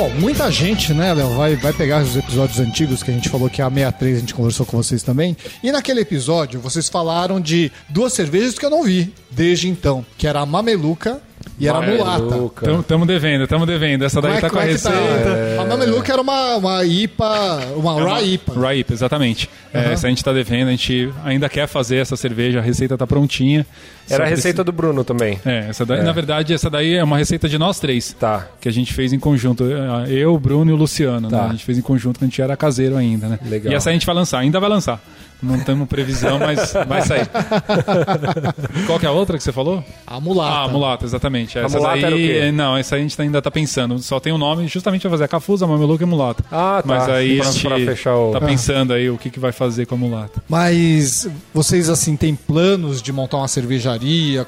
Bom, 0.00 0.08
muita 0.18 0.50
gente, 0.50 0.94
né, 0.94 1.12
Léo, 1.12 1.28
vai, 1.36 1.56
vai 1.56 1.74
pegar 1.74 2.02
os 2.02 2.16
episódios 2.16 2.58
antigos 2.58 3.02
que 3.02 3.10
a 3.10 3.14
gente 3.14 3.28
falou 3.28 3.50
que 3.50 3.60
é 3.60 3.64
a 3.66 3.68
63, 3.68 4.16
a 4.16 4.20
gente 4.20 4.32
conversou 4.32 4.64
com 4.64 4.78
vocês 4.78 5.02
também. 5.02 5.36
E 5.62 5.70
naquele 5.70 6.00
episódio, 6.00 6.58
vocês 6.58 6.88
falaram 6.88 7.38
de 7.38 7.70
duas 7.86 8.14
cervejas 8.14 8.58
que 8.58 8.64
eu 8.64 8.70
não 8.70 8.82
vi 8.82 9.12
desde 9.30 9.68
então, 9.68 10.02
que 10.16 10.26
era 10.26 10.40
a 10.40 10.46
Mameluca 10.46 11.20
e 11.58 11.68
era 11.68 11.76
a 11.76 11.82
Mulata. 11.82 12.22
Mameluca. 12.22 12.64
Tamo, 12.66 12.82
tamo 12.82 13.04
devendo, 13.04 13.46
tamo 13.46 13.66
devendo. 13.66 14.02
Essa 14.02 14.22
daí 14.22 14.38
é, 14.38 14.40
tá 14.40 14.48
com 14.48 14.58
a 14.58 14.62
é 14.62 14.68
tá? 14.68 14.72
receita. 14.72 15.60
A 15.60 15.64
Mameluca 15.66 16.12
era 16.14 16.22
uma, 16.22 16.56
uma 16.56 16.82
IPA, 16.82 17.58
uma 17.76 18.00
É 18.00 18.02
uma- 18.02 18.22
IPA. 18.22 18.74
IPA, 18.76 18.92
exatamente. 18.94 19.50
É, 19.70 19.92
essa 19.92 20.06
a 20.06 20.10
gente 20.10 20.24
tá 20.24 20.32
devendo, 20.32 20.68
a 20.68 20.70
gente 20.70 21.12
ainda 21.22 21.46
quer 21.46 21.68
fazer 21.68 21.96
essa 21.96 22.16
cerveja, 22.16 22.58
a 22.58 22.62
receita 22.62 22.96
tá 22.96 23.06
prontinha. 23.06 23.66
Era 24.10 24.24
a 24.24 24.28
receita 24.28 24.62
do 24.64 24.72
Bruno 24.72 25.04
também. 25.04 25.38
É, 25.44 25.66
essa 25.68 25.86
daí, 25.86 26.02
na 26.02 26.12
verdade, 26.12 26.52
essa 26.52 26.68
daí 26.68 26.94
é 26.94 27.04
uma 27.04 27.16
receita 27.18 27.48
de 27.48 27.58
nós 27.58 27.78
três. 27.78 28.14
Tá. 28.18 28.46
Que 28.60 28.68
a 28.68 28.72
gente 28.72 28.92
fez 28.92 29.12
em 29.12 29.18
conjunto. 29.18 29.64
Eu, 30.08 30.34
o 30.34 30.38
Bruno 30.38 30.70
e 30.70 30.74
o 30.74 30.76
Luciano. 30.76 31.28
Tá. 31.28 31.42
Né? 31.42 31.48
A 31.48 31.50
gente 31.52 31.64
fez 31.64 31.78
em 31.78 31.82
conjunto 31.82 32.18
quando 32.18 32.24
a 32.24 32.30
gente 32.30 32.42
era 32.42 32.56
caseiro 32.56 32.96
ainda, 32.96 33.28
né? 33.28 33.38
Legal. 33.44 33.72
E 33.72 33.76
essa 33.76 33.90
a 33.90 33.92
gente 33.92 34.06
vai 34.06 34.14
lançar, 34.14 34.38
ainda 34.38 34.58
vai 34.60 34.68
lançar. 34.68 35.00
Não 35.42 35.58
temos 35.60 35.88
previsão, 35.88 36.38
mas 36.38 36.74
vai 36.86 37.00
sair. 37.00 37.26
Qual 38.86 38.98
que 38.98 39.06
é 39.06 39.08
a 39.08 39.12
outra 39.12 39.38
que 39.38 39.42
você 39.42 39.52
falou? 39.52 39.82
A 40.06 40.20
Mulata. 40.20 40.50
Ah, 40.54 40.64
a 40.64 40.68
mulata, 40.68 41.04
exatamente. 41.04 41.58
Essa 41.58 41.78
mulata 41.78 41.94
daí, 41.94 42.04
era 42.04 42.14
o 42.14 42.18
quê? 42.18 42.38
é, 42.42 42.52
não, 42.52 42.76
essa 42.76 42.96
a 42.96 42.98
gente 42.98 43.20
ainda 43.20 43.40
tá 43.40 43.50
pensando. 43.50 43.98
Só 44.00 44.20
tem 44.20 44.32
o 44.32 44.36
um 44.36 44.38
nome 44.38 44.66
justamente 44.68 45.00
pra 45.00 45.10
fazer 45.10 45.24
a 45.24 45.28
cafusa, 45.28 45.66
mameluca 45.66 46.04
e 46.04 46.06
mulata. 46.06 46.44
Ah, 46.50 46.82
tá. 46.82 46.84
Mas 46.84 47.08
aí 47.08 47.38
Pra- 47.38 47.48
a 47.48 47.52
gente 47.52 47.66
pra 47.66 47.76
fechar 47.78 48.16
o- 48.16 48.32
tá 48.32 48.40
pensando 48.40 48.92
aí 48.92 49.08
o 49.08 49.16
que, 49.16 49.30
que 49.30 49.40
vai 49.40 49.52
fazer 49.52 49.86
com 49.86 49.94
a 49.94 49.98
mulata. 49.98 50.42
Mas 50.48 51.26
vocês, 51.54 51.88
assim, 51.88 52.16
têm 52.16 52.34
planos 52.34 53.00
de 53.00 53.12
montar 53.12 53.38
uma 53.38 53.48
cervejaria 53.48 53.99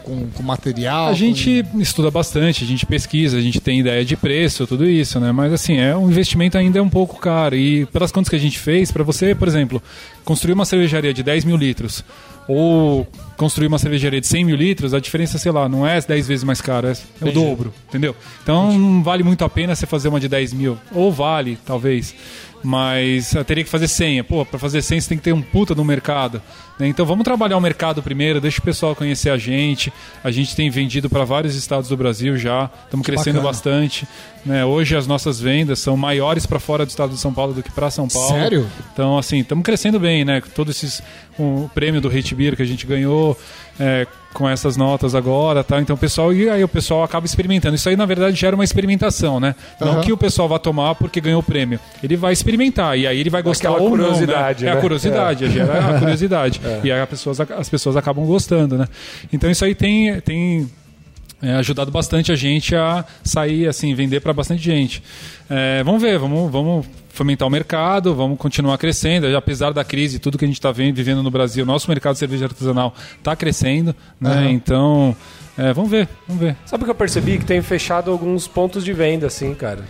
com, 0.02 0.28
com 0.30 0.42
material? 0.42 1.08
A 1.08 1.12
gente 1.12 1.64
estuda 1.76 2.10
bastante, 2.10 2.64
a 2.64 2.66
gente 2.66 2.86
pesquisa, 2.86 3.36
a 3.36 3.40
gente 3.40 3.60
tem 3.60 3.80
ideia 3.80 4.04
de 4.04 4.16
preço, 4.16 4.66
tudo 4.66 4.88
isso, 4.88 5.18
né? 5.20 5.32
Mas 5.32 5.52
assim, 5.52 5.78
é 5.78 5.96
um 5.96 6.10
investimento 6.10 6.58
ainda 6.58 6.78
é 6.78 6.82
um 6.82 6.88
pouco 6.88 7.18
caro. 7.18 7.54
E 7.54 7.86
pelas 7.86 8.10
contas 8.12 8.28
que 8.28 8.36
a 8.36 8.40
gente 8.40 8.58
fez, 8.58 8.90
para 8.90 9.04
você, 9.04 9.34
por 9.34 9.48
exemplo, 9.48 9.82
construir 10.24 10.54
uma 10.54 10.64
cervejaria 10.64 11.12
de 11.12 11.22
10 11.22 11.44
mil 11.44 11.56
litros 11.56 12.04
ou 12.48 13.06
construir 13.42 13.66
uma 13.66 13.78
cervejaria 13.78 14.20
de 14.20 14.26
100 14.28 14.44
mil 14.44 14.54
litros, 14.54 14.94
a 14.94 15.00
diferença, 15.00 15.36
sei 15.36 15.50
lá, 15.50 15.68
não 15.68 15.84
é 15.84 16.00
10 16.00 16.28
vezes 16.28 16.44
mais 16.44 16.60
caro, 16.60 16.86
é, 16.86 16.92
é 16.92 17.28
o 17.28 17.32
dobro, 17.32 17.74
entendeu? 17.88 18.14
Então 18.40 18.78
não 18.78 19.02
vale 19.02 19.24
muito 19.24 19.44
a 19.44 19.48
pena 19.48 19.74
você 19.74 19.84
fazer 19.84 20.08
uma 20.08 20.20
de 20.20 20.28
10 20.28 20.52
mil. 20.52 20.78
Ou 20.92 21.10
vale, 21.10 21.58
talvez. 21.66 22.14
Mas 22.64 23.34
eu 23.34 23.44
teria 23.44 23.64
que 23.64 23.70
fazer 23.70 23.88
100. 23.88 24.22
Pô, 24.22 24.44
para 24.46 24.58
fazer 24.58 24.82
100 24.82 25.00
você 25.00 25.08
tem 25.08 25.18
que 25.18 25.24
ter 25.24 25.32
um 25.32 25.42
puta 25.42 25.74
no 25.74 25.84
mercado. 25.84 26.40
né? 26.78 26.86
Então 26.86 27.04
vamos 27.04 27.24
trabalhar 27.24 27.56
o 27.56 27.60
mercado 27.60 28.00
primeiro, 28.02 28.40
deixa 28.40 28.60
o 28.60 28.62
pessoal 28.62 28.94
conhecer 28.94 29.30
a 29.30 29.36
gente. 29.36 29.92
A 30.22 30.30
gente 30.30 30.54
tem 30.54 30.70
vendido 30.70 31.10
para 31.10 31.24
vários 31.24 31.56
estados 31.56 31.88
do 31.88 31.96
Brasil 31.96 32.36
já, 32.36 32.70
estamos 32.84 33.04
crescendo 33.04 33.42
bacana. 33.42 33.48
bastante. 33.48 34.06
né? 34.46 34.64
Hoje 34.64 34.96
as 34.96 35.08
nossas 35.08 35.40
vendas 35.40 35.80
são 35.80 35.96
maiores 35.96 36.46
para 36.46 36.60
fora 36.60 36.86
do 36.86 36.88
estado 36.88 37.12
de 37.12 37.18
São 37.18 37.34
Paulo 37.34 37.52
do 37.52 37.64
que 37.64 37.70
para 37.72 37.90
São 37.90 38.06
Paulo. 38.06 38.28
Sério? 38.28 38.68
Então, 38.92 39.18
assim, 39.18 39.40
estamos 39.40 39.64
crescendo 39.64 39.98
bem, 39.98 40.24
né? 40.24 40.40
Com 40.40 40.48
Todo 40.50 40.70
esses. 40.70 41.02
O 41.38 41.68
prêmio 41.74 42.00
do 42.00 42.08
Hate 42.08 42.34
Beer 42.34 42.54
que 42.54 42.62
a 42.62 42.66
gente 42.66 42.86
ganhou. 42.86 43.31
É, 43.78 44.06
com 44.32 44.48
essas 44.48 44.76
notas 44.76 45.14
agora, 45.14 45.62
tá? 45.62 45.80
Então 45.80 45.94
o 45.94 45.98
pessoal 45.98 46.32
e 46.32 46.48
aí 46.48 46.64
o 46.64 46.68
pessoal 46.68 47.02
acaba 47.02 47.26
experimentando. 47.26 47.74
Isso 47.74 47.88
aí 47.88 47.96
na 47.96 48.06
verdade 48.06 48.36
gera 48.36 48.54
uma 48.54 48.64
experimentação, 48.64 49.38
né? 49.38 49.54
Não 49.80 50.00
que 50.00 50.12
o 50.12 50.16
pessoal 50.16 50.48
vá 50.48 50.58
tomar 50.58 50.94
porque 50.94 51.20
ganhou 51.20 51.40
o 51.40 51.42
prêmio. 51.42 51.78
Ele 52.02 52.16
vai 52.16 52.32
experimentar 52.32 52.98
e 52.98 53.06
aí 53.06 53.18
ele 53.18 53.30
vai 53.30 53.42
gostar 53.42 53.70
Aquela 53.70 53.82
ou 53.82 53.90
curiosidade, 53.90 54.64
não, 54.64 54.66
né? 54.66 54.70
É 54.70 54.74
né? 54.74 54.78
a 54.78 54.80
curiosidade, 54.80 55.50
gera 55.50 55.96
a 55.96 55.98
curiosidade. 56.00 56.60
E 56.82 56.90
aí 56.90 57.00
as 57.00 57.08
pessoas, 57.08 57.40
as 57.40 57.68
pessoas 57.68 57.96
acabam 57.96 58.24
gostando, 58.24 58.78
né? 58.78 58.86
Então 59.32 59.50
isso 59.50 59.64
aí 59.64 59.74
tem 59.74 60.20
tem 60.20 60.70
é, 61.42 61.54
ajudado 61.54 61.90
bastante 61.90 62.30
a 62.30 62.36
gente 62.36 62.74
a 62.76 63.04
sair, 63.24 63.66
assim, 63.66 63.94
vender 63.94 64.20
para 64.20 64.32
bastante 64.32 64.62
gente. 64.62 65.02
É, 65.50 65.82
vamos 65.82 66.00
ver, 66.00 66.18
vamos, 66.18 66.50
vamos 66.50 66.86
fomentar 67.12 67.46
o 67.46 67.50
mercado, 67.50 68.14
vamos 68.14 68.38
continuar 68.38 68.78
crescendo. 68.78 69.36
Apesar 69.36 69.72
da 69.72 69.84
crise, 69.84 70.18
tudo 70.18 70.38
que 70.38 70.44
a 70.44 70.48
gente 70.48 70.58
está 70.58 70.72
vivendo 70.72 71.22
no 71.22 71.30
Brasil, 71.30 71.64
nosso 71.64 71.88
mercado 71.88 72.14
de 72.14 72.18
cerveja 72.18 72.46
artesanal 72.46 72.94
está 73.18 73.36
crescendo, 73.36 73.94
né? 74.20 74.30
Aham. 74.30 74.50
Então, 74.50 75.16
é, 75.56 75.72
vamos 75.72 75.90
ver, 75.90 76.08
vamos 76.26 76.42
ver. 76.42 76.56
Sabe 76.64 76.82
o 76.82 76.86
que 76.86 76.90
eu 76.90 76.94
percebi? 76.94 77.38
Que 77.38 77.44
tem 77.44 77.60
fechado 77.62 78.10
alguns 78.10 78.48
pontos 78.48 78.84
de 78.84 78.92
venda, 78.92 79.26
assim, 79.26 79.54
cara. 79.54 79.84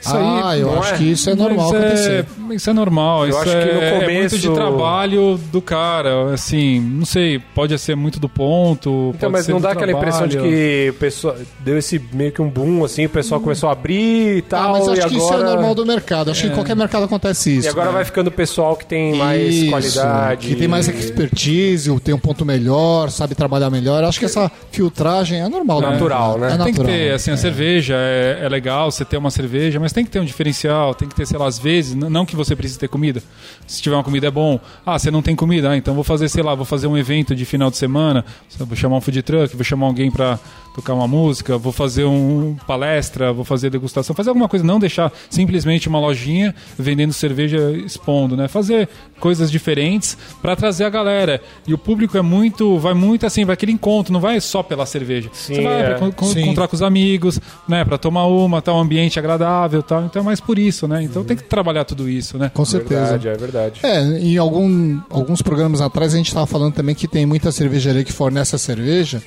Isso 0.00 0.16
ah, 0.16 0.56
eu 0.56 0.66
não 0.66 0.78
acho 0.80 0.94
é? 0.94 0.96
que 0.98 1.04
isso 1.10 1.28
é 1.30 1.34
normal 1.34 1.72
Mas 1.72 1.82
acontecer. 1.82 2.26
É, 2.50 2.54
isso 2.54 2.70
é 2.70 2.72
normal. 2.72 3.22
Eu 3.24 3.28
isso 3.30 3.38
acho 3.38 3.50
é, 3.50 3.60
que 3.66 3.72
no 3.74 3.80
é 3.80 3.90
muito 3.90 4.04
começo- 4.06 4.38
de 4.38 4.50
trabalho 4.54 5.40
do 5.52 5.60
cara. 5.60 6.32
Assim, 6.32 6.80
não 6.80 7.04
sei, 7.04 7.38
pode 7.54 7.76
ser 7.78 7.96
muito 7.96 8.20
do 8.20 8.28
ponto. 8.28 9.12
Então, 9.16 9.20
pode 9.30 9.32
mas 9.32 9.44
ser 9.46 9.52
não 9.52 9.58
do 9.58 9.62
dá 9.62 9.72
aquela 9.72 9.92
impressão 9.92 10.26
de 10.26 10.36
trabalho. 10.36 10.54
que 10.56 10.86
o 10.90 10.94
pessoal 10.94 11.36
deu 11.60 11.76
esse 11.78 12.00
meio 12.12 12.32
que 12.32 12.40
um 12.40 12.48
boom, 12.48 12.84
assim, 12.84 13.06
o 13.06 13.10
pessoal 13.10 13.40
começou 13.40 13.68
a 13.68 13.72
abrir 13.72 14.36
e 14.38 14.38
Ah, 14.38 14.50
tal. 14.50 14.72
mas 14.72 14.82
acho 14.82 14.90
e 14.90 14.94
que 14.94 15.00
agora... 15.16 15.16
isso 15.18 15.34
é 15.34 15.54
normal 15.54 15.74
do 15.74 15.84
mercado. 15.84 16.30
Acho 16.30 16.42
que 16.42 16.48
em 16.48 16.54
qualquer 16.54 16.76
mercado 16.76 17.04
acontece 17.04 17.56
isso. 17.58 17.66
E 17.66 17.70
agora 17.70 17.86
né? 17.88 17.92
vai 17.94 18.04
ficando 18.04 18.28
o 18.28 18.32
pessoal 18.32 18.76
que 18.76 18.86
tem 18.86 19.14
mais 19.16 19.54
Isso, 19.54 19.70
qualidade. 19.70 20.46
Que 20.48 20.54
tem 20.54 20.68
mais 20.68 20.88
expertise, 20.88 22.00
tem 22.00 22.14
um 22.14 22.18
ponto 22.18 22.44
melhor, 22.44 23.10
sabe 23.10 23.34
trabalhar 23.34 23.68
melhor. 23.70 24.04
Acho 24.04 24.18
que 24.18 24.24
essa 24.24 24.50
filtragem 24.70 25.40
é 25.40 25.48
normal. 25.48 25.80
do 25.80 25.90
Natural, 25.90 26.38
mercado. 26.38 26.40
né? 26.40 26.46
É 26.62 26.64
Tem 26.64 26.72
que 26.72 26.78
natural. 26.80 26.98
ter, 26.98 27.12
assim, 27.12 27.30
a 27.30 27.36
cerveja 27.36 27.94
é, 27.96 28.40
é 28.42 28.48
legal 28.48 28.90
você 28.90 29.04
ter 29.04 29.16
uma 29.16 29.30
cerveja, 29.30 29.78
mas 29.80 29.87
tem 29.92 30.04
que 30.04 30.10
ter 30.10 30.20
um 30.20 30.24
diferencial, 30.24 30.94
tem 30.94 31.08
que 31.08 31.14
ter, 31.14 31.26
sei 31.26 31.38
lá, 31.38 31.46
às 31.46 31.58
vezes, 31.58 31.94
não 31.94 32.24
que 32.24 32.36
você 32.36 32.54
precise 32.56 32.78
ter 32.78 32.88
comida. 32.88 33.22
Se 33.66 33.80
tiver 33.82 33.96
uma 33.96 34.04
comida 34.04 34.26
é 34.26 34.30
bom. 34.30 34.58
Ah, 34.84 34.98
você 34.98 35.10
não 35.10 35.22
tem 35.22 35.34
comida, 35.36 35.70
ah, 35.70 35.76
então 35.76 35.94
vou 35.94 36.04
fazer, 36.04 36.28
sei 36.28 36.42
lá, 36.42 36.54
vou 36.54 36.64
fazer 36.64 36.86
um 36.86 36.96
evento 36.96 37.34
de 37.34 37.44
final 37.44 37.70
de 37.70 37.76
semana, 37.76 38.24
vou 38.58 38.76
chamar 38.76 38.96
um 38.96 39.00
food 39.00 39.22
truck, 39.22 39.54
vou 39.54 39.64
chamar 39.64 39.86
alguém 39.86 40.10
pra 40.10 40.38
tocar 40.74 40.94
uma 40.94 41.08
música, 41.08 41.58
vou 41.58 41.72
fazer 41.72 42.04
um 42.04 42.56
palestra, 42.66 43.32
vou 43.32 43.44
fazer 43.44 43.68
degustação, 43.68 44.14
fazer 44.14 44.28
alguma 44.30 44.48
coisa, 44.48 44.64
não 44.64 44.78
deixar 44.78 45.12
simplesmente 45.28 45.88
uma 45.88 45.98
lojinha 45.98 46.54
vendendo 46.78 47.12
cerveja 47.12 47.72
expondo, 47.84 48.36
né? 48.36 48.46
Fazer 48.46 48.88
coisas 49.18 49.50
diferentes 49.50 50.16
pra 50.40 50.54
trazer 50.54 50.84
a 50.84 50.90
galera. 50.90 51.40
E 51.66 51.74
o 51.74 51.78
público 51.78 52.16
é 52.16 52.22
muito, 52.22 52.78
vai 52.78 52.94
muito 52.94 53.26
assim, 53.26 53.44
vai 53.44 53.54
aquele 53.54 53.72
encontro, 53.72 54.12
não 54.12 54.20
vai 54.20 54.40
só 54.40 54.62
pela 54.62 54.86
cerveja. 54.86 55.28
Sim, 55.32 55.56
Você 55.56 55.62
vai 55.62 55.80
é. 55.80 55.98
Sim. 56.22 56.42
encontrar 56.42 56.68
com 56.68 56.76
os 56.76 56.82
amigos, 56.82 57.40
né, 57.68 57.84
Pra 57.84 57.98
tomar 57.98 58.26
uma, 58.26 58.62
tá 58.62 58.72
um 58.72 58.78
ambiente 58.78 59.18
agradável, 59.18 59.77
tal. 59.82 60.04
Então 60.04 60.22
é 60.22 60.24
mais 60.24 60.40
por 60.40 60.58
isso, 60.58 60.86
né? 60.88 61.02
Então 61.02 61.24
tem 61.24 61.36
que 61.36 61.44
trabalhar 61.44 61.84
tudo 61.84 62.08
isso, 62.08 62.38
né? 62.38 62.50
Com 62.52 62.64
certeza. 62.64 63.18
Verdade, 63.18 63.28
é 63.28 63.36
verdade. 63.36 63.80
É, 63.82 64.00
em 64.18 64.36
algum, 64.36 65.00
alguns 65.10 65.42
programas 65.42 65.80
atrás 65.80 66.14
a 66.14 66.16
gente 66.16 66.28
estava 66.28 66.46
falando 66.46 66.74
também 66.74 66.94
que 66.94 67.08
tem 67.08 67.26
muita 67.26 67.52
cervejaria 67.52 68.04
que 68.04 68.12
fornece 68.12 68.54
a 68.54 68.58
cerveja 68.58 69.22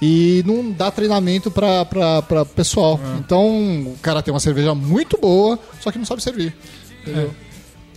e 0.00 0.42
não 0.46 0.70
dá 0.70 0.90
treinamento 0.90 1.50
para 1.50 2.44
pessoal. 2.54 3.00
Então 3.18 3.46
o 3.82 3.96
cara 4.02 4.22
tem 4.22 4.32
uma 4.32 4.40
cerveja 4.40 4.74
muito 4.74 5.18
boa, 5.18 5.58
só 5.80 5.90
que 5.90 5.98
não 5.98 6.04
sabe 6.04 6.22
servir. 6.22 6.54
Entendeu? 7.02 7.30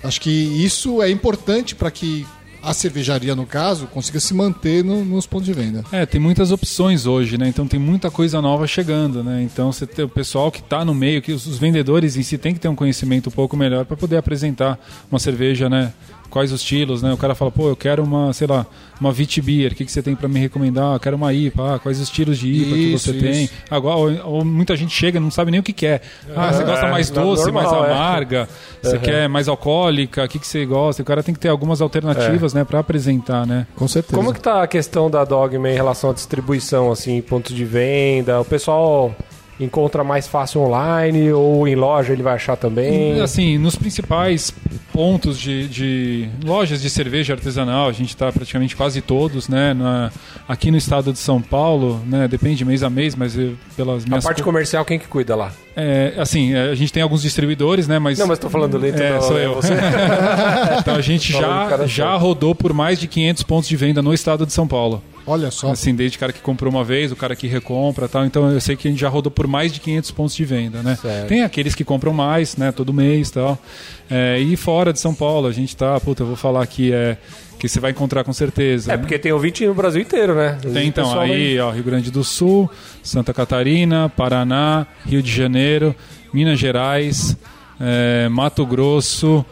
Acho 0.02 0.22
que 0.22 0.30
isso 0.30 1.02
é 1.02 1.10
importante 1.10 1.76
para 1.76 1.91
que 1.91 2.26
a 2.62 2.74
cervejaria, 2.74 3.36
no 3.36 3.45
caso, 3.45 3.88
consiga 3.88 4.19
se 4.19 4.34
manter 4.34 4.84
no- 4.84 5.04
nos 5.06 5.26
pontos 5.26 5.45
de 5.45 5.54
venda. 5.54 5.84
É, 5.91 6.06
tem 6.06 6.19
muitas 6.19 6.52
opções 6.52 7.06
hoje, 7.06 7.38
né? 7.38 7.48
Então 7.48 7.67
tem 7.67 7.80
muita 7.80 8.12
coisa 8.12 8.41
nova 8.41 8.67
chegando, 8.67 9.24
né? 9.24 9.41
Então 9.43 9.72
você 9.72 9.86
tem 9.88 10.04
o 10.06 10.10
pessoal 10.10 10.52
que 10.52 10.60
está 10.60 10.84
no 10.84 10.93
meio, 10.93 11.22
que 11.22 11.32
os, 11.32 11.45
os 11.48 11.58
vendedores 11.58 12.17
em 12.17 12.24
si 12.24 12.38
tem 12.38 12.54
que 12.54 12.60
ter 12.60 12.67
um 12.67 12.76
conhecimento 12.76 13.30
um 13.30 13.32
pouco 13.32 13.56
melhor 13.56 13.86
para 13.86 13.95
poder 13.98 14.17
apresentar 14.17 14.78
uma 15.10 15.19
cerveja, 15.19 15.69
né? 15.69 15.93
Quais 16.30 16.52
os 16.52 16.62
estilos, 16.62 17.02
né? 17.02 17.12
O 17.12 17.18
cara 17.18 17.34
fala, 17.34 17.50
pô, 17.52 17.70
eu 17.70 17.76
quero 17.76 18.04
uma, 18.04 18.32
sei 18.34 18.46
lá, 18.48 18.65
uma 19.02 19.12
Vit 19.12 19.42
Beer, 19.42 19.72
o 19.72 19.76
que, 19.76 19.84
que 19.86 19.92
você 19.92 20.02
tem 20.02 20.15
para 20.15 20.28
me 20.28 20.39
recomendar? 20.39 20.94
Eu 20.96 21.00
quero 21.00 21.15
uma 21.15 21.34
IPA, 21.34 21.76
ah, 21.76 21.80
quais 21.80 21.98
os 21.98 22.04
estilos 22.04 22.38
de 22.38 22.48
IPA 22.52 22.76
que 22.76 22.94
Isso, 22.94 23.13
você 23.13 23.20
tem? 23.20 23.44
isso. 23.46 23.54
Agora, 23.70 23.98
ou, 23.98 24.36
ou 24.38 24.46
muita 24.46 24.76
gente 24.76 24.94
chega 24.94 25.18
e 25.18 25.20
não 25.22 25.32
sabe 25.32 25.50
nem 25.52 25.60
o 25.60 25.63
que 25.63 25.74
quer. 25.74 26.02
Ah, 26.36 26.54
você 26.54 26.63
gosta 26.63 26.86
é, 26.86 26.92
mais 26.92 27.10
não- 27.10 27.24
doce, 27.24 27.44
normal, 27.52 27.63
mais 27.63 27.74
é. 27.89 27.94
amarga? 27.94 28.50
Você 28.82 28.96
Uhum. 28.96 29.02
quer 29.02 29.28
mais 29.30 29.48
alcoólica? 29.48 30.24
O 30.24 30.28
que, 30.28 30.38
que 30.39 30.48
você 30.48 30.65
gosta? 30.65 31.02
O 31.02 31.06
cara 31.06 31.24
tem 31.24 31.34
que 31.34 31.39
ter 31.39 31.50
algumas 31.50 31.82
alternativas, 31.82 32.54
né? 32.54 32.63
Para 32.63 32.80
apresentar, 32.80 33.48
né? 33.48 33.65
Com 33.76 33.88
certeza. 33.88 34.15
Como 34.15 34.34
que 34.34 34.39
tá 34.39 34.62
a 34.63 34.68
questão 34.68 35.10
da 35.10 35.24
Dogma 35.26 35.70
em 35.70 35.74
relação 35.74 36.12
à 36.12 36.13
distribuição, 36.13 36.92
assim, 36.92 37.22
pontos 37.22 37.56
de 37.56 37.65
venda? 37.65 38.39
O 38.39 38.46
pessoal 38.46 39.15
encontra 39.60 40.04
mais 40.04 40.28
fácil 40.28 40.62
online 40.62 41.32
ou 41.34 41.67
em 41.67 41.76
loja 41.76 42.13
ele 42.13 42.24
vai 42.24 42.36
achar 42.36 42.56
também? 42.56 43.19
Assim, 43.22 43.58
nos 43.58 43.76
principais 43.76 44.54
pontos 44.93 45.38
de, 45.39 45.67
de 45.67 46.30
lojas 46.43 46.82
de 46.82 46.89
cerveja 46.89 47.34
artesanal, 47.34 47.88
a 47.88 47.91
gente 47.91 48.10
está 48.10 48.32
praticamente 48.32 48.76
quase 48.76 49.02
todos, 49.02 49.48
né? 49.50 49.74
Na- 49.74 50.12
aqui 50.48 50.72
no 50.72 50.78
estado 50.78 51.12
de 51.13 51.19
São 51.19 51.41
Paulo, 51.41 52.02
né? 52.06 52.28
Depende 52.28 52.63
mês 52.65 52.84
a 52.84 52.89
mês, 52.89 53.15
mas 53.15 53.38
eu, 53.38 53.56
pelas 53.76 54.04
A 54.04 54.08
minhas 54.08 54.24
parte 54.24 54.41
co- 54.41 54.45
comercial, 54.50 54.84
quem 54.86 54.98
que 55.00 55.08
cuida 55.08 55.36
lá? 55.36 55.52
é, 55.76 56.13
assim, 56.17 56.54
é, 56.54 56.69
a 56.72 56.76
gente 56.76 56.91
tem 56.91 57.02
alguns 57.04 57.22
distribuidores, 57.22 57.88
né? 57.88 58.00
Mas 58.00 58.17
Não, 58.19 58.28
mas 58.28 58.39
tô 58.39 58.50
falando 58.50 58.78
dentro 58.80 59.02
É, 59.02 59.13
da 59.13 59.22
sou 59.22 59.38
eu. 59.38 59.56
você. 59.56 59.74
então 60.80 60.95
a 60.95 61.02
gente 61.02 61.32
já 61.32 61.86
já 61.86 62.15
rodou 62.15 62.54
por 62.54 62.74
mais 62.74 63.00
de 63.00 63.08
500 63.08 63.43
pontos 63.43 63.69
de 63.69 63.76
venda 63.76 64.02
no 64.02 64.13
estado 64.13 64.45
de 64.45 64.52
São 64.54 64.67
Paulo. 64.67 65.02
Olha 65.30 65.52
só. 65.52 65.70
Assim, 65.70 65.94
desde 65.94 66.18
o 66.18 66.20
cara 66.20 66.34
que 66.34 66.42
comprou 66.42 66.74
uma 66.74 66.84
vez, 66.84 67.12
o 67.12 67.15
cara 67.15 67.36
que 67.36 67.46
recompra 67.46 68.10
tal. 68.10 68.26
Então 68.26 68.50
eu 68.52 68.60
sei 68.60 68.76
que 68.76 68.88
a 68.88 68.92
gente 68.92 69.00
já 69.00 69.10
rodou 69.10 69.30
por 69.30 69.46
mais 69.46 69.72
de 69.72 69.80
500 69.80 70.12
pontos 70.12 70.36
de 70.36 70.44
venda, 70.44 70.82
né? 70.82 70.96
Certo. 70.96 71.28
Tem 71.28 71.44
aqueles 71.44 71.76
que 71.76 71.84
compram 71.84 72.12
mais, 72.12 72.58
né? 72.58 72.72
Todo 72.72 72.92
mês 72.92 73.30
tal. 73.30 73.56
É, 74.10 74.39
e 74.39 74.58
fora 74.58 74.92
de 74.92 75.00
São 75.00 75.13
Paulo, 75.13 75.48
a 75.48 75.52
gente 75.52 75.78
tá, 75.78 76.00
puta, 76.00 76.24
eu 76.24 76.28
vou 76.28 76.36
falar 76.36 76.65
que 76.65 76.92
é. 76.92 77.15
Que 77.60 77.68
você 77.68 77.80
vai 77.80 77.92
encontrar 77.92 78.24
com 78.24 78.32
certeza. 78.32 78.94
É, 78.94 78.98
porque 78.98 79.20
tem 79.20 79.34
ouvinte 79.34 79.68
no 79.68 79.74
Brasil 79.74 80.02
inteiro, 80.02 80.34
né? 80.34 80.58
Tem 80.62 80.88
então 80.88 81.04
pessoal 81.04 81.26
aí, 81.26 81.60
ó, 81.60 81.70
Rio 81.70 81.84
Grande 81.84 82.10
do 82.10 82.24
Sul, 82.24 82.72
Santa 83.04 83.34
Catarina, 83.34 84.08
Paraná, 84.08 84.88
Rio 85.06 85.22
de 85.22 85.30
Janeiro, 85.30 85.94
Minas 86.34 86.58
Gerais, 86.58 87.36
é, 87.78 88.30
Mato 88.30 88.65
Grosso, 88.65 89.46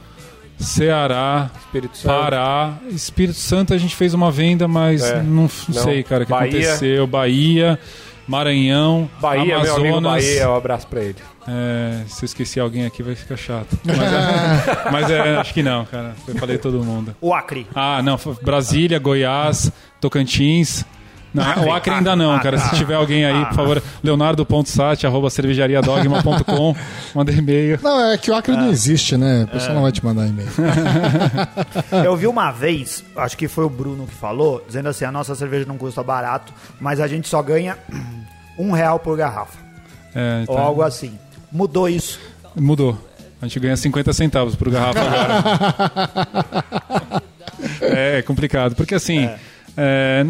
Ceará, 0.58 1.50
Espírito 1.60 1.98
Santo. 1.98 2.08
Pará, 2.20 2.74
Espírito 2.90 3.38
Santo 3.38 3.74
a 3.74 3.78
gente 3.78 3.96
fez 3.96 4.14
uma 4.14 4.32
venda, 4.32 4.68
mas 4.68 5.04
É. 5.04 5.22
não, 5.22 5.44
não 5.44 5.50
sei, 5.50 6.04
cara, 6.04 6.24
o 6.24 6.26
que 6.26 6.32
Bahia. 6.32 6.48
aconteceu. 6.70 7.06
Bahia, 7.08 7.80
Maranhão, 8.28 9.10
Bahia, 9.22 9.46
meu 9.46 9.56
Amazonas. 9.58 9.80
amigo 9.86 10.02
Bahia, 10.02 10.50
um 10.50 10.56
abraço 10.56 10.88
pra 10.88 11.02
ele. 11.02 11.16
É, 11.48 12.02
se 12.08 12.24
eu 12.24 12.26
esqueci 12.26 12.60
alguém 12.60 12.86
aqui 12.86 13.02
vai 13.02 13.16
ficar 13.16 13.38
chato. 13.38 13.78
Mas, 13.86 13.98
é, 14.02 14.90
mas 14.92 15.10
é, 15.12 15.36
acho 15.38 15.54
que 15.54 15.64
não, 15.64 15.86
cara. 15.86 16.14
Eu 16.28 16.36
falei 16.36 16.58
todo 16.58 16.84
mundo. 16.84 17.16
O 17.22 17.34
Acre. 17.34 17.66
Ah, 17.74 18.02
não, 18.04 18.20
Brasília, 18.42 19.00
Goiás, 19.00 19.72
Tocantins. 20.02 20.84
Não, 21.38 21.66
o 21.68 21.72
Acre 21.72 21.94
ainda 21.94 22.16
não, 22.16 22.38
cara. 22.40 22.58
Se 22.58 22.76
tiver 22.76 22.96
alguém 22.96 23.24
aí, 23.24 23.46
por 23.46 23.54
favor, 23.54 23.84
leonardo.sat, 24.04 25.06
arroba 25.06 25.30
cervejariadogma.com, 25.30 26.76
manda 27.14 27.32
e-mail. 27.32 27.80
Não, 27.82 28.12
é 28.12 28.18
que 28.18 28.32
o 28.32 28.36
Acre 28.36 28.56
não 28.56 28.70
existe, 28.70 29.16
né? 29.16 29.44
O 29.44 29.48
pessoal 29.48 29.76
não 29.76 29.84
vai 29.84 29.92
te 29.92 30.04
mandar 30.04 30.28
e-mail. 30.28 30.50
Eu 32.04 32.16
vi 32.16 32.26
uma 32.26 32.52
vez, 32.52 33.04
acho 33.16 33.38
que 33.38 33.48
foi 33.48 33.66
o 33.66 33.70
Bruno 33.70 34.08
que 34.08 34.16
falou, 34.16 34.64
dizendo 34.66 34.90
assim: 34.90 35.06
a 35.06 35.12
nossa 35.12 35.36
cerveja 35.36 35.66
não 35.68 35.78
custa 35.78 36.02
barato, 36.02 36.52
mas 36.80 37.00
a 37.00 37.08
gente 37.08 37.28
só 37.28 37.42
ganha 37.42 37.78
um 38.58 38.72
real 38.72 38.98
por 39.00 39.16
garrafa. 39.16 39.60
É, 40.16 40.38
Ou 40.38 40.44
então, 40.44 40.58
algo 40.58 40.82
assim. 40.82 41.18
Mudou 41.52 41.88
isso. 41.88 42.20
Mudou. 42.56 42.98
A 43.40 43.46
gente 43.46 43.60
ganha 43.60 43.78
50 43.78 44.12
centavos 44.14 44.56
por 44.56 44.72
garrafa 44.72 45.00
agora. 45.00 45.44
é, 47.82 48.18
é 48.18 48.22
complicado, 48.24 48.76
porque 48.76 48.96
assim. 48.96 49.26
é, 49.26 49.38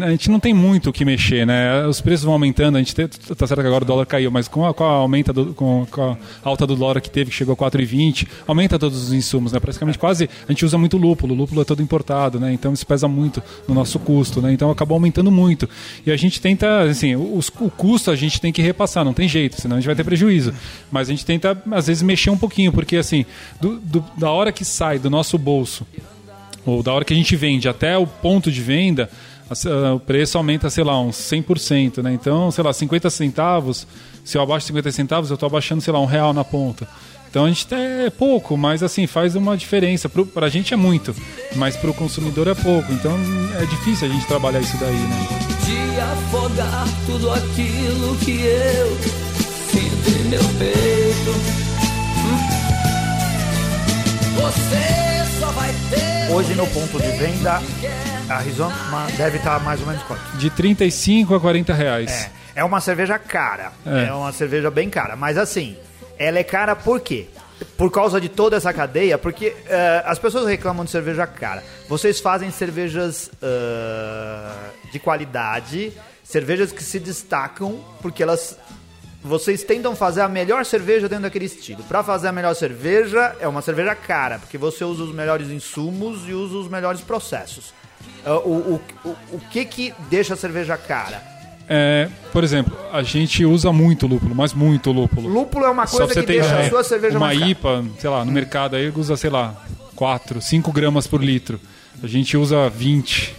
a 0.04 0.10
gente 0.10 0.30
não 0.30 0.38
tem 0.38 0.52
muito 0.52 0.90
o 0.90 0.92
que 0.92 1.04
mexer, 1.04 1.46
né? 1.46 1.86
Os 1.86 2.00
preços 2.02 2.24
vão 2.24 2.34
aumentando, 2.34 2.76
a 2.76 2.78
gente 2.78 2.94
tem, 2.94 3.08
tá 3.08 3.46
certo 3.46 3.60
que 3.62 3.66
agora 3.66 3.82
o 3.82 3.86
dólar 3.86 4.04
caiu, 4.04 4.30
mas 4.30 4.46
com 4.46 4.66
a, 4.66 4.74
com 4.74 4.84
a 4.84 4.88
aumenta 4.88 5.32
do, 5.32 5.54
com, 5.54 5.86
com 5.90 6.02
a 6.02 6.16
alta 6.44 6.66
do 6.66 6.76
dólar 6.76 7.00
que 7.00 7.08
teve, 7.10 7.30
que 7.30 7.36
chegou 7.36 7.54
a 7.54 7.56
4,20, 7.56 8.26
aumenta 8.46 8.78
todos 8.78 9.02
os 9.02 9.12
insumos, 9.12 9.52
né? 9.52 9.58
Praticamente 9.58 9.98
quase 9.98 10.28
a 10.46 10.52
gente 10.52 10.64
usa 10.66 10.76
muito 10.76 10.98
lúpulo, 10.98 11.32
o 11.34 11.36
lúpulo 11.36 11.62
é 11.62 11.64
todo 11.64 11.82
importado, 11.82 12.38
né? 12.38 12.52
Então 12.52 12.72
isso 12.74 12.86
pesa 12.86 13.08
muito 13.08 13.42
no 13.66 13.74
nosso 13.74 13.98
custo, 13.98 14.42
né? 14.42 14.52
Então 14.52 14.70
acabou 14.70 14.96
aumentando 14.96 15.30
muito. 15.30 15.66
E 16.04 16.10
a 16.12 16.16
gente 16.16 16.40
tenta, 16.40 16.82
assim, 16.82 17.16
os- 17.16 17.48
o 17.60 17.70
custo 17.70 18.10
a 18.10 18.16
gente 18.16 18.40
tem 18.40 18.52
que 18.52 18.60
repassar, 18.60 19.04
não 19.04 19.14
tem 19.14 19.26
jeito, 19.28 19.60
senão 19.60 19.76
a 19.76 19.80
gente 19.80 19.86
vai 19.86 19.96
ter 19.96 20.04
prejuízo. 20.04 20.52
Mas 20.90 21.08
a 21.08 21.12
gente 21.12 21.24
tenta, 21.24 21.56
às 21.72 21.86
vezes, 21.86 22.02
mexer 22.02 22.28
um 22.30 22.36
pouquinho, 22.36 22.70
porque 22.70 22.96
assim, 22.96 23.24
do- 23.60 23.78
do- 23.80 24.04
da 24.16 24.30
hora 24.30 24.52
que 24.52 24.64
sai 24.64 24.98
do 24.98 25.08
nosso 25.08 25.38
bolso 25.38 25.86
ou 26.66 26.82
da 26.82 26.92
hora 26.92 27.04
que 27.04 27.14
a 27.14 27.16
gente 27.16 27.34
vende 27.34 27.66
até 27.66 27.96
o 27.96 28.06
ponto 28.06 28.52
de 28.52 28.60
venda, 28.60 29.08
o 29.94 30.00
preço 30.00 30.36
aumenta, 30.36 30.68
sei 30.70 30.84
lá, 30.84 31.00
uns 31.00 31.16
100%, 31.16 32.02
né? 32.02 32.12
Então, 32.12 32.50
sei 32.50 32.64
lá, 32.64 32.72
50 32.72 33.08
centavos, 33.10 33.86
se 34.24 34.36
eu 34.36 34.42
abaixo 34.42 34.66
50 34.66 34.92
centavos, 34.92 35.30
eu 35.30 35.34
estou 35.34 35.46
abaixando, 35.46 35.80
sei 35.80 35.92
lá, 35.92 36.00
um 36.00 36.06
real 36.06 36.32
na 36.32 36.44
ponta. 36.44 36.86
Então 37.30 37.44
a 37.44 37.48
gente 37.48 37.66
é 37.74 38.08
pouco, 38.10 38.56
mas 38.56 38.82
assim, 38.82 39.06
faz 39.06 39.36
uma 39.36 39.56
diferença. 39.56 40.08
Pro, 40.08 40.24
pra 40.24 40.48
gente 40.48 40.72
é 40.72 40.76
muito, 40.76 41.14
mas 41.56 41.76
pro 41.76 41.92
consumidor 41.92 42.48
é 42.48 42.54
pouco. 42.54 42.90
Então 42.92 43.18
é 43.60 43.66
difícil 43.66 44.08
a 44.08 44.10
gente 44.10 44.26
trabalhar 44.26 44.60
isso 44.60 44.78
daí, 44.78 44.96
né? 44.96 45.48
de 45.68 46.00
afogar 46.00 46.86
tudo 47.04 47.30
aquilo 47.30 48.16
que 48.24 48.40
eu 48.40 48.96
sinto 49.70 50.08
em 50.08 50.28
meu 50.30 50.44
peito. 50.58 51.58
Você 54.36 55.38
só 55.38 55.50
vai 55.50 55.74
ter. 55.90 56.32
Hoje 56.32 56.54
no 56.54 56.66
ponto 56.68 56.98
de 56.98 57.08
venda, 57.18 57.60
a 58.28 58.38
Rizoma 58.40 59.06
deve 59.16 59.38
estar 59.38 59.58
mais 59.60 59.80
ou 59.80 59.86
menos 59.86 60.02
quanto? 60.02 60.20
De 60.36 60.50
35 60.50 61.34
a 61.34 61.40
40 61.40 61.72
reais. 61.72 62.10
É, 62.54 62.60
é 62.60 62.64
uma 62.64 62.80
cerveja 62.80 63.18
cara. 63.18 63.72
É. 63.86 64.08
É. 64.08 64.12
uma 64.12 64.32
cerveja 64.32 64.70
bem 64.70 64.90
cara. 64.90 65.16
Mas 65.16 65.38
assim, 65.38 65.76
ela 66.18 66.38
é 66.38 66.44
cara 66.44 66.76
por 66.76 67.00
quê? 67.00 67.26
Por 67.76 67.90
causa 67.90 68.20
de 68.20 68.28
toda 68.28 68.56
essa 68.56 68.72
cadeia, 68.72 69.18
porque 69.18 69.56
eh, 69.66 70.02
as 70.06 70.16
pessoas 70.18 70.46
reclamam 70.46 70.84
de 70.84 70.92
cerveja 70.92 71.26
cara. 71.26 71.64
Vocês 71.88 72.20
fazem 72.20 72.52
cervejas 72.52 73.32
ah, 73.42 74.70
de 74.92 74.98
qualidade, 75.00 75.92
cervejas 76.22 76.70
que 76.70 76.84
se 76.84 77.00
destacam 77.00 77.82
porque 78.00 78.22
elas. 78.22 78.56
Vocês 79.24 79.64
tentam 79.64 79.96
fazer 79.96 80.20
a 80.20 80.28
melhor 80.28 80.64
cerveja 80.64 81.08
dentro 81.08 81.24
daquele 81.24 81.46
estilo. 81.46 81.82
Para 81.82 82.04
fazer 82.04 82.28
a 82.28 82.32
melhor 82.32 82.54
cerveja, 82.54 83.34
é 83.40 83.48
uma 83.48 83.60
cerveja 83.60 83.92
cara, 83.96 84.38
porque 84.38 84.56
você 84.56 84.84
usa 84.84 85.02
os 85.02 85.12
melhores 85.12 85.48
insumos 85.48 86.28
e 86.28 86.32
usa 86.32 86.56
os 86.56 86.68
melhores 86.68 87.00
processos. 87.00 87.74
Ah, 88.24 88.34
o, 88.38 88.80
o, 89.04 89.08
o, 89.08 89.16
o 89.32 89.40
que 89.50 89.64
que 89.64 89.94
deixa 90.10 90.34
a 90.34 90.36
cerveja 90.36 90.76
cara? 90.76 91.22
É, 91.70 92.08
por 92.32 92.42
exemplo, 92.42 92.74
a 92.92 93.02
gente 93.02 93.44
usa 93.44 93.70
muito 93.72 94.06
lúpulo, 94.06 94.34
mas 94.34 94.54
muito 94.54 94.90
lúpulo. 94.90 95.28
Lúpulo 95.28 95.66
é 95.66 95.70
uma 95.70 95.86
coisa 95.86 96.14
que 96.14 96.22
deixa 96.26 96.48
ideia, 96.48 96.66
a 96.66 96.70
sua 96.70 96.82
cerveja 96.82 97.18
uma. 97.18 97.34
IPA, 97.34 97.84
sei 97.98 98.08
lá, 98.08 98.24
no 98.24 98.32
mercado 98.32 98.74
aí 98.76 98.90
usa, 98.94 99.16
sei 99.16 99.28
lá, 99.30 99.54
4, 99.94 100.40
5 100.40 100.72
gramas 100.72 101.06
por 101.06 101.22
litro. 101.22 101.60
A 102.02 102.06
gente 102.06 102.36
usa 102.36 102.70
20, 102.70 103.34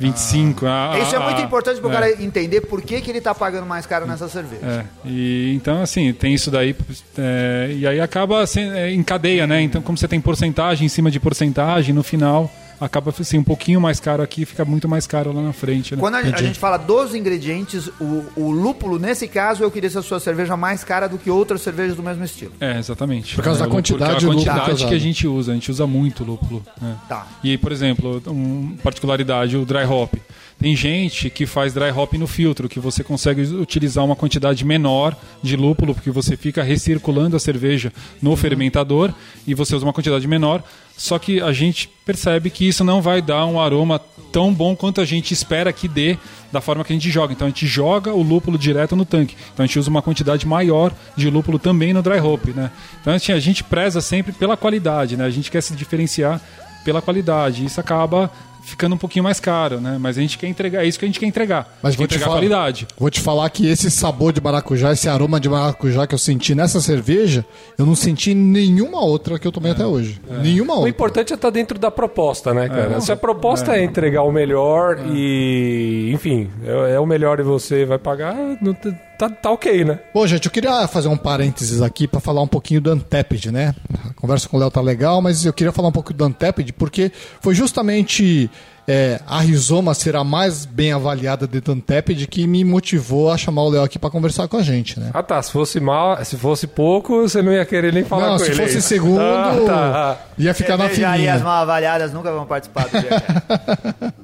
25. 0.00 0.66
a- 0.66 0.94
a- 0.94 0.98
Isso 0.98 1.14
é 1.14 1.18
muito 1.20 1.40
a- 1.40 1.44
importante 1.44 1.80
pro 1.80 1.88
é, 1.90 1.92
cara 1.92 2.22
entender 2.22 2.62
por 2.62 2.82
que, 2.82 3.00
que 3.00 3.10
ele 3.10 3.20
tá 3.20 3.32
pagando 3.34 3.66
mais 3.66 3.86
caro 3.86 4.06
nessa 4.06 4.28
cerveja. 4.28 4.66
É, 4.66 4.84
e 5.08 5.52
então 5.54 5.80
assim, 5.82 6.12
tem 6.12 6.34
isso 6.34 6.50
daí, 6.50 6.74
é, 7.16 7.72
e 7.76 7.86
aí 7.86 8.00
acaba 8.00 8.40
assim, 8.42 8.62
é, 8.72 8.90
em 8.90 9.02
cadeia, 9.02 9.46
né? 9.46 9.60
Então, 9.62 9.80
como 9.82 9.96
você 9.96 10.08
tem 10.08 10.20
porcentagem 10.20 10.86
em 10.86 10.88
cima 10.88 11.10
de 11.10 11.20
porcentagem, 11.20 11.94
no 11.94 12.02
final 12.02 12.50
acaba 12.84 13.12
assim, 13.18 13.38
um 13.38 13.44
pouquinho 13.44 13.80
mais 13.80 14.00
caro 14.00 14.22
aqui, 14.22 14.44
fica 14.44 14.64
muito 14.64 14.88
mais 14.88 15.06
caro 15.06 15.32
lá 15.32 15.40
na 15.42 15.52
frente, 15.52 15.94
né? 15.94 16.00
Quando 16.00 16.16
a, 16.16 16.18
a 16.18 16.42
gente 16.42 16.58
fala 16.58 16.76
dos 16.76 17.14
ingredientes, 17.14 17.88
o, 18.00 18.24
o 18.36 18.50
lúpulo, 18.50 18.98
nesse 18.98 19.28
caso, 19.28 19.62
eu 19.62 19.70
queria 19.70 19.88
ser 19.88 19.98
a 19.98 20.02
sua 20.02 20.18
cerveja 20.20 20.56
mais 20.56 20.82
cara 20.82 21.06
do 21.08 21.18
que 21.18 21.30
outras 21.30 21.62
cervejas 21.62 21.96
do 21.96 22.02
mesmo 22.02 22.24
estilo. 22.24 22.52
É, 22.60 22.78
exatamente. 22.78 23.34
Por 23.36 23.44
causa 23.44 23.60
da 23.60 23.64
É, 23.64 23.68
lúpulo- 23.68 23.82
quantidade 23.82 24.24
lúpulo 24.26 24.44
quantidade 24.44 24.76
que 24.76 24.84
é 24.84 24.88
que 24.88 24.94
a 24.94 24.98
gente 24.98 25.26
usa, 25.28 25.52
a 25.52 25.54
gente 25.54 25.70
usa 25.70 25.86
muito 25.86 26.24
lúpulo. 26.24 26.62
né? 26.80 26.96
Tá. 27.08 27.26
E 27.44 27.50
aí, 27.50 27.58
por 27.58 27.70
exemplo, 27.72 28.20
uma 28.26 28.74
particularidade, 28.82 29.56
o 29.56 29.64
dry 29.64 29.84
hop. 29.84 30.14
Tem 30.62 30.76
gente 30.76 31.28
que 31.28 31.44
faz 31.44 31.74
dry 31.74 31.90
hop 31.90 32.12
no 32.12 32.28
filtro, 32.28 32.68
que 32.68 32.78
você 32.78 33.02
consegue 33.02 33.42
utilizar 33.42 34.04
uma 34.04 34.14
quantidade 34.14 34.64
menor 34.64 35.16
de 35.42 35.56
lúpulo, 35.56 35.92
porque 35.92 36.08
você 36.08 36.36
fica 36.36 36.62
recirculando 36.62 37.34
a 37.34 37.40
cerveja 37.40 37.92
no 38.22 38.36
fermentador 38.36 39.12
e 39.44 39.54
você 39.54 39.74
usa 39.74 39.84
uma 39.84 39.92
quantidade 39.92 40.28
menor. 40.28 40.62
Só 40.96 41.18
que 41.18 41.40
a 41.40 41.52
gente 41.52 41.88
percebe 42.06 42.48
que 42.48 42.64
isso 42.68 42.84
não 42.84 43.02
vai 43.02 43.20
dar 43.20 43.44
um 43.46 43.58
aroma 43.58 44.00
tão 44.30 44.54
bom 44.54 44.76
quanto 44.76 45.00
a 45.00 45.04
gente 45.04 45.34
espera 45.34 45.72
que 45.72 45.88
dê 45.88 46.16
da 46.52 46.60
forma 46.60 46.84
que 46.84 46.92
a 46.92 46.96
gente 46.96 47.10
joga. 47.10 47.32
Então 47.32 47.48
a 47.48 47.50
gente 47.50 47.66
joga 47.66 48.14
o 48.14 48.22
lúpulo 48.22 48.56
direto 48.56 48.94
no 48.94 49.04
tanque. 49.04 49.34
Então 49.52 49.64
a 49.64 49.66
gente 49.66 49.80
usa 49.80 49.90
uma 49.90 50.00
quantidade 50.00 50.46
maior 50.46 50.94
de 51.16 51.28
lúpulo 51.28 51.58
também 51.58 51.92
no 51.92 52.02
dry 52.02 52.20
hop, 52.20 52.46
né? 52.54 52.70
Então 53.00 53.12
assim, 53.12 53.32
a 53.32 53.40
gente 53.40 53.64
preza 53.64 54.00
sempre 54.00 54.30
pela 54.30 54.56
qualidade, 54.56 55.16
né? 55.16 55.24
A 55.24 55.30
gente 55.30 55.50
quer 55.50 55.60
se 55.60 55.74
diferenciar 55.74 56.40
pela 56.84 57.02
qualidade. 57.02 57.64
Isso 57.64 57.80
acaba 57.80 58.30
ficando 58.62 58.94
um 58.94 58.98
pouquinho 58.98 59.24
mais 59.24 59.40
caro, 59.40 59.80
né? 59.80 59.96
Mas 60.00 60.16
a 60.16 60.20
gente 60.20 60.38
quer 60.38 60.46
entregar, 60.46 60.84
é 60.84 60.86
isso 60.86 60.98
que 60.98 61.04
a 61.04 61.08
gente 61.08 61.18
quer 61.20 61.26
entregar. 61.26 61.76
Mas 61.82 61.94
vou 61.94 62.06
te 62.06 62.10
entregar 62.14 62.26
falar, 62.26 62.36
qualidade. 62.38 62.86
vou 62.98 63.10
te 63.10 63.20
falar 63.20 63.48
que 63.50 63.66
esse 63.66 63.90
sabor 63.90 64.32
de 64.32 64.40
maracujá, 64.40 64.92
esse 64.92 65.08
aroma 65.08 65.38
de 65.40 65.48
maracujá 65.48 66.06
que 66.06 66.14
eu 66.14 66.18
senti 66.18 66.54
nessa 66.54 66.80
cerveja, 66.80 67.44
eu 67.76 67.84
não 67.84 67.94
senti 67.94 68.30
em 68.32 68.36
nenhuma 68.36 69.00
outra 69.04 69.38
que 69.38 69.46
eu 69.46 69.52
tomei 69.52 69.72
até 69.72 69.84
hoje. 69.84 70.20
Nenhuma 70.42 70.74
O 70.74 70.76
outra. 70.78 70.90
importante 70.90 71.32
é 71.32 71.36
estar 71.36 71.50
dentro 71.50 71.78
da 71.78 71.90
proposta, 71.90 72.54
né, 72.54 72.68
cara? 72.68 73.00
Se 73.00 73.10
a 73.12 73.16
proposta 73.16 73.76
é, 73.76 73.84
entregar 73.84 74.22
o 74.22 74.32
melhor 74.32 74.98
e, 75.12 76.10
enfim, 76.12 76.48
é, 76.64 76.94
é 76.94 77.00
o 77.00 77.06
melhor 77.06 77.40
e 77.40 77.42
você 77.42 77.84
vai 77.84 77.98
pagar, 77.98 78.34
não 78.60 78.74
tá, 79.18 79.28
tá 79.28 79.50
ok, 79.50 79.84
né? 79.84 80.00
Bom, 80.12 80.26
gente, 80.26 80.46
eu 80.46 80.52
queria 80.52 80.86
fazer 80.88 81.08
um 81.08 81.16
parênteses 81.16 81.80
aqui 81.80 82.06
para 82.06 82.20
falar 82.20 82.42
um 82.42 82.46
pouquinho 82.46 82.80
do 82.80 82.92
Untapped, 82.92 83.50
né? 83.50 83.74
A 84.08 84.14
conversa 84.14 84.48
com 84.48 84.56
o 84.56 84.60
Léo 84.60 84.70
tá 84.70 84.80
legal, 84.80 85.20
mas 85.22 85.44
eu 85.44 85.52
queria 85.52 85.72
falar 85.72 85.88
um 85.88 85.92
pouco 85.92 86.12
do 86.12 86.26
Untapped 86.26 86.72
porque 86.74 87.12
foi 87.40 87.54
justamente 87.54 88.50
é, 88.88 89.20
a 89.28 89.40
Rizoma 89.40 89.94
ser 89.94 90.16
a 90.16 90.24
mais 90.24 90.64
bem 90.64 90.92
avaliada 90.92 91.46
de 91.46 91.58
Untapped 91.70 92.26
que 92.26 92.46
me 92.48 92.64
motivou 92.64 93.30
a 93.30 93.36
chamar 93.38 93.62
o 93.62 93.68
Léo 93.68 93.82
aqui 93.84 93.96
para 93.98 94.10
conversar 94.10 94.48
com 94.48 94.56
a 94.56 94.62
gente, 94.62 94.98
né? 94.98 95.10
Ah 95.14 95.22
tá, 95.22 95.40
se 95.40 95.52
fosse 95.52 95.78
mal, 95.78 96.22
se 96.24 96.36
fosse 96.36 96.66
pouco, 96.66 97.22
você 97.22 97.40
não 97.40 97.52
ia 97.52 97.64
querer 97.64 97.92
nem 97.92 98.02
falar 98.04 98.30
Não, 98.30 98.38
com 98.38 98.44
se 98.44 98.50
ele. 98.50 98.62
fosse 98.62 98.82
segundo, 98.82 99.20
Ah, 99.22 99.62
tá. 99.64 100.18
ia 100.36 100.52
ficar 100.52 100.76
na 100.76 100.86
Cervejarias 100.88 101.26
filinha. 101.34 101.44
mal 101.44 101.62
avaliadas 101.62 102.12
nunca 102.12 102.32
vão 102.32 102.44
participar 102.44 102.88
do 102.88 103.00
dia. 103.00 104.12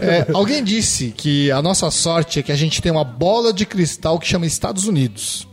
É, 0.00 0.26
alguém 0.32 0.64
disse 0.64 1.12
que 1.16 1.50
a 1.50 1.60
nossa 1.60 1.90
sorte 1.90 2.38
é 2.38 2.42
que 2.42 2.50
a 2.50 2.56
gente 2.56 2.80
tem 2.80 2.90
uma 2.90 3.04
bola 3.04 3.52
de 3.52 3.66
cristal 3.66 4.18
que 4.18 4.26
chama 4.26 4.46
Estados 4.46 4.86
Unidos. 4.86 5.46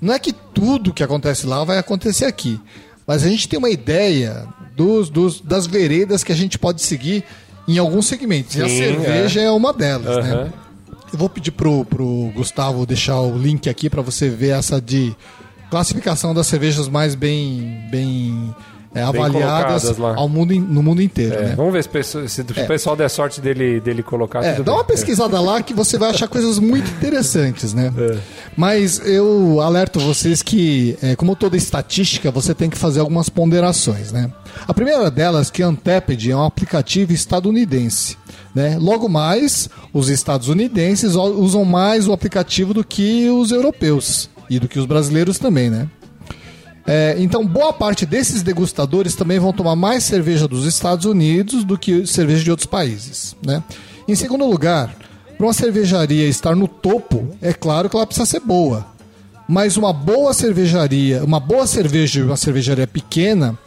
Não 0.00 0.14
é 0.14 0.18
que 0.18 0.32
tudo 0.32 0.92
que 0.92 1.02
acontece 1.02 1.46
lá 1.46 1.62
vai 1.64 1.78
acontecer 1.78 2.24
aqui, 2.24 2.58
mas 3.06 3.22
a 3.24 3.28
gente 3.28 3.46
tem 3.48 3.58
uma 3.58 3.68
ideia 3.70 4.46
dos, 4.74 5.10
dos- 5.10 5.40
das 5.40 5.66
veredas 5.66 6.24
que 6.24 6.32
a 6.32 6.34
gente 6.34 6.58
pode 6.58 6.80
seguir 6.82 7.24
em 7.66 7.78
alguns 7.78 8.06
segmentos. 8.06 8.56
e 8.56 8.62
a 8.62 8.68
Sim, 8.68 8.78
cerveja 8.78 9.40
é, 9.40 9.50
uma 9.50 9.72
delas, 9.72 10.24
né? 10.24 10.32
Aham. 10.32 10.52
Eu 11.12 11.18
vou 11.18 11.28
pedir 11.28 11.52
pro, 11.52 11.84
pro 11.84 12.30
Gustavo 12.34 12.84
deixar 12.84 13.20
o 13.20 13.38
link 13.38 13.68
aqui 13.70 13.88
para 13.88 14.02
você 14.02 14.28
ver 14.28 14.50
essa 14.50 14.80
de 14.80 15.14
classificação 15.70 16.34
das 16.34 16.46
cervejas 16.46 16.88
mais 16.88 17.14
bem, 17.14 17.86
bem, 17.90 18.54
é, 18.96 19.02
avaliadas 19.02 19.98
ao 20.00 20.28
mundo, 20.28 20.54
no 20.54 20.82
mundo 20.82 21.02
inteiro. 21.02 21.34
É, 21.34 21.42
né? 21.48 21.54
Vamos 21.56 21.72
ver 21.72 21.82
se, 21.82 21.88
pesso- 21.88 22.28
se 22.28 22.40
o 22.40 22.44
pessoal 22.66 22.96
der 22.96 23.08
sorte 23.10 23.40
dele, 23.40 23.80
dele 23.80 24.02
colocar 24.02 24.42
É, 24.44 24.54
dá 24.54 24.62
bem. 24.62 24.74
uma 24.74 24.84
pesquisada 24.84 25.40
lá 25.40 25.62
que 25.62 25.74
você 25.74 25.98
vai 25.98 26.10
achar 26.10 26.28
coisas 26.28 26.58
muito 26.58 26.90
interessantes, 26.90 27.72
né? 27.74 27.92
É. 27.96 28.16
Mas 28.56 29.00
eu 29.06 29.60
alerto 29.60 30.00
vocês 30.00 30.42
que, 30.42 30.96
é, 31.02 31.14
como 31.16 31.36
toda 31.36 31.56
estatística, 31.56 32.30
você 32.30 32.54
tem 32.54 32.70
que 32.70 32.78
fazer 32.78 33.00
algumas 33.00 33.28
ponderações, 33.28 34.12
né? 34.12 34.30
A 34.66 34.72
primeira 34.72 35.10
delas 35.10 35.50
que 35.50 35.62
a 35.62 35.68
Untapped 35.68 36.30
é 36.30 36.36
um 36.36 36.42
aplicativo 36.44 37.12
estadunidense, 37.12 38.16
né? 38.54 38.76
Logo 38.80 39.08
mais, 39.08 39.68
os 39.92 40.08
estadunidenses 40.08 41.14
usam 41.14 41.64
mais 41.64 42.08
o 42.08 42.12
aplicativo 42.12 42.72
do 42.72 42.84
que 42.84 43.28
os 43.28 43.50
europeus 43.52 44.28
e 44.48 44.58
do 44.58 44.68
que 44.68 44.78
os 44.78 44.86
brasileiros 44.86 45.38
também, 45.38 45.68
né? 45.68 45.88
É, 46.86 47.16
então, 47.18 47.44
boa 47.44 47.72
parte 47.72 48.06
desses 48.06 48.42
degustadores 48.42 49.16
também 49.16 49.38
vão 49.38 49.52
tomar 49.52 49.74
mais 49.74 50.04
cerveja 50.04 50.46
dos 50.46 50.64
Estados 50.64 51.04
Unidos 51.04 51.64
do 51.64 51.76
que 51.76 52.06
cerveja 52.06 52.44
de 52.44 52.50
outros 52.50 52.66
países. 52.66 53.34
Né? 53.44 53.62
Em 54.06 54.14
segundo 54.14 54.46
lugar, 54.46 54.94
para 55.36 55.46
uma 55.46 55.52
cervejaria 55.52 56.28
estar 56.28 56.54
no 56.54 56.68
topo, 56.68 57.36
é 57.42 57.52
claro 57.52 57.90
que 57.90 57.96
ela 57.96 58.06
precisa 58.06 58.24
ser 58.24 58.40
boa. 58.40 58.86
Mas 59.48 59.76
uma 59.76 59.92
boa 59.92 60.32
cervejaria, 60.32 61.24
uma 61.24 61.40
boa 61.40 61.66
cerveja 61.66 62.24
uma 62.24 62.36
cervejaria 62.36 62.86
pequena, 62.86 63.58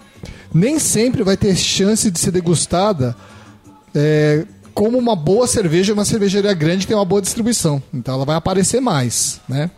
nem 0.54 0.80
sempre 0.80 1.24
vai 1.24 1.38
ter 1.38 1.56
chance 1.56 2.10
de 2.10 2.20
ser 2.20 2.32
degustada 2.32 3.16
é, 3.94 4.46
como 4.74 4.98
uma 4.98 5.16
boa 5.16 5.48
cerveja 5.48 5.94
uma 5.94 6.06
cervejaria 6.06 6.54
grande 6.54 6.82
que 6.82 6.88
tem 6.88 6.98
uma 6.98 7.06
boa 7.06 7.22
distribuição. 7.22 7.82
Então 7.94 8.16
ela 8.16 8.26
vai 8.26 8.36
aparecer 8.36 8.80
mais, 8.80 9.40
né? 9.48 9.70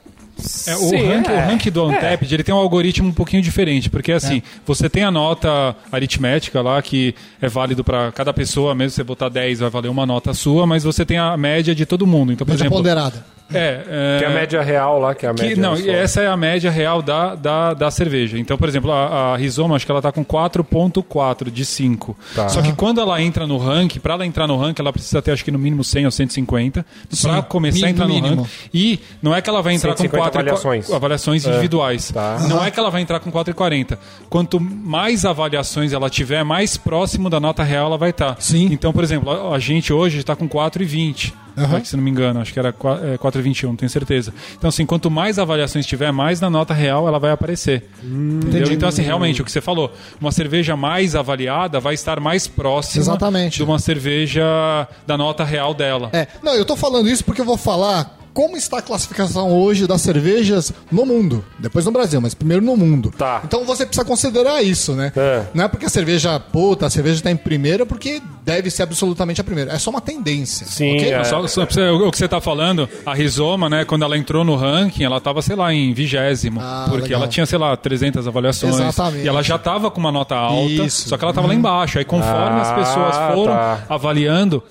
É, 0.67 0.75
o, 0.75 0.79
Sim, 0.89 1.07
rank, 1.07 1.27
é. 1.29 1.33
o 1.33 1.39
rank 1.47 1.65
do 1.69 1.85
Untapped 1.87 2.33
ele 2.33 2.43
tem 2.43 2.53
um 2.53 2.57
algoritmo 2.57 3.07
um 3.07 3.13
pouquinho 3.13 3.41
diferente, 3.41 3.89
porque 3.89 4.11
assim, 4.11 4.41
você 4.65 4.89
tem 4.89 5.03
a 5.03 5.11
nota 5.11 5.75
aritmética 5.91 6.61
lá, 6.61 6.81
que 6.81 7.13
é 7.41 7.47
válido 7.47 7.83
para 7.83 8.11
cada 8.11 8.33
pessoa, 8.33 8.73
mesmo 8.73 8.91
se 8.91 8.95
você 8.95 9.03
botar 9.03 9.29
10 9.29 9.59
vai 9.59 9.69
valer 9.69 9.89
uma 9.89 10.05
nota 10.05 10.33
sua, 10.33 10.65
mas 10.65 10.83
você 10.83 11.05
tem 11.05 11.17
a 11.17 11.37
média 11.37 11.75
de 11.75 11.85
todo 11.85 12.07
mundo. 12.07 12.33
Então, 12.33 12.45
por 12.45 12.51
Média 12.51 12.63
exemplo, 12.63 12.77
ponderada. 12.77 13.23
É, 13.53 13.83
é, 13.87 14.19
Tem 14.19 14.27
a 14.27 14.31
média 14.31 14.61
real 14.61 14.99
lá, 14.99 15.15
que 15.15 15.25
é 15.25 15.29
a 15.29 15.33
que, 15.33 15.43
média. 15.43 15.61
não, 15.61 15.75
só. 15.75 15.89
essa 15.89 16.21
é 16.21 16.27
a 16.27 16.37
média 16.37 16.69
real 16.71 17.01
da, 17.01 17.35
da, 17.35 17.73
da 17.73 17.91
cerveja. 17.91 18.37
Então, 18.37 18.57
por 18.57 18.67
exemplo, 18.67 18.91
a, 18.91 19.33
a 19.33 19.37
Rizoma, 19.37 19.75
acho 19.75 19.85
que 19.85 19.91
ela 19.91 20.01
tá 20.01 20.11
com 20.11 20.23
4.4 20.23 21.49
de 21.51 21.65
5. 21.65 22.17
Tá. 22.35 22.49
Só 22.49 22.61
que 22.61 22.73
quando 22.73 22.99
ela 23.01 23.21
entra 23.21 23.45
no 23.47 23.57
ranking, 23.57 23.99
para 23.99 24.13
ela 24.13 24.25
entrar 24.25 24.47
no 24.47 24.57
ranking, 24.57 24.81
ela 24.81 24.93
precisa 24.93 25.21
ter 25.21 25.31
acho 25.31 25.43
que 25.43 25.51
no 25.51 25.59
mínimo 25.59 25.83
100 25.83 26.05
ou 26.05 26.11
150 26.11 26.85
para 27.21 27.41
começar 27.43 27.87
a 27.87 27.89
entrar 27.89 28.07
no 28.07 28.13
mínimo. 28.13 28.43
ranking. 28.43 28.49
E 28.73 28.99
não 29.21 29.35
é 29.35 29.41
que 29.41 29.49
ela 29.49 29.61
vai 29.61 29.73
entrar 29.73 29.91
com 29.91 29.97
150 29.97 30.21
4 30.21 30.39
avaliações. 30.39 30.91
avaliações 30.91 31.45
individuais. 31.45 32.11
tá. 32.11 32.37
Não 32.47 32.63
é 32.63 32.71
que 32.71 32.79
ela 32.79 32.89
vai 32.89 33.01
entrar 33.01 33.19
com 33.19 33.31
4,40. 33.31 33.97
Quanto 34.29 34.59
mais 34.59 35.25
avaliações 35.25 35.93
ela 35.93 36.09
tiver, 36.09 36.43
mais 36.43 36.77
próximo 36.77 37.29
da 37.29 37.39
nota 37.39 37.63
real 37.63 37.87
ela 37.87 37.97
vai 37.97 38.11
estar. 38.11 38.35
Sim. 38.39 38.69
Então, 38.71 38.91
por 38.93 39.03
exemplo, 39.03 39.29
a, 39.29 39.55
a 39.55 39.59
gente 39.59 39.91
hoje 39.93 40.19
está 40.19 40.35
com 40.35 40.47
4,20. 40.47 41.33
Aham. 41.57 41.83
se 41.83 41.95
não 41.95 42.03
me 42.03 42.09
engano, 42.11 42.39
acho 42.39 42.53
que 42.53 42.59
era 42.59 42.71
qua- 42.71 42.99
é, 43.03 43.17
4,21, 43.17 43.67
não 43.69 43.75
tenho 43.75 43.89
certeza. 43.89 44.33
Então, 44.57 44.67
assim, 44.69 44.85
quanto 44.85 45.09
mais 45.11 45.37
avaliações 45.39 45.85
tiver, 45.85 46.11
mais 46.11 46.39
na 46.39 46.49
nota 46.49 46.73
real 46.73 47.07
ela 47.07 47.19
vai 47.19 47.31
aparecer. 47.31 47.89
Entendeu? 48.03 48.71
Então, 48.71 48.87
assim, 48.89 49.01
realmente, 49.01 49.41
o 49.41 49.45
que 49.45 49.51
você 49.51 49.61
falou, 49.61 49.93
uma 50.19 50.31
cerveja 50.31 50.75
mais 50.75 51.15
avaliada 51.15 51.79
vai 51.79 51.93
estar 51.93 52.19
mais 52.19 52.47
próxima 52.47 53.01
Exatamente. 53.03 53.57
de 53.57 53.63
uma 53.63 53.79
cerveja 53.79 54.87
da 55.05 55.17
nota 55.17 55.43
real 55.43 55.73
dela. 55.73 56.09
É, 56.13 56.27
não, 56.43 56.53
eu 56.55 56.65
tô 56.65 56.75
falando 56.75 57.09
isso 57.09 57.23
porque 57.23 57.41
eu 57.41 57.45
vou 57.45 57.57
falar 57.57 58.17
como 58.33 58.55
está 58.57 58.77
a 58.77 58.81
classificação 58.81 59.51
hoje 59.51 59.85
das 59.87 60.01
cervejas 60.01 60.71
no 60.91 61.05
mundo. 61.05 61.43
Depois 61.59 61.85
no 61.85 61.91
Brasil, 61.91 62.19
mas 62.21 62.33
primeiro 62.33 62.63
no 62.63 62.75
mundo. 62.77 63.13
Tá. 63.17 63.41
Então 63.43 63.65
você 63.65 63.85
precisa 63.85 64.05
considerar 64.05 64.61
isso, 64.63 64.93
né? 64.93 65.11
É. 65.15 65.43
Não 65.53 65.65
é 65.65 65.67
porque 65.67 65.85
a 65.85 65.89
cerveja, 65.89 66.39
puta, 66.39 66.85
a 66.85 66.89
cerveja 66.89 67.15
está 67.17 67.31
em 67.31 67.35
primeira 67.37 67.85
porque 67.85 68.21
deve 68.43 68.69
ser 68.71 68.83
absolutamente 68.83 69.39
a 69.41 69.43
primeira. 69.43 69.71
É 69.73 69.77
só 69.79 69.89
uma 69.89 70.01
tendência. 70.01 70.65
Sim, 70.65 70.95
ok? 70.97 71.11
é. 71.13 71.23
Só, 71.23 71.45
só 71.47 71.65
você- 71.65 71.89
o 71.89 72.11
que 72.11 72.17
você 72.17 72.27
tá 72.27 72.39
falando, 72.41 72.87
a 73.05 73.13
Rizoma, 73.13 73.69
né, 73.69 73.85
quando 73.85 74.03
ela 74.03 74.17
entrou 74.17 74.43
no 74.43 74.55
ranking, 74.55 75.03
ela 75.03 75.19
tava, 75.19 75.41
sei 75.41 75.55
lá, 75.55 75.73
em 75.73 75.93
vigésimo. 75.93 76.59
Ah, 76.61 76.85
porque 76.89 77.03
legal. 77.03 77.21
ela 77.21 77.27
tinha, 77.29 77.45
sei 77.45 77.57
lá, 77.59 77.75
300 77.77 78.27
avaliações. 78.27 78.75
Exatamente. 78.75 79.25
E 79.25 79.27
ela 79.27 79.43
já 79.43 79.57
tava 79.57 79.91
com 79.91 79.99
uma 79.99 80.11
nota 80.11 80.35
alta, 80.35 80.71
Isso. 80.71 81.09
só 81.09 81.17
que 81.17 81.23
ela 81.23 81.33
tava 81.33 81.47
lá 81.47 81.53
embaixo. 81.53 81.97
Aí 81.99 82.05
conforme 82.05 82.59
as 82.61 82.69
Ah, 82.69 82.73
pessoas 82.75 83.15
foram 83.35 83.53
tá. 83.53 83.79
avaliando, 83.89 84.63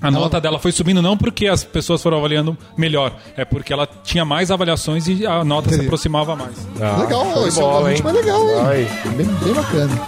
a 0.00 0.10
nota 0.10 0.40
dela 0.40 0.58
foi 0.58 0.72
subindo 0.72 1.00
não 1.00 1.16
porque 1.16 1.46
as 1.46 1.62
pessoas 1.62 2.02
foram 2.02 2.18
avaliando 2.18 2.56
melhor, 2.76 3.16
é 3.36 3.44
porque 3.44 3.72
ela 3.72 3.86
tinha 3.86 4.24
mais 4.24 4.50
avaliações 4.50 5.06
e 5.06 5.24
a 5.26 5.44
nota 5.44 5.68
se 5.68 5.74
Entendi. 5.74 5.86
aproximava 5.86 6.34
mais. 6.34 6.56
Ah, 6.80 6.96
legal, 7.02 7.24
show 7.32 7.42
de 7.42 7.48
esse 7.48 7.60
é 7.60 7.64
um 7.64 7.68
bola, 7.68 7.94
hein? 7.94 8.02
legal, 8.02 8.48
hein? 8.74 8.88
Bem, 9.16 9.26
bem 9.26 9.54
bacana. 9.54 10.02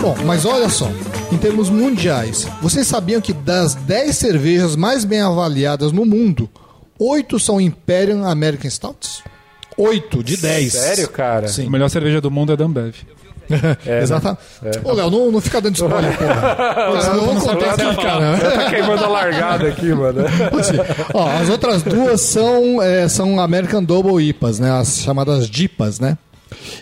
Bom, 0.00 0.16
mas 0.24 0.44
olha 0.44 0.68
só, 0.68 0.88
em 1.32 1.36
termos 1.36 1.68
mundiais, 1.68 2.46
vocês 2.62 2.86
sabiam 2.86 3.20
que 3.20 3.32
das 3.32 3.74
10 3.74 4.16
cervejas 4.16 4.76
mais 4.76 5.04
bem 5.04 5.20
avaliadas 5.20 5.92
no 5.92 6.06
mundo, 6.06 6.48
8 6.98 7.38
são 7.38 7.60
Imperial 7.60 8.24
American 8.24 8.70
Stouts? 8.70 9.22
8 9.78 10.22
de 10.24 10.36
10. 10.36 10.72
Sério, 10.72 11.08
cara? 11.08 11.46
A 11.46 11.48
Sim. 11.48 11.70
melhor 11.70 11.88
cerveja 11.88 12.20
do 12.20 12.30
mundo 12.30 12.52
é 12.52 12.56
da 12.56 12.64
Ambev. 12.64 12.94
É, 13.86 14.02
Exatamente. 14.02 14.40
Ô, 14.84 14.92
Léo, 14.92 15.10
não, 15.10 15.32
não 15.32 15.40
fica 15.40 15.60
dando 15.60 15.74
spoiler, 15.74 16.16
porra. 16.18 16.34
Cara, 16.34 17.16
eu 17.16 17.24
vou 17.24 17.34
contar 17.36 17.72
aqui, 17.72 17.96
cara. 18.02 18.38
Tá 18.38 18.70
queimando 18.70 19.04
a 19.04 19.08
largada 19.08 19.68
aqui, 19.68 19.86
mano. 19.86 20.20
Assim, 20.58 20.74
ó, 21.14 21.30
as 21.30 21.48
outras 21.48 21.82
duas 21.82 22.20
são, 22.20 22.82
é, 22.82 23.08
são 23.08 23.40
American 23.40 23.82
Double 23.82 24.22
IPAs, 24.22 24.58
né? 24.58 24.70
As 24.70 24.98
chamadas 25.00 25.48
DIPAs, 25.48 25.98
né? 25.98 26.18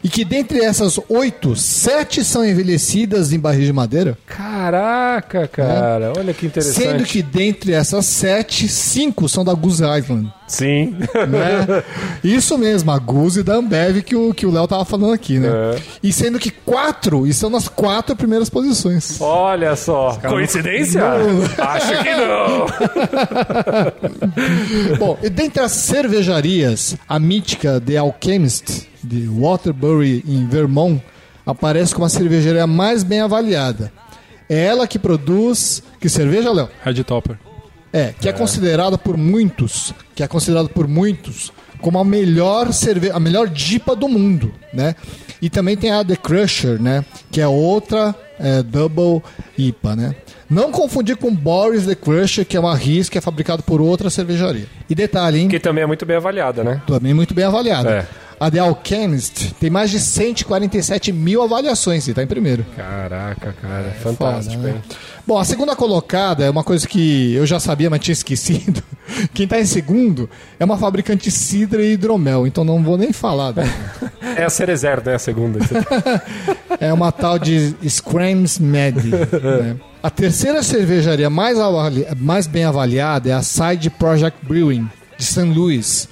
E 0.02 0.08
que 0.08 0.24
dentre 0.24 0.60
essas 0.64 0.98
oito, 1.08 1.56
sete 1.56 2.24
são 2.24 2.44
envelhecidas 2.44 3.32
em 3.32 3.38
barris 3.38 3.66
de 3.66 3.72
madeira. 3.72 4.16
Caraca, 4.26 5.48
cara. 5.48 6.12
Olha 6.16 6.32
que 6.32 6.46
interessante. 6.46 6.86
Sendo 6.86 7.04
que 7.04 7.22
dentre 7.22 7.72
essas 7.72 8.06
sete, 8.06 8.68
cinco 8.68 9.28
são 9.28 9.44
da 9.44 9.54
Goose 9.54 9.82
Island. 9.82 10.32
Sim. 10.46 10.96
Né? 11.28 11.82
Isso 12.22 12.56
mesmo, 12.56 12.90
a 12.92 12.98
Goose 12.98 13.42
da 13.42 13.56
Ambev 13.56 14.02
que 14.02 14.14
o 14.14 14.32
que 14.32 14.46
o 14.46 14.50
Léo 14.50 14.68
tava 14.68 14.84
falando 14.84 15.12
aqui, 15.12 15.38
né? 15.38 15.48
É. 15.48 15.78
E 16.02 16.12
sendo 16.12 16.38
que 16.38 16.50
quatro 16.50 17.26
estão 17.26 17.50
nas 17.50 17.68
quatro 17.68 18.14
primeiras 18.14 18.48
posições. 18.48 19.20
Olha 19.20 19.74
só. 19.74 20.16
Coincidência? 20.28 21.02
Acho 21.58 22.02
que 22.02 22.14
não. 22.14 22.66
Bom, 24.98 25.18
e 25.22 25.28
dentre 25.28 25.62
as 25.62 25.72
cervejarias, 25.72 26.96
a 27.08 27.18
mítica 27.18 27.80
The 27.84 27.96
Alchemist, 27.96 28.88
de 29.06 29.28
Waterbury, 29.28 30.24
em 30.26 30.46
Vermont, 30.46 31.02
aparece 31.44 31.94
como 31.94 32.06
a 32.06 32.08
cervejaria 32.08 32.66
mais 32.66 33.02
bem 33.02 33.20
avaliada. 33.20 33.92
É 34.48 34.64
ela 34.64 34.86
que 34.86 34.98
produz. 34.98 35.82
Que 36.00 36.08
cerveja, 36.08 36.52
Léo? 36.52 36.68
Red 36.84 37.02
Topper. 37.04 37.38
É, 37.92 38.12
que 38.20 38.28
é, 38.28 38.32
considerada 38.32 38.98
por 38.98 39.16
muitos, 39.16 39.94
que 40.14 40.22
é 40.22 40.28
considerada 40.28 40.68
por 40.68 40.86
muitos 40.86 41.52
como 41.80 41.98
a 41.98 42.04
melhor 42.04 42.72
cerveja, 42.72 43.14
a 43.14 43.20
melhor 43.20 43.48
dipa 43.48 43.94
do 43.94 44.08
mundo, 44.08 44.52
né? 44.72 44.94
E 45.40 45.50
também 45.50 45.76
tem 45.76 45.90
a 45.90 46.04
The 46.04 46.16
Crusher, 46.16 46.80
né? 46.80 47.04
Que 47.30 47.40
é 47.40 47.46
outra 47.46 48.14
é, 48.38 48.62
double 48.62 49.22
IPA, 49.56 49.96
né? 49.96 50.14
Não 50.48 50.70
confundir 50.70 51.16
com 51.16 51.34
Boris 51.34 51.86
The 51.86 51.94
Crusher, 51.94 52.46
que 52.46 52.56
é 52.56 52.60
uma 52.60 52.74
RIS 52.74 53.08
que 53.08 53.18
é 53.18 53.20
fabricado 53.20 53.62
por 53.62 53.80
outra 53.80 54.08
cervejaria. 54.10 54.66
E 54.88 54.94
detalhe, 54.94 55.40
hein? 55.40 55.48
Que 55.48 55.58
também 55.58 55.84
é 55.84 55.86
muito 55.86 56.06
bem 56.06 56.16
avaliada, 56.16 56.62
né? 56.62 56.80
Também 56.86 57.12
muito 57.12 57.34
bem 57.34 57.44
avaliada. 57.44 57.90
É. 57.90 58.06
A 58.38 58.50
The 58.50 58.58
Alchemist 58.58 59.54
tem 59.58 59.70
mais 59.70 59.90
de 59.90 59.98
147 59.98 61.10
mil 61.10 61.42
avaliações 61.42 62.06
e 62.06 62.10
está 62.10 62.22
em 62.22 62.26
primeiro. 62.26 62.66
Caraca, 62.76 63.54
cara. 63.62 63.96
Fantástico, 64.02 64.56
Foda, 64.62 64.72
né? 64.74 64.82
Bom, 65.26 65.38
a 65.38 65.44
segunda 65.44 65.74
colocada 65.74 66.44
é 66.44 66.50
uma 66.50 66.62
coisa 66.62 66.86
que 66.86 67.32
eu 67.34 67.46
já 67.46 67.58
sabia, 67.58 67.88
mas 67.88 68.00
tinha 68.00 68.12
esquecido. 68.12 68.82
Quem 69.32 69.44
está 69.44 69.58
em 69.58 69.64
segundo 69.64 70.28
é 70.60 70.64
uma 70.64 70.76
fabricante 70.76 71.24
de 71.24 71.30
cidra 71.30 71.82
e 71.82 71.92
hidromel, 71.94 72.46
então 72.46 72.62
não 72.62 72.82
vou 72.82 72.98
nem 72.98 73.12
falar. 73.12 73.52
né? 73.54 73.64
É 74.36 74.44
a 74.44 74.50
Cerezer, 74.50 75.02
né? 75.04 75.14
A 75.14 75.18
segunda. 75.18 75.58
É 76.78 76.92
uma 76.92 77.10
tal 77.10 77.38
de 77.38 77.74
Scrams 77.88 78.58
Med. 78.58 79.02
né? 79.06 79.76
A 80.02 80.10
terceira 80.10 80.62
cervejaria 80.62 81.30
mais, 81.30 81.56
mais 82.18 82.46
bem 82.46 82.64
avaliada 82.64 83.30
é 83.30 83.32
a 83.32 83.40
Side 83.42 83.88
Project 83.90 84.38
Brewing, 84.46 84.86
de 85.16 85.24
St. 85.24 85.40
Louis. 85.44 86.06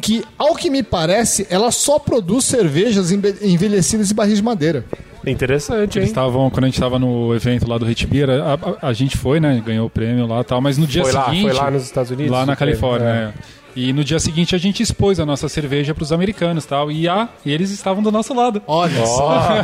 Que, 0.00 0.24
ao 0.38 0.54
que 0.54 0.70
me 0.70 0.82
parece, 0.82 1.46
ela 1.50 1.70
só 1.72 1.98
produz 1.98 2.44
cervejas 2.44 3.10
enve- 3.10 3.36
envelhecidas 3.42 4.10
em 4.10 4.14
barris 4.14 4.36
de 4.36 4.42
madeira. 4.42 4.84
Interessante, 5.26 5.98
Eles 5.98 6.08
hein? 6.08 6.12
estavam, 6.12 6.48
quando 6.50 6.64
a 6.64 6.68
gente 6.68 6.80
tava 6.80 6.98
no 6.98 7.34
evento 7.34 7.68
lá 7.68 7.76
do 7.76 7.84
Hit 7.84 8.06
Beer, 8.06 8.30
a, 8.30 8.54
a- 8.54 8.88
a 8.88 8.92
gente 8.92 9.16
foi, 9.16 9.40
né? 9.40 9.60
Ganhou 9.64 9.86
o 9.86 9.90
prêmio 9.90 10.26
lá 10.26 10.40
e 10.40 10.44
tal, 10.44 10.60
mas 10.60 10.78
no 10.78 10.86
dia 10.86 11.02
Foi 11.02 11.12
lá, 11.12 11.24
seguinte. 11.26 11.42
foi 11.42 11.52
lá 11.52 11.70
nos 11.70 11.82
Estados 11.82 12.10
Unidos? 12.10 12.30
Lá 12.30 12.46
na? 12.46 12.54
Califórnia, 12.56 13.06
É. 13.08 13.32
E 13.80 13.92
no 13.92 14.02
dia 14.02 14.18
seguinte 14.18 14.54
a 14.56 14.58
gente 14.58 14.82
expôs 14.82 15.20
a 15.20 15.24
nossa 15.26 15.48
cerveja 15.48 15.94
pros 15.94 16.10
americanos 16.12 16.64
tal, 16.66 16.90
e 16.90 17.06
tal. 17.06 17.28
E 17.46 17.52
eles 17.52 17.70
estavam 17.70 18.02
do 18.02 18.10
nosso 18.10 18.34
lado. 18.34 18.60
Olha 18.66 19.06
só. 19.06 19.62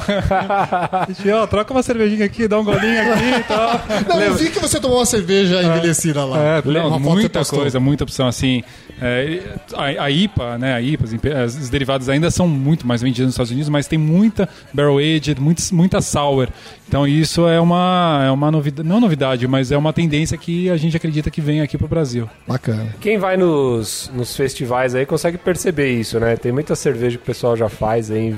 A 0.93 1.07
gente, 1.13 1.29
ó, 1.31 1.47
troca 1.49 1.73
uma 1.75 1.83
cervejinha 1.83 2.25
aqui, 2.25 2.47
dá 2.47 2.59
um 2.59 2.65
golinho 2.65 3.13
aqui 3.13 3.25
e 3.41 3.43
tal. 3.43 3.81
Não, 4.09 4.21
eu 4.23 4.35
vi 4.37 4.51
que 4.51 4.61
você 4.61 4.79
tomou 4.79 4.99
uma 4.99 5.07
cerveja 5.07 5.63
envelhecida 5.63 6.25
lá. 6.25 6.39
É, 6.39 6.63
não, 6.65 6.99
muita 7.01 7.45
coisa, 7.45 7.81
muita 7.81 8.05
opção 8.05 8.29
assim. 8.29 8.63
É, 9.03 9.43
a, 9.75 10.05
a 10.05 10.11
IPA, 10.11 10.59
né, 10.59 10.75
a 10.75 10.81
IPA, 10.81 11.05
as 11.05 11.13
impe- 11.13 11.33
as, 11.33 11.57
os 11.57 11.69
derivados 11.69 12.09
ainda 12.09 12.31
são 12.31 12.47
muito 12.47 12.87
mais 12.87 13.03
vendidos 13.03 13.27
nos 13.27 13.35
Estados 13.35 13.51
Unidos, 13.51 13.69
mas 13.69 13.89
tem 13.89 13.99
muita 13.99 14.49
barrel 14.73 14.99
aged, 14.99 15.41
muitos- 15.41 15.73
muita 15.73 16.01
sour. 16.01 16.49
Então 16.87 17.07
isso 17.07 17.49
é 17.49 17.59
uma 17.61 18.23
é 18.27 18.31
uma 18.31 18.51
novidade, 18.51 18.89
não 18.89 19.01
novidade, 19.01 19.49
mas 19.49 19.73
é 19.73 19.77
uma 19.77 19.93
tendência 19.93 20.39
que 20.39 20.71
a 20.71 20.77
gente 20.77 20.97
acredita 20.97 21.29
que 21.31 21.41
vem 21.41 21.61
aqui 21.61 21.77
pro 21.77 21.89
Brasil. 21.89 22.29
Bacana. 22.47 22.95
Quem 23.01 23.19
vai 23.19 23.37
nos, 23.37 24.04
nos 24.09 24.37
festivais 24.37 24.95
aí 24.95 25.07
consegue 25.07 25.39
perceber 25.39 25.91
isso, 25.91 26.19
né? 26.19 26.37
Tem 26.37 26.53
muita 26.53 26.75
cerveja 26.75 27.17
que 27.17 27.23
o 27.23 27.27
pessoal 27.27 27.57
já 27.57 27.69
faz 27.69 28.11
aí, 28.11 28.35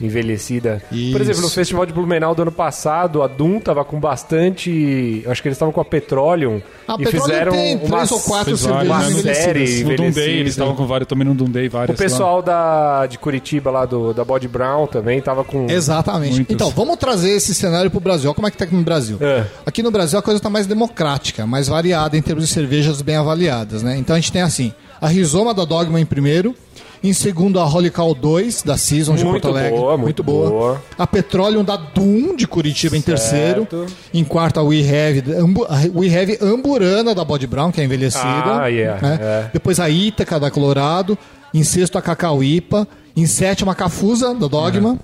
envelhecida. 0.00 0.82
Isso. 0.90 1.12
Por 1.12 1.20
exemplo, 1.20 1.42
no 1.42 1.48
Festival 1.48 1.84
de 1.86 1.92
Blumenau 1.92 2.34
do 2.34 2.42
ano 2.42 2.52
passado, 2.52 3.22
a 3.22 3.26
Dum 3.26 3.60
tava 3.60 3.84
com 3.84 3.98
bastante... 4.00 5.22
eu 5.24 5.30
Acho 5.30 5.42
que 5.42 5.48
eles 5.48 5.56
estavam 5.56 5.72
com 5.72 5.80
a 5.80 5.84
Petroleum 5.84 6.60
A 6.88 6.94
e 6.94 7.04
Petroleum 7.04 7.22
fizeram 7.24 7.52
tem 7.52 7.76
uma, 7.76 7.86
três 7.96 8.10
ou 8.12 8.20
quatro 8.20 8.56
cervejas 8.56 8.86
uma 8.88 8.98
né, 9.00 9.08
no- 9.10 9.34
série. 9.34 9.84
Dundee, 9.96 10.20
eles 10.40 10.52
estavam 10.52 10.74
com 10.74 10.86
vários, 10.86 11.08
também 11.08 11.26
no 11.26 11.34
Dundee 11.34 11.68
O 11.68 11.70
várias. 11.70 11.98
lá. 11.98 12.02
pessoal 12.04 12.42
da, 12.42 13.06
de 13.06 13.18
Curitiba 13.18 13.70
lá, 13.70 13.84
do, 13.84 14.12
da 14.14 14.24
Body 14.24 14.48
Brown 14.48 14.86
também, 14.86 15.20
tava 15.20 15.44
com... 15.44 15.66
Exatamente. 15.70 16.34
Muitos. 16.36 16.54
Então, 16.54 16.70
vamos 16.70 16.96
trazer 16.96 17.30
esse 17.30 17.54
cenário 17.54 17.90
pro 17.90 18.00
Brasil. 18.00 18.28
Olha 18.30 18.34
como 18.34 18.46
é 18.46 18.50
que 18.50 18.56
tá 18.56 18.64
aqui 18.64 18.74
no 18.74 18.82
Brasil. 18.82 19.18
É. 19.20 19.44
Aqui 19.66 19.82
no 19.82 19.90
Brasil 19.90 20.18
a 20.18 20.22
coisa 20.22 20.40
tá 20.40 20.48
mais 20.50 20.66
democrática, 20.66 21.46
mais 21.46 21.68
variada 21.68 22.16
em 22.16 22.22
termos 22.22 22.46
de 22.46 22.52
cervejas 22.52 23.02
bem 23.02 23.16
avaliadas, 23.16 23.82
né? 23.82 23.96
Então 23.96 24.14
a 24.16 24.18
gente 24.18 24.32
tem 24.32 24.42
assim, 24.42 24.72
a 25.00 25.08
Rizoma 25.08 25.52
da 25.54 25.64
Dogma 25.64 26.00
em 26.00 26.06
primeiro, 26.06 26.54
em 27.02 27.12
segundo 27.14 27.58
a 27.58 27.64
Holy 27.66 27.90
Cow 27.90 28.14
2 28.14 28.62
da 28.62 28.76
Season 28.76 29.14
de 29.14 29.24
Muito 29.24 29.42
Porto 29.42 29.56
Alegre, 29.56 29.78
boa, 29.78 29.96
muito 29.96 30.22
boa. 30.22 30.82
A 30.98 31.06
Petroleum 31.06 31.64
da 31.64 31.76
Doom 31.76 32.36
de 32.36 32.46
Curitiba 32.46 32.96
em 32.96 33.00
terceiro, 33.00 33.66
Certo. 33.70 33.86
em 34.12 34.22
quarto 34.22 34.60
a 34.60 34.62
We 34.62 34.80
Have, 34.80 35.32
Ambu- 35.38 35.66
We 35.94 36.08
Have 36.14 36.38
Amburana 36.42 37.14
da 37.14 37.24
Body 37.24 37.46
Brown, 37.46 37.72
que 37.72 37.80
é 37.80 37.84
envelhecida, 37.84 38.24
Ah, 38.62 38.66
yeah, 38.66 39.00
né? 39.00 39.18
é. 39.20 39.50
Depois 39.52 39.80
a 39.80 39.88
Ítaca 39.88 40.38
da 40.38 40.50
Colorado, 40.50 41.16
em 41.54 41.64
sexto 41.64 41.96
a 41.96 42.02
Cacau 42.02 42.44
IPA, 42.44 42.86
em 43.16 43.26
sétimo 43.26 43.70
a 43.70 43.74
Cafusa 43.74 44.34
da 44.34 44.46
Dogma. 44.46 44.98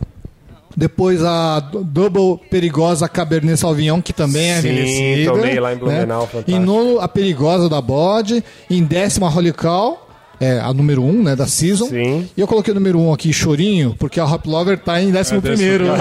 Depois 0.78 1.24
a 1.24 1.58
Double 1.60 2.38
Perigosa 2.50 3.08
Cabernet 3.08 3.56
Sauvignon, 3.58 4.02
que 4.02 4.12
também 4.12 4.50
é 4.50 4.60
Sim, 4.60 4.68
envelhecida. 4.68 5.30
tomei 5.32 5.58
lá 5.58 5.72
em 5.72 5.76
Blumenau, 5.78 6.20
né? 6.20 6.26
fantástico. 6.26 6.50
Em 6.50 6.60
nono, 6.62 7.00
a 7.00 7.08
Perigosa 7.08 7.66
da 7.66 7.80
Bode. 7.80 8.44
Em 8.68 8.84
décimo, 8.84 9.24
a 9.24 9.30
Holy 9.30 9.54
Cow, 9.54 10.05
é, 10.40 10.58
a 10.60 10.72
número 10.72 11.02
um, 11.02 11.22
né, 11.22 11.34
da 11.36 11.46
Season. 11.46 11.86
Sim. 11.88 12.28
E 12.36 12.40
eu 12.40 12.46
coloquei 12.46 12.72
o 12.72 12.74
número 12.74 12.98
um 12.98 13.12
aqui, 13.12 13.32
Chorinho, 13.32 13.94
porque 13.98 14.20
a 14.20 14.24
Hop 14.24 14.46
Lover 14.46 14.78
tá 14.78 15.00
em 15.00 15.10
décimo 15.10 15.40
primeiro. 15.40 15.86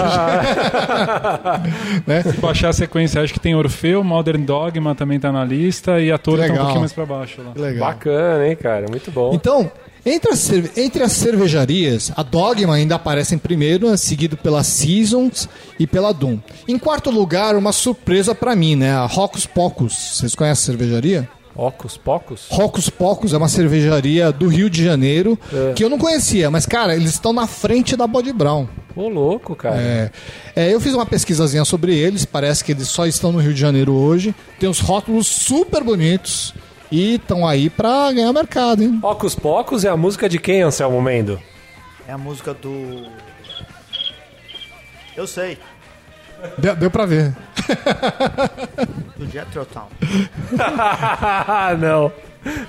né? 2.06 2.22
Se 2.22 2.32
baixar 2.38 2.68
a 2.70 2.72
sequência, 2.72 3.20
acho 3.22 3.32
que 3.32 3.40
tem 3.40 3.54
Orfeu, 3.54 4.02
Modern 4.04 4.42
Dogma 4.44 4.94
também 4.94 5.18
tá 5.18 5.32
na 5.32 5.44
lista 5.44 6.00
e 6.00 6.10
a 6.12 6.18
Torre 6.18 6.38
tá 6.38 6.44
um 6.44 6.48
Legal. 6.48 6.58
pouquinho 6.58 6.80
mais 6.80 6.92
pra 6.92 7.06
baixo 7.06 7.42
lá. 7.42 7.52
Legal. 7.56 7.88
Bacana, 7.88 8.48
hein, 8.48 8.56
cara? 8.56 8.86
Muito 8.88 9.10
bom. 9.10 9.32
Então, 9.34 9.70
Entre 10.08 10.30
as, 10.30 10.38
cerve- 10.38 10.70
entre 10.80 11.02
as 11.02 11.10
cervejarias, 11.12 12.12
a 12.16 12.22
Dogma 12.22 12.76
ainda 12.76 12.94
aparece 12.94 13.34
em 13.34 13.38
primeiro, 13.38 13.90
né, 13.90 13.96
seguido 13.96 14.36
pela 14.36 14.62
Seasons 14.62 15.48
e 15.80 15.86
pela 15.86 16.12
Doom. 16.12 16.38
Em 16.68 16.78
quarto 16.78 17.10
lugar, 17.10 17.56
uma 17.56 17.72
surpresa 17.72 18.32
pra 18.32 18.54
mim, 18.54 18.76
né? 18.76 18.92
A 18.92 19.04
Rocos 19.06 19.46
Pocos. 19.46 19.94
Vocês 20.18 20.34
conhecem 20.36 20.62
a 20.62 20.66
cervejaria? 20.78 21.28
Ocos 21.56 21.96
Pocos? 21.96 22.46
Rocos 22.50 22.90
Pocos 22.90 23.32
é 23.32 23.36
uma 23.38 23.48
cervejaria 23.48 24.30
do 24.30 24.46
Rio 24.46 24.68
de 24.68 24.84
Janeiro 24.84 25.38
É. 25.52 25.72
que 25.72 25.82
eu 25.82 25.88
não 25.88 25.98
conhecia, 25.98 26.50
mas 26.50 26.66
cara, 26.66 26.94
eles 26.94 27.10
estão 27.12 27.32
na 27.32 27.46
frente 27.46 27.96
da 27.96 28.06
Body 28.06 28.32
Brown. 28.32 28.66
Ô, 28.94 29.08
louco, 29.08 29.54
cara. 29.56 29.76
É, 29.80 30.10
é, 30.54 30.74
eu 30.74 30.80
fiz 30.80 30.92
uma 30.94 31.06
pesquisazinha 31.06 31.64
sobre 31.64 31.96
eles, 31.96 32.24
parece 32.24 32.62
que 32.62 32.72
eles 32.72 32.88
só 32.88 33.06
estão 33.06 33.32
no 33.32 33.38
Rio 33.38 33.54
de 33.54 33.60
Janeiro 33.60 33.92
hoje. 33.94 34.34
Tem 34.58 34.68
uns 34.68 34.80
rótulos 34.80 35.26
super 35.26 35.82
bonitos 35.82 36.54
e 36.92 37.14
estão 37.14 37.46
aí 37.46 37.68
pra 37.70 38.12
ganhar 38.12 38.32
mercado, 38.32 38.82
hein? 38.82 38.98
Ocos 39.02 39.34
Pocos 39.34 39.84
é 39.84 39.88
a 39.88 39.96
música 39.96 40.28
de 40.28 40.38
quem, 40.38 40.62
Anselmo 40.62 41.00
Mendo? 41.00 41.40
É 42.06 42.12
a 42.12 42.18
música 42.18 42.52
do. 42.54 43.06
Eu 45.16 45.26
sei, 45.26 45.58
Deu, 46.58 46.76
deu 46.76 46.90
pra 46.90 47.06
ver. 47.06 47.34
do 49.18 49.30
Jethro 49.30 49.66
Tull. 49.66 49.88
não. 51.78 52.12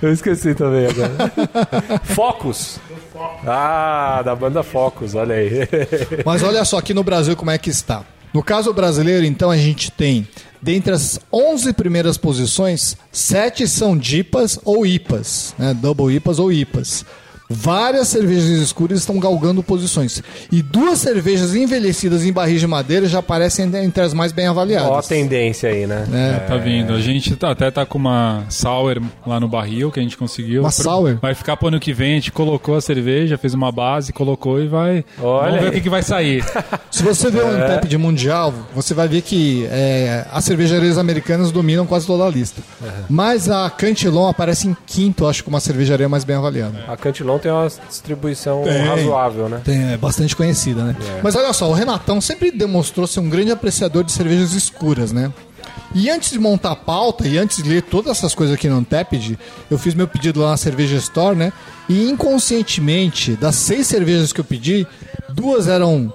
Eu 0.01 0.11
esqueci 0.11 0.55
também 0.55 0.87
agora. 0.87 1.31
Focus. 2.03 2.79
Ah, 3.45 4.21
da 4.23 4.35
banda 4.35 4.63
Focus, 4.63 5.15
olha 5.15 5.35
aí. 5.35 5.51
Mas 6.25 6.43
olha 6.43 6.63
só 6.65 6.77
aqui 6.77 6.93
no 6.93 7.03
Brasil 7.03 7.35
como 7.35 7.51
é 7.51 7.57
que 7.57 7.69
está. 7.69 8.03
No 8.33 8.43
caso 8.43 8.73
brasileiro, 8.73 9.25
então, 9.25 9.49
a 9.49 9.57
gente 9.57 9.91
tem, 9.91 10.27
dentre 10.61 10.93
as 10.93 11.19
11 11.31 11.73
primeiras 11.73 12.17
posições, 12.17 12.97
7 13.11 13.67
são 13.67 13.97
DIPAs 13.97 14.59
ou 14.63 14.85
IPAs, 14.85 15.55
né? 15.57 15.73
Double 15.73 16.13
IPAs 16.13 16.37
ou 16.39 16.51
IPAs. 16.51 17.05
Várias 17.49 18.09
cervejas 18.09 18.45
escuras 18.61 18.99
estão 18.99 19.17
galgando 19.19 19.63
posições. 19.63 20.21
E 20.51 20.61
duas 20.61 20.99
cervejas 20.99 21.55
envelhecidas 21.55 22.25
em 22.25 22.31
barris 22.33 22.59
de 22.59 22.67
madeira 22.67 23.07
já 23.07 23.19
aparecem 23.19 23.71
entre 23.83 24.03
as 24.03 24.13
mais 24.13 24.31
bem 24.31 24.47
avaliadas. 24.47 24.89
Ó 24.89 24.97
a 24.97 25.01
tendência 25.03 25.69
aí, 25.69 25.87
né? 25.87 26.05
É. 26.13 26.39
Tá 26.47 26.57
vindo. 26.57 26.93
A 26.93 26.99
gente 26.99 27.35
tá- 27.35 27.51
até 27.51 27.71
tá 27.71 27.85
com 27.85 27.97
uma 27.97 28.43
sour 28.49 29.01
lá 29.25 29.39
no 29.39 29.47
barril 29.47 29.91
que 29.91 29.99
a 29.99 30.03
gente 30.03 30.17
conseguiu. 30.17 30.61
Uma 30.63 30.71
Pro- 30.71 30.83
sour? 30.83 31.17
Vai 31.21 31.33
ficar 31.33 31.55
pro 31.55 31.69
ano 31.69 31.79
que 31.79 31.93
vem. 31.93 32.11
A 32.13 32.15
gente 32.15 32.31
colocou 32.33 32.75
a 32.75 32.81
cerveja, 32.81 33.37
fez 33.37 33.53
uma 33.53 33.71
base, 33.71 34.11
colocou 34.11 34.61
e 34.61 34.67
vai. 34.67 35.05
Olha 35.21 35.45
Vamos 35.51 35.59
ver 35.59 35.63
aí. 35.65 35.69
o 35.69 35.71
que, 35.73 35.81
que 35.81 35.89
vai 35.89 36.03
sair. 36.03 36.43
Se 36.91 37.01
você 37.03 37.31
vê 37.31 37.41
um 37.43 37.57
tap 37.67 37.85
de 37.85 37.97
mundial, 37.97 38.53
você 38.75 38.93
vai 38.93 39.07
ver 39.07 39.21
que 39.21 39.65
é, 39.71 40.25
as 40.31 40.43
cervejarias 40.43 40.97
americanas 40.97 41.51
dominam 41.51 41.85
quase 41.85 42.05
toda 42.05 42.25
a 42.25 42.29
lista. 42.29 42.61
Mas 43.09 43.49
a 43.49 43.69
Cantillon 43.69 44.27
aparece 44.27 44.67
em 44.67 44.75
quinto, 44.85 45.25
acho 45.27 45.43
que 45.43 45.49
uma 45.49 45.59
cervejaria 45.59 46.09
mais 46.09 46.23
bem 46.23 46.35
avaliada. 46.35 46.83
A 46.87 46.97
Cantilon 46.97 47.36
tem 47.39 47.51
uma 47.51 47.67
distribuição 47.67 48.63
Tem. 48.63 48.81
razoável, 48.85 49.49
né? 49.49 49.61
Tem, 49.63 49.93
é 49.93 49.97
bastante 49.97 50.35
conhecida, 50.35 50.83
né? 50.83 50.95
Mas 51.23 51.35
olha 51.35 51.53
só, 51.53 51.69
o 51.69 51.73
Renatão 51.73 52.19
sempre 52.21 52.51
demonstrou 52.51 53.07
ser 53.07 53.19
um 53.19 53.29
grande 53.29 53.51
apreciador 53.51 54.03
de 54.03 54.11
cervejas 54.11 54.53
escuras, 54.53 55.11
né? 55.11 55.31
E 55.95 56.09
antes 56.09 56.31
de 56.31 56.39
montar 56.39 56.71
a 56.71 56.75
pauta 56.75 57.27
e 57.27 57.37
antes 57.37 57.63
de 57.63 57.69
ler 57.69 57.81
todas 57.81 58.17
essas 58.17 58.35
coisas 58.35 58.55
aqui 58.55 58.67
no 58.67 58.77
Untapped, 58.77 59.37
eu 59.71 59.77
fiz 59.77 59.93
meu 59.93 60.07
pedido 60.07 60.41
lá 60.41 60.51
na 60.51 60.57
Cerveja 60.57 60.97
Store, 60.97 61.35
né? 61.35 61.51
E 61.87 62.09
inconscientemente, 62.09 63.31
das 63.35 63.55
seis 63.55 63.87
cervejas 63.87 64.33
que 64.33 64.41
eu 64.41 64.45
pedi, 64.45 64.85
duas 65.29 65.67
eram 65.67 66.13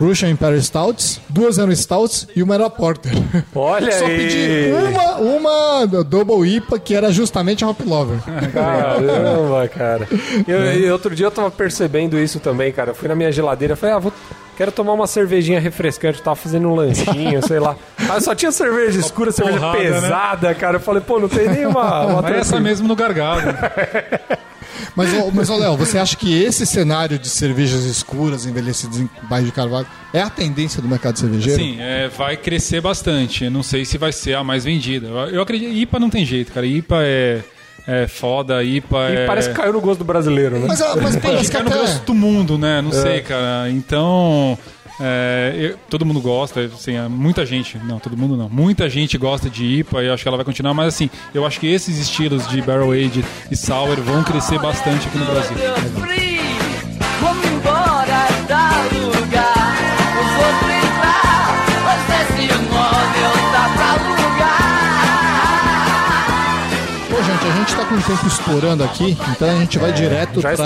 Russian 0.00 0.30
Imperial 0.30 0.60
Stouts, 0.60 1.20
duas 1.28 1.58
eram 1.58 1.72
Stouts 1.74 2.26
e 2.34 2.42
uma 2.42 2.54
era 2.54 2.68
Porter. 2.68 3.12
Olha 3.54 3.92
Só 3.98 4.06
aí. 4.06 4.16
pedi 4.16 4.72
uma, 4.72 5.16
uma 5.16 5.86
Double 6.04 6.46
IPA, 6.48 6.78
que 6.78 6.94
era 6.94 7.12
justamente 7.12 7.64
a 7.64 7.68
Hop 7.68 7.80
Lover. 7.86 8.18
Caramba, 8.52 9.68
cara. 9.68 10.08
Eu, 10.46 10.72
e 10.80 10.90
outro 10.90 11.14
dia 11.14 11.26
eu 11.26 11.30
tava 11.30 11.50
percebendo 11.50 12.18
isso 12.18 12.40
também, 12.40 12.72
cara. 12.72 12.90
Eu 12.90 12.94
fui 12.94 13.08
na 13.08 13.14
minha 13.14 13.30
geladeira 13.30 13.74
e 13.74 13.76
falei, 13.76 13.94
ah, 13.94 13.98
vou, 13.98 14.12
quero 14.56 14.72
tomar 14.72 14.92
uma 14.92 15.06
cervejinha 15.06 15.60
refrescante. 15.60 16.22
Tava 16.22 16.36
fazendo 16.36 16.68
um 16.68 16.74
lanchinho, 16.74 17.46
sei 17.46 17.58
lá. 17.58 17.76
Aí 18.08 18.20
só 18.20 18.34
tinha 18.34 18.52
cerveja 18.52 18.98
escura, 18.98 19.32
cerveja 19.32 19.58
porrada, 19.58 19.78
né? 19.78 20.00
pesada, 20.00 20.54
cara. 20.54 20.76
Eu 20.76 20.80
falei, 20.80 21.02
pô, 21.02 21.18
não 21.18 21.28
tem 21.28 21.48
nenhuma. 21.48 22.06
Uma 22.06 22.22
Vai 22.22 22.38
essa 22.38 22.58
mesmo 22.60 22.88
no 22.88 22.96
gargalo. 22.96 23.42
Mas, 24.96 25.10
mas 25.32 25.48
Léo, 25.48 25.76
você 25.76 25.98
acha 25.98 26.16
que 26.16 26.42
esse 26.42 26.64
cenário 26.64 27.18
de 27.18 27.28
cervejas 27.28 27.84
escuras, 27.84 28.46
envelhecidas 28.46 28.98
em 28.98 29.08
bairro 29.28 29.46
de 29.46 29.52
carvalho, 29.52 29.86
é 30.12 30.20
a 30.20 30.30
tendência 30.30 30.80
do 30.80 30.88
mercado 30.88 31.18
cervejeiro? 31.18 31.60
Sim, 31.60 31.76
é, 31.80 32.08
vai 32.08 32.36
crescer 32.36 32.80
bastante. 32.80 33.44
Eu 33.44 33.50
Não 33.50 33.62
sei 33.62 33.84
se 33.84 33.98
vai 33.98 34.12
ser 34.12 34.34
a 34.34 34.44
mais 34.44 34.64
vendida. 34.64 35.08
Eu, 35.08 35.16
eu 35.30 35.42
acredito. 35.42 35.72
IPA 35.72 35.98
não 35.98 36.10
tem 36.10 36.24
jeito, 36.24 36.52
cara. 36.52 36.66
IPA 36.66 36.96
é, 37.02 37.40
é 37.86 38.06
foda, 38.06 38.62
IPA 38.64 39.10
E 39.10 39.16
é. 39.16 39.26
parece 39.26 39.48
que 39.50 39.54
caiu 39.54 39.72
no 39.72 39.80
gosto 39.80 39.98
do 39.98 40.04
brasileiro, 40.04 40.58
né? 40.58 40.66
Mas, 40.68 40.80
mas 40.80 41.16
parece 41.16 41.50
que 41.50 41.56
Fica 41.56 41.62
no 41.62 41.68
até... 41.70 41.78
gosto 41.78 42.04
do 42.06 42.14
mundo, 42.14 42.56
né? 42.58 42.80
Não 42.80 42.92
sei, 42.92 43.20
cara. 43.20 43.68
Então. 43.70 44.58
é, 45.00 45.54
eu- 45.58 45.76
todo 45.90 46.06
mundo 46.06 46.20
gosta, 46.20 46.60
assim, 46.60 46.96
é, 46.96 47.08
muita 47.08 47.44
gente, 47.44 47.76
não, 47.78 47.98
todo 47.98 48.16
mundo 48.16 48.36
não, 48.36 48.48
muita 48.48 48.88
gente 48.88 49.18
gosta 49.18 49.50
de 49.50 49.64
IPA 49.80 50.02
e 50.02 50.06
eu 50.06 50.14
acho 50.14 50.22
que 50.22 50.28
ela 50.28 50.36
vai 50.36 50.44
continuar, 50.44 50.72
mas 50.72 50.94
assim, 50.94 51.10
eu 51.34 51.44
acho 51.44 51.58
que 51.58 51.66
esses 51.66 51.98
estilos 51.98 52.46
de 52.48 52.62
Barrel 52.62 52.92
Age 52.92 53.24
e 53.50 53.56
Sour 53.56 54.00
vão 54.00 54.22
crescer 54.22 54.58
bastante 54.60 55.08
aqui 55.08 55.18
no 55.18 55.26
Brasil. 55.26 55.56
Com 67.94 68.12
o 68.12 68.16
tempo 68.16 68.26
estourando 68.26 68.82
aqui, 68.82 69.16
então 69.30 69.48
a 69.48 69.54
gente 69.60 69.78
vai 69.78 69.92
direto 69.92 70.40
É, 70.44 70.56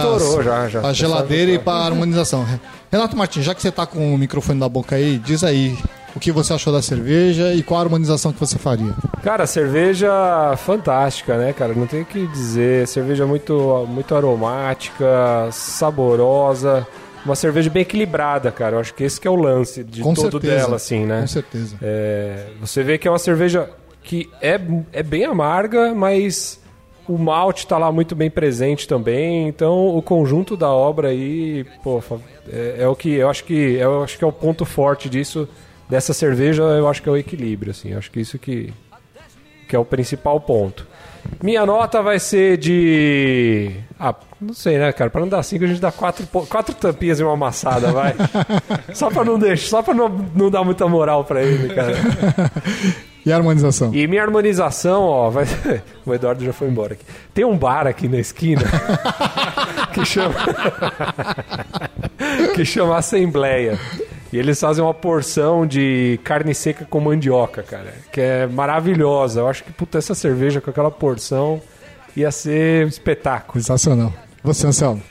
já, 0.42 0.68
já. 0.68 0.80
a 0.88 0.92
geladeira 0.92 1.52
e 1.52 1.58
pra 1.58 1.74
harmonização. 1.74 2.46
Renato 2.90 3.16
Martins, 3.16 3.44
já 3.44 3.54
que 3.54 3.60
você 3.60 3.70
tá 3.70 3.84
com 3.86 4.14
o 4.14 4.18
microfone 4.18 4.58
na 4.58 4.68
boca 4.68 4.96
aí, 4.96 5.18
diz 5.18 5.44
aí 5.44 5.76
o 6.16 6.20
que 6.20 6.32
você 6.32 6.54
achou 6.54 6.72
da 6.72 6.80
cerveja 6.80 7.52
e 7.52 7.62
qual 7.62 7.80
a 7.80 7.82
harmonização 7.84 8.32
que 8.32 8.40
você 8.40 8.58
faria. 8.58 8.92
Cara, 9.22 9.46
cerveja 9.46 10.10
fantástica, 10.56 11.36
né, 11.36 11.52
cara? 11.52 11.74
Não 11.74 11.86
tem 11.86 12.00
o 12.02 12.04
que 12.06 12.26
dizer. 12.28 12.86
Cerveja 12.88 13.26
muito, 13.26 13.86
muito 13.88 14.14
aromática, 14.14 15.48
saborosa. 15.52 16.86
Uma 17.24 17.34
cerveja 17.36 17.68
bem 17.68 17.82
equilibrada, 17.82 18.50
cara. 18.50 18.76
Eu 18.76 18.80
acho 18.80 18.94
que 18.94 19.04
esse 19.04 19.20
que 19.20 19.28
é 19.28 19.30
o 19.30 19.36
lance 19.36 19.84
de 19.84 20.00
Com 20.02 20.14
todo 20.14 20.30
certeza. 20.40 20.54
dela, 20.56 20.76
assim, 20.76 21.04
né? 21.04 21.20
Com 21.22 21.26
certeza. 21.26 21.76
É, 21.82 22.46
você 22.60 22.82
vê 22.82 22.96
que 22.96 23.06
é 23.06 23.10
uma 23.10 23.18
cerveja 23.18 23.68
que 24.02 24.30
é, 24.40 24.58
é 24.92 25.02
bem 25.02 25.24
amarga, 25.26 25.94
mas 25.94 26.58
o 27.08 27.18
malte 27.18 27.66
tá 27.66 27.78
lá 27.78 27.90
muito 27.90 28.14
bem 28.14 28.30
presente 28.30 28.86
também. 28.86 29.48
Então 29.48 29.96
o 29.96 30.02
conjunto 30.02 30.56
da 30.56 30.68
obra 30.68 31.08
aí, 31.08 31.64
pô, 31.82 32.02
é, 32.48 32.76
é 32.80 32.88
o 32.88 32.94
que 32.94 33.14
eu 33.14 33.28
acho 33.28 33.44
que 33.44 33.74
eu 33.74 34.02
acho 34.02 34.18
que 34.18 34.24
é 34.24 34.26
o 34.26 34.32
ponto 34.32 34.64
forte 34.64 35.08
disso 35.08 35.48
dessa 35.88 36.12
cerveja. 36.12 36.62
Eu 36.62 36.88
acho 36.88 37.02
que 37.02 37.08
é 37.08 37.12
o 37.12 37.16
equilíbrio, 37.16 37.70
assim. 37.70 37.92
Eu 37.92 37.98
acho 37.98 38.10
que 38.10 38.20
isso 38.20 38.38
que 38.38 38.72
que 39.68 39.76
é 39.76 39.78
o 39.78 39.84
principal 39.84 40.40
ponto. 40.40 40.86
Minha 41.42 41.66
nota 41.66 42.00
vai 42.02 42.18
ser 42.18 42.56
de. 42.56 43.70
Ah, 44.00 44.14
não 44.40 44.54
sei, 44.54 44.78
né, 44.78 44.90
cara? 44.92 45.10
Pra 45.10 45.20
não 45.20 45.28
dar 45.28 45.42
cinco, 45.42 45.64
a 45.64 45.68
gente 45.68 45.80
dá 45.80 45.92
quatro, 45.92 46.26
quatro 46.26 46.74
tampinhas 46.74 47.20
e 47.20 47.22
uma 47.22 47.34
amassada, 47.34 47.92
vai. 47.92 48.14
só 48.94 49.10
pra 49.10 49.24
não 49.24 49.38
deixar, 49.38 49.68
só 49.68 49.82
pra 49.82 49.92
não, 49.92 50.08
não 50.08 50.50
dar 50.50 50.64
muita 50.64 50.88
moral 50.88 51.24
pra 51.24 51.42
ele, 51.42 51.74
cara. 51.74 51.94
E 53.28 53.32
a 53.32 53.36
harmonização? 53.36 53.94
E 53.94 54.06
minha 54.06 54.22
harmonização, 54.22 55.02
ó, 55.02 55.28
vai. 55.30 55.44
O 56.06 56.14
Eduardo 56.14 56.42
já 56.42 56.52
foi 56.54 56.68
embora 56.68 56.94
aqui. 56.94 57.04
Tem 57.34 57.44
um 57.44 57.56
bar 57.56 57.86
aqui 57.86 58.08
na 58.08 58.18
esquina 58.18 58.62
que 59.92 60.02
chama. 60.06 60.34
que 62.54 62.64
chama 62.64 62.96
Assembleia. 62.96 63.78
E 64.32 64.38
eles 64.38 64.58
fazem 64.60 64.82
uma 64.82 64.94
porção 64.94 65.66
de 65.66 66.18
carne 66.24 66.54
seca 66.54 66.84
com 66.84 67.00
mandioca, 67.00 67.62
cara. 67.62 67.92
Que 68.12 68.20
é 68.20 68.46
maravilhosa. 68.46 69.40
Eu 69.40 69.48
acho 69.48 69.64
que, 69.64 69.72
puta, 69.72 69.98
essa 69.98 70.14
cerveja 70.14 70.60
com 70.60 70.70
aquela 70.70 70.90
porção 70.90 71.60
ia 72.16 72.30
ser 72.30 72.84
um 72.86 72.88
espetáculo. 72.88 73.60
Sensacional. 73.60 74.12
Você, 74.42 74.66
Anselmo? 74.66 75.02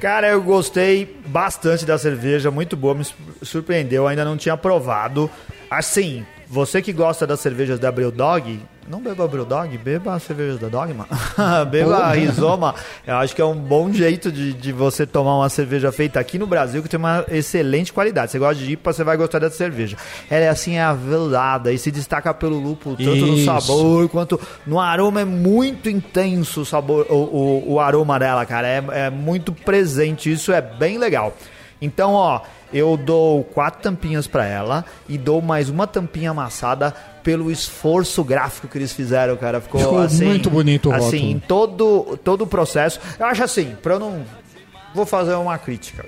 Cara, 0.00 0.28
eu 0.28 0.42
gostei 0.42 1.18
bastante 1.26 1.86
da 1.86 1.96
cerveja, 1.98 2.50
muito 2.50 2.76
boa, 2.76 2.94
me 2.94 3.04
su- 3.04 3.14
surpreendeu, 3.42 4.06
ainda 4.06 4.24
não 4.26 4.36
tinha 4.36 4.56
provado. 4.56 5.30
Assim, 5.70 6.24
você 6.48 6.80
que 6.80 6.92
gosta 6.92 7.26
das 7.26 7.40
cervejas 7.40 7.78
da 7.78 7.90
Brewdog, 7.90 8.60
não 8.88 9.00
beba 9.00 9.24
a 9.24 9.28
Brewdog, 9.28 9.76
beba 9.78 10.14
as 10.14 10.22
cervejas 10.22 10.58
da 10.58 10.68
Dogma. 10.68 11.08
beba 11.70 11.96
a 11.96 12.12
Rizoma. 12.12 12.74
Eu 13.06 13.16
acho 13.16 13.34
que 13.34 13.42
é 13.42 13.44
um 13.44 13.56
bom 13.56 13.92
jeito 13.92 14.30
de, 14.30 14.52
de 14.52 14.72
você 14.72 15.04
tomar 15.04 15.36
uma 15.36 15.48
cerveja 15.48 15.90
feita 15.90 16.20
aqui 16.20 16.38
no 16.38 16.46
Brasil, 16.46 16.82
que 16.82 16.88
tem 16.88 16.98
uma 16.98 17.24
excelente 17.28 17.92
qualidade. 17.92 18.30
Você 18.30 18.38
gosta 18.38 18.62
de 18.62 18.72
IPA, 18.72 18.92
você 18.92 19.04
vai 19.04 19.16
gostar 19.16 19.38
dessa 19.40 19.56
cerveja. 19.56 19.96
Ela 20.30 20.44
é 20.44 20.48
assim, 20.48 20.76
é 20.76 20.82
avelada 20.82 21.72
e 21.72 21.78
se 21.78 21.90
destaca 21.90 22.32
pelo 22.32 22.58
lúpulo, 22.58 22.96
tanto 22.96 23.26
no 23.26 23.34
Isso. 23.34 23.44
sabor 23.44 23.76
sabor, 23.76 24.08
quanto 24.08 24.40
no 24.66 24.80
aroma 24.80 25.20
é 25.20 25.24
muito 25.24 25.88
intenso 25.88 26.62
o 26.62 26.64
sabor, 26.64 27.06
o, 27.08 27.14
o, 27.14 27.72
o 27.74 27.80
aroma 27.80 28.18
dela, 28.18 28.44
cara. 28.44 28.66
É, 28.66 28.84
é 29.06 29.10
muito 29.10 29.52
presente, 29.52 30.30
isso 30.30 30.52
é 30.52 30.60
bem 30.60 30.98
legal. 30.98 31.36
Então, 31.80 32.12
ó, 32.12 32.40
eu 32.72 32.96
dou 32.96 33.44
quatro 33.44 33.82
tampinhas 33.82 34.26
pra 34.26 34.44
ela 34.44 34.84
e 35.08 35.16
dou 35.16 35.40
mais 35.40 35.68
uma 35.68 35.86
tampinha 35.86 36.30
amassada 36.30 36.94
pelo 37.22 37.50
esforço 37.50 38.22
gráfico 38.22 38.68
que 38.68 38.78
eles 38.78 38.92
fizeram, 38.92 39.36
cara. 39.36 39.60
Ficou, 39.60 39.80
Ficou 39.80 39.98
assim, 40.00 40.24
muito 40.26 40.48
bonito 40.50 40.88
o 40.90 40.92
Assim, 40.92 41.04
rótulo. 41.04 41.30
em 41.30 41.38
todo, 41.40 42.18
todo 42.22 42.42
o 42.42 42.46
processo. 42.46 43.00
Eu 43.18 43.26
acho 43.26 43.42
assim, 43.42 43.76
pra 43.82 43.94
eu 43.94 43.98
não 44.00 44.22
vou 44.94 45.04
fazer 45.06 45.34
uma 45.34 45.58
crítica. 45.58 46.04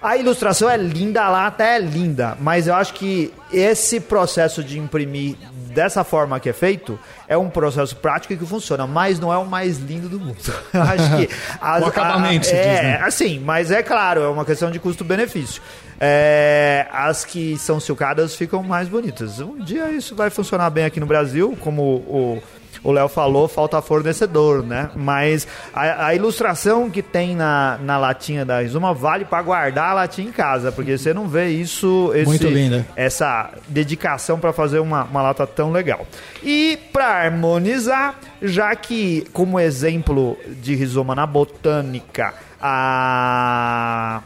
A 0.00 0.16
ilustração 0.16 0.70
é 0.70 0.76
linda, 0.76 1.22
a 1.24 1.28
lata 1.28 1.64
é 1.64 1.78
linda, 1.80 2.36
mas 2.40 2.68
eu 2.68 2.74
acho 2.74 2.94
que 2.94 3.32
esse 3.52 3.98
processo 3.98 4.62
de 4.62 4.78
imprimir 4.78 5.34
dessa 5.74 6.04
forma 6.04 6.38
que 6.38 6.48
é 6.48 6.52
feito 6.52 6.98
é 7.26 7.36
um 7.36 7.50
processo 7.50 7.96
prático 7.96 8.32
e 8.32 8.36
que 8.36 8.46
funciona, 8.46 8.86
mas 8.86 9.18
não 9.18 9.32
é 9.32 9.36
o 9.38 9.44
mais 9.44 9.78
lindo 9.78 10.08
do 10.08 10.18
mundo. 10.20 10.38
Eu 10.72 10.82
acho 10.82 11.16
que 11.16 11.28
as- 11.60 11.82
O 11.82 11.86
acabamento, 11.86 12.46
a- 12.48 12.50
é, 12.52 12.74
diz, 12.74 12.82
né? 12.82 13.00
assim, 13.02 13.38
mas 13.40 13.70
é 13.72 13.82
claro, 13.82 14.22
é 14.22 14.28
uma 14.28 14.44
questão 14.44 14.70
de 14.70 14.78
custo-benefício. 14.78 15.60
É, 16.00 16.86
as 16.92 17.24
que 17.24 17.56
são 17.58 17.80
silcadas 17.80 18.34
ficam 18.36 18.62
mais 18.62 18.88
bonitas. 18.88 19.40
Um 19.40 19.58
dia 19.58 19.90
isso 19.90 20.14
vai 20.14 20.30
funcionar 20.30 20.70
bem 20.70 20.84
aqui 20.84 21.00
no 21.00 21.06
Brasil, 21.06 21.56
como 21.60 21.82
o 21.82 22.42
o 22.80 22.92
Léo 22.92 23.08
falou, 23.08 23.48
falta 23.48 23.82
fornecedor, 23.82 24.62
né? 24.62 24.88
Mas 24.94 25.48
a, 25.74 26.06
a 26.06 26.14
ilustração 26.14 26.88
que 26.88 27.02
tem 27.02 27.34
na, 27.34 27.76
na 27.82 27.98
latinha 27.98 28.44
da 28.44 28.60
Rizoma 28.60 28.94
vale 28.94 29.24
para 29.24 29.42
guardar 29.42 29.90
a 29.90 29.94
latinha 29.94 30.28
em 30.28 30.32
casa, 30.32 30.70
porque 30.70 30.96
você 30.96 31.12
não 31.12 31.26
vê 31.26 31.48
isso, 31.48 32.12
esse- 32.14 32.26
Muito 32.26 32.46
linda. 32.46 32.86
essa 32.94 33.50
dedicação 33.66 34.38
para 34.38 34.52
fazer 34.52 34.78
uma, 34.78 35.02
uma 35.02 35.20
lata 35.22 35.44
tão 35.44 35.72
legal. 35.72 36.06
E 36.40 36.78
para 36.92 37.24
harmonizar, 37.24 38.14
já 38.40 38.74
que 38.76 39.26
como 39.32 39.58
exemplo 39.58 40.38
de 40.62 40.76
rizoma 40.76 41.16
na 41.16 41.26
botânica, 41.26 42.32
a 42.60 44.22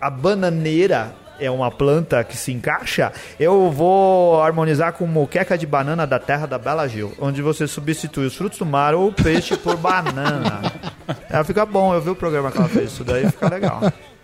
a 0.00 0.10
bananeira 0.10 1.14
é 1.40 1.50
uma 1.50 1.70
planta 1.70 2.22
que 2.24 2.36
se 2.36 2.52
encaixa, 2.52 3.12
eu 3.38 3.70
vou 3.70 4.42
harmonizar 4.42 4.92
com 4.92 5.06
moqueca 5.06 5.56
de 5.56 5.66
banana 5.66 6.06
da 6.06 6.18
terra 6.18 6.46
da 6.46 6.58
Bela 6.58 6.88
Gil, 6.88 7.12
onde 7.20 7.40
você 7.40 7.66
substitui 7.66 8.26
os 8.26 8.34
frutos 8.34 8.58
do 8.58 8.66
mar 8.66 8.94
ou 8.94 9.08
o 9.08 9.12
peixe 9.12 9.56
por 9.56 9.76
banana. 9.76 10.60
Ela 11.30 11.44
fica 11.44 11.64
bom, 11.64 11.94
eu 11.94 12.00
vi 12.00 12.10
o 12.10 12.16
programa 12.16 12.50
que 12.50 12.58
ela 12.58 12.68
fez, 12.68 12.92
isso 12.92 13.04
daí 13.04 13.30
fica 13.30 13.48
legal. 13.48 13.80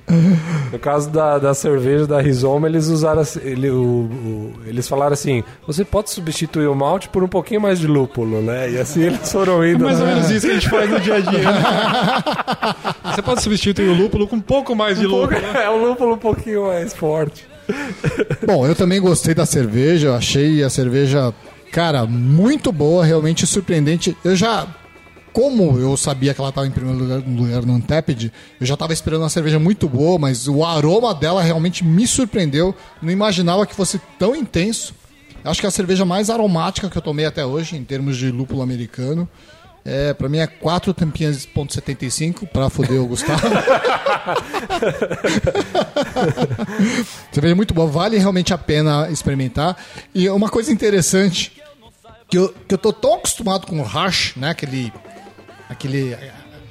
No 0.72 0.78
caso 0.78 1.08
da, 1.08 1.38
da 1.38 1.54
cerveja 1.54 2.04
da 2.06 2.20
Rizoma, 2.20 2.66
eles 2.68 2.88
usaram 2.88 3.20
assim- 3.20 3.40
ele, 3.44 3.70
o, 3.70 3.76
o- 3.80 4.52
eles 4.66 4.88
falaram 4.88 5.12
assim: 5.12 5.44
você 5.66 5.84
pode 5.84 6.10
substituir 6.10 6.66
o 6.66 6.74
malte 6.74 7.08
por 7.08 7.22
um 7.22 7.28
pouquinho 7.28 7.60
mais 7.60 7.78
de 7.78 7.86
lúpulo, 7.86 8.42
né? 8.42 8.70
E 8.72 8.78
assim 8.78 9.02
eles 9.02 9.30
foram 9.30 9.64
indo. 9.64 9.84
Mais 9.84 10.00
ou 10.00 10.06
né? 10.06 10.14
menos 10.14 10.30
isso 10.30 10.46
que 10.46 10.52
a 10.52 10.54
gente 10.54 10.68
faz 10.68 10.90
no 10.90 10.98
dia 11.00 11.14
a 11.14 11.20
dia. 11.20 11.38
né? 11.42 11.62
Você 13.14 13.22
pode 13.22 13.42
substituir 13.42 13.88
o 13.88 13.94
lúpulo 13.94 14.26
com 14.26 14.36
um 14.36 14.40
pouco 14.40 14.74
mais 14.74 14.98
de 14.98 15.06
lúpulo. 15.06 15.36
É 15.36 15.70
um 15.70 15.84
lúpulo 15.84 16.14
um 16.14 16.18
pouquinho 16.18 16.66
mais 16.66 16.92
forte. 16.92 17.46
Bom, 18.46 18.66
eu 18.66 18.74
também 18.74 19.00
gostei 19.00 19.34
da 19.34 19.46
cerveja, 19.46 20.08
eu 20.08 20.14
achei 20.14 20.62
a 20.64 20.68
cerveja, 20.70 21.32
cara, 21.70 22.04
muito 22.04 22.72
boa, 22.72 23.04
realmente 23.04 23.46
surpreendente. 23.46 24.16
Eu 24.24 24.34
já, 24.34 24.66
como 25.34 25.78
eu 25.78 25.96
sabia 25.96 26.32
que 26.32 26.40
ela 26.40 26.50
estava 26.50 26.66
em 26.66 26.70
primeiro 26.70 26.96
lugar, 26.98 27.18
no 27.18 27.42
lugar 27.42 27.66
no 27.66 27.74
Untapped, 27.74 28.32
eu 28.60 28.66
já 28.66 28.74
estava 28.74 28.92
esperando 28.92 29.22
uma 29.22 29.28
cerveja 29.28 29.58
muito 29.58 29.88
boa, 29.88 30.16
mas 30.16 30.46
o 30.46 30.64
aroma 30.64 31.12
dela 31.12 31.42
realmente 31.42 31.84
me 31.84 32.06
surpreendeu. 32.06 32.72
Não 33.02 33.10
imaginava 33.10 33.66
que 33.66 33.74
fosse 33.74 34.00
tão 34.16 34.36
intenso. 34.36 34.94
Acho 35.44 35.60
que 35.60 35.66
é 35.66 35.68
a 35.68 35.72
cerveja 35.72 36.04
mais 36.04 36.30
aromática 36.30 36.88
que 36.88 36.96
eu 36.96 37.02
tomei 37.02 37.26
até 37.26 37.44
hoje, 37.44 37.76
em 37.76 37.82
termos 37.82 38.16
de 38.16 38.30
lúpulo 38.30 38.62
americano. 38.62 39.28
É, 39.84 40.14
pra 40.14 40.28
mim 40.28 40.38
é 40.38 40.46
4 40.46 40.94
tampinhas 40.94 41.44
ponto 41.44 41.74
.75 41.74 42.48
pra 42.48 42.70
foder 42.70 43.02
o 43.02 43.06
Gustavo. 43.06 43.42
Cerveja 47.30 47.54
muito 47.54 47.74
boa, 47.74 47.86
vale 47.86 48.16
realmente 48.16 48.54
a 48.54 48.58
pena 48.58 49.10
experimentar. 49.10 49.76
E 50.14 50.26
uma 50.30 50.48
coisa 50.48 50.72
interessante, 50.72 51.52
que 52.30 52.38
eu, 52.38 52.54
que 52.66 52.74
eu 52.74 52.78
tô 52.78 52.92
tão 52.92 53.16
acostumado 53.16 53.66
com 53.66 53.80
o 53.80 53.82
hash, 53.82 54.32
né? 54.36 54.50
Aquele. 54.50 54.92
Aquele. 55.68 56.14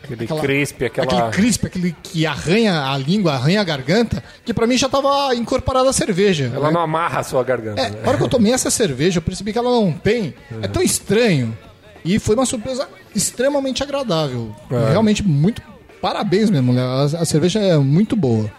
Aquele 0.04 0.24
aquela- 0.26 0.42
crisp, 0.42 0.84
aquela. 0.84 1.08
Aquele 1.08 1.32
crisp, 1.32 1.66
aquele 1.66 1.96
que 2.04 2.26
arranha 2.26 2.92
a 2.92 2.98
língua, 2.98 3.34
arranha 3.34 3.62
a 3.62 3.64
garganta, 3.64 4.22
que 4.44 4.54
pra 4.54 4.68
mim 4.68 4.78
já 4.78 4.90
tava 4.90 5.34
incorporada 5.34 5.90
a 5.90 5.94
cerveja. 5.94 6.52
Ela 6.54 6.68
né? 6.68 6.74
não 6.74 6.82
amarra 6.82 7.20
a 7.22 7.24
sua 7.24 7.42
garganta. 7.44 7.82
É, 7.82 7.90
né? 7.90 8.00
na 8.02 8.10
hora 8.10 8.18
que 8.18 8.24
eu 8.24 8.30
tomei 8.30 8.52
essa 8.54 8.70
cerveja, 8.70 9.20
eu 9.20 9.22
percebi 9.22 9.54
que 9.54 9.58
ela 9.60 9.72
não 9.72 9.92
tem. 9.94 10.34
É 10.62 10.68
tão 10.68 10.82
estranho. 10.84 11.58
E 12.04 12.20
foi 12.20 12.36
uma 12.36 12.46
surpresa 12.46 12.88
extremamente 13.16 13.82
agradável. 13.82 14.54
É. 14.70 14.92
Realmente 14.92 15.24
muito. 15.24 15.62
Parabéns 16.02 16.50
mesmo, 16.50 16.74
né? 16.74 16.82
A, 16.82 17.04
a 17.22 17.26
cerveja 17.26 17.60
é 17.60 17.78
muito 17.78 18.14
boa. 18.14 18.52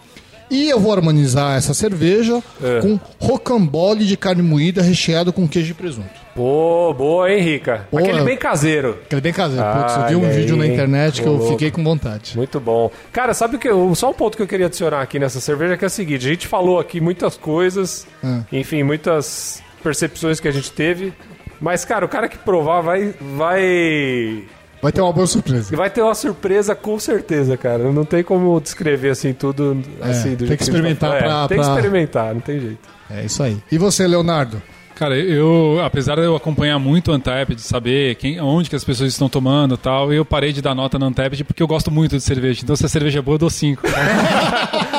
E 0.49 0.67
eu 0.69 0.79
vou 0.79 0.91
harmonizar 0.91 1.55
essa 1.57 1.73
cerveja 1.75 2.41
É. 2.63 2.81
com 2.81 2.99
rocambole 3.19 4.03
de 4.05 4.17
carne 4.17 4.41
moída 4.41 4.81
recheado 4.81 5.31
com 5.31 5.47
queijo 5.47 5.71
e 5.71 5.73
presunto. 5.75 6.24
Pô, 6.35 6.93
boa, 6.93 7.31
hein, 7.31 7.39
Rica? 7.41 7.87
Aquele 7.95 8.21
bem 8.23 8.35
caseiro. 8.37 8.97
Aquele 9.05 9.21
bem 9.21 9.31
caseiro. 9.31 9.63
Putz, 9.65 9.95
eu 9.95 10.01
Ah, 10.03 10.07
vi 10.07 10.15
um 10.17 10.23
olha 10.23 10.33
vídeo 10.33 10.53
aí, 10.55 10.59
na 10.59 10.67
internet 10.67 11.21
que 11.21 11.27
eu 11.27 11.33
louco. 11.33 11.47
fiquei 11.53 11.71
com 11.71 11.81
vontade. 11.81 12.35
Muito 12.35 12.59
bom. 12.59 12.91
Cara, 13.13 13.33
sabe 13.33 13.55
o 13.55 13.59
que 13.59 13.69
eu, 13.69 13.95
só 13.95 14.09
um 14.09 14.13
ponto 14.13 14.35
que 14.35 14.43
eu 14.43 14.47
queria 14.47 14.65
adicionar 14.65 15.01
aqui 15.01 15.17
nessa 15.17 15.39
cerveja 15.39 15.77
que 15.77 15.85
é 15.85 15.87
o 15.87 15.89
seguinte: 15.89 16.25
a 16.25 16.29
gente 16.29 16.45
falou 16.47 16.77
aqui 16.77 16.99
muitas 16.99 17.37
coisas, 17.37 18.05
Ah. 18.21 18.41
enfim, 18.51 18.83
muitas 18.83 19.63
percepções 19.81 20.41
que 20.41 20.47
a 20.47 20.51
gente 20.51 20.71
teve. 20.73 21.13
Mas, 21.61 21.85
cara, 21.85 22.05
o 22.05 22.09
cara 22.09 22.27
que 22.27 22.37
provar 22.37 22.81
vai, 22.81 23.13
vai, 23.21 24.43
Vai 24.81 24.91
ter 24.91 24.99
uma 24.99 25.13
boa 25.13 25.25
surpresa. 25.27 25.73
vai 25.75 25.89
ter 25.89 26.01
uma 26.01 26.13
surpresa 26.13 26.75
com 26.75 26.99
certeza, 26.99 27.55
cara. 27.55 27.91
Não 27.93 28.03
tem 28.03 28.21
como 28.23 28.59
descrever 28.59 29.11
assim 29.11 29.31
tudo 29.33 29.77
assim 30.01 30.35
do 30.35 30.39
tem 30.39 30.39
jeito 30.39 30.39
que 30.39 30.43
a 30.43 30.47
gente 30.49 30.61
experimentar 30.63 31.11
tá- 31.11 31.17
pra- 31.17 31.47
Tem 31.47 31.57
que 31.57 31.63
pra- 31.63 31.73
experimentar, 31.75 32.33
não 32.33 32.41
tem 32.41 32.59
jeito. 32.59 32.89
É 33.09 33.23
isso 33.23 33.41
aí. 33.41 33.57
E 33.71 33.77
você, 33.77 34.05
Leonardo? 34.05 34.61
Cara, 34.95 35.17
eu, 35.17 35.81
apesar 35.83 36.15
de 36.15 36.21
eu 36.21 36.37
acompanhar 36.37 36.79
muito 36.79 37.11
o 37.11 37.15
Untapped, 37.15 37.55
de 37.55 37.61
saber 37.61 38.15
quem, 38.15 38.39
onde 38.39 38.69
que 38.69 38.77
as 38.77 38.83
pessoas 38.83 39.11
estão 39.11 39.27
tomando 39.27 39.75
e 39.75 39.77
tal, 39.77 40.13
eu 40.13 40.23
parei 40.23 40.53
de 40.53 40.61
dar 40.61 40.73
nota 40.73 40.97
no 40.97 41.07
Untapped 41.07 41.43
porque 41.43 41.61
eu 41.61 41.67
gosto 41.67 41.91
muito 41.91 42.15
de 42.15 42.21
cerveja. 42.23 42.61
Então, 42.63 42.77
se 42.77 42.85
a 42.85 42.89
cerveja 42.89 43.19
é 43.19 43.21
boa, 43.21 43.35
eu 43.35 43.39
dou 43.39 43.49
5. 43.49 43.81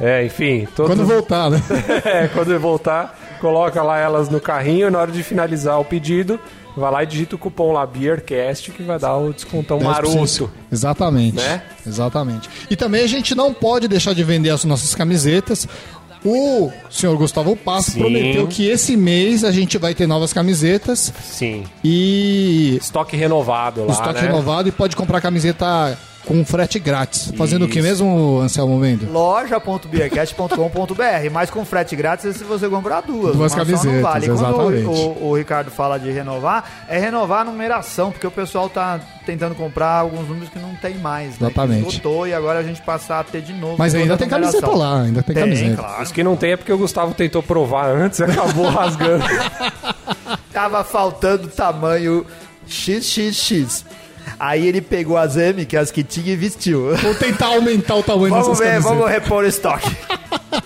é, 0.00 0.24
enfim, 0.24 0.66
todos, 0.74 0.96
Quando 0.96 1.06
voltar, 1.06 1.50
né? 1.50 1.62
é, 2.04 2.28
quando 2.28 2.58
voltar, 2.58 3.21
coloca 3.42 3.82
lá 3.82 3.98
elas 3.98 4.28
no 4.28 4.40
carrinho 4.40 4.88
na 4.88 5.00
hora 5.00 5.10
de 5.10 5.20
finalizar 5.24 5.78
o 5.80 5.84
pedido, 5.84 6.38
vai 6.76 6.92
lá 6.92 7.02
e 7.02 7.06
digita 7.06 7.34
o 7.34 7.38
cupom 7.38 7.72
lá 7.72 7.84
BeerCast 7.84 8.70
que 8.70 8.84
vai 8.84 9.00
dar 9.00 9.16
o 9.16 9.32
descontão 9.32 9.80
10%. 9.80 9.82
maroto. 9.82 10.50
Exatamente. 10.70 11.36
Né? 11.36 11.60
Exatamente. 11.84 12.48
E 12.70 12.76
também 12.76 13.02
a 13.02 13.06
gente 13.08 13.34
não 13.34 13.52
pode 13.52 13.88
deixar 13.88 14.14
de 14.14 14.22
vender 14.22 14.50
as 14.50 14.64
nossas 14.64 14.94
camisetas. 14.94 15.66
O 16.24 16.70
senhor 16.88 17.16
Gustavo 17.16 17.56
Passo 17.56 17.90
Sim. 17.90 17.98
prometeu 17.98 18.46
que 18.46 18.68
esse 18.68 18.96
mês 18.96 19.42
a 19.42 19.50
gente 19.50 19.76
vai 19.76 19.92
ter 19.92 20.06
novas 20.06 20.32
camisetas 20.32 21.12
Sim. 21.20 21.64
e 21.82 22.78
Estoque 22.80 23.16
renovado 23.16 23.84
lá, 23.84 23.90
estoque 23.92 24.20
né? 24.22 24.28
renovado 24.28 24.68
e 24.68 24.72
pode 24.72 24.94
comprar 24.94 25.20
camiseta 25.20 25.98
com 26.26 26.44
frete 26.44 26.78
grátis. 26.78 27.32
Fazendo 27.36 27.64
o 27.64 27.68
que 27.68 27.78
Isso. 27.80 27.88
mesmo, 27.88 28.38
Anselmo 28.40 28.78
Mendo? 28.78 29.10
loja.beercast.com.br, 29.12 31.30
mas 31.32 31.50
com 31.50 31.64
frete 31.64 31.96
grátis 31.96 32.26
é 32.26 32.32
se 32.32 32.44
você 32.44 32.68
comprar 32.68 33.00
duas. 33.02 33.36
Duas 33.36 33.54
camisetas, 33.54 34.00
vale. 34.00 34.26
Quando 34.26 34.38
exatamente. 34.38 34.86
o, 34.86 34.90
o- 34.90 35.28
o 35.30 35.36
Ricardo 35.36 35.70
fala 35.70 35.98
de 35.98 36.10
renovar, 36.10 36.64
é 36.88 36.98
renovar 36.98 37.40
a 37.40 37.44
numeração, 37.44 38.10
porque 38.10 38.26
o 38.26 38.30
pessoal 38.30 38.68
tá 38.68 39.00
tentando 39.26 39.54
comprar 39.54 39.98
alguns 40.00 40.26
números 40.28 40.48
que 40.48 40.58
não 40.58 40.74
tem 40.76 40.94
mais. 40.96 41.38
Né? 41.38 41.48
Exatamente. 41.48 41.88
Esgotou 41.88 42.26
e 42.26 42.34
agora 42.34 42.58
a 42.60 42.62
gente 42.62 42.80
passar 42.82 43.20
a 43.20 43.24
ter 43.24 43.42
de 43.42 43.52
novo. 43.52 43.76
Mas 43.78 43.94
ainda 43.94 44.14
a 44.14 44.16
tem 44.16 44.28
numeração. 44.28 44.60
camiseta 44.60 44.78
lá, 44.78 45.02
ainda 45.02 45.22
tem, 45.22 45.34
camiseta. 45.34 45.76
claro. 45.76 46.02
Os 46.02 46.12
que 46.12 46.22
não 46.24 46.36
tem 46.36 46.52
é 46.52 46.56
porque 46.56 46.72
o 46.72 46.78
Gustavo 46.78 47.14
tentou 47.14 47.42
provar 47.42 47.86
antes 47.88 48.18
e 48.20 48.24
acabou 48.24 48.66
rasgando. 48.70 49.24
Tava 50.52 50.84
faltando 50.84 51.48
tamanho 51.48 52.24
XXX. 52.68 53.84
Aí 54.42 54.66
ele 54.66 54.80
pegou 54.80 55.16
as 55.16 55.36
M, 55.36 55.64
que 55.64 55.76
é 55.76 55.78
as 55.78 55.92
que 55.92 56.02
tinha, 56.02 56.32
e 56.32 56.36
vestiu. 56.36 56.96
Vou 56.96 57.14
tentar 57.14 57.46
aumentar 57.46 57.94
o 57.94 58.02
tamanho 58.02 58.30
Vamos 58.30 58.48
dessas 58.48 58.58
ver, 58.58 58.72
camisetas. 58.72 58.98
vamos 58.98 59.08
repor 59.08 59.44
o 59.44 59.46
estoque. 59.46 59.96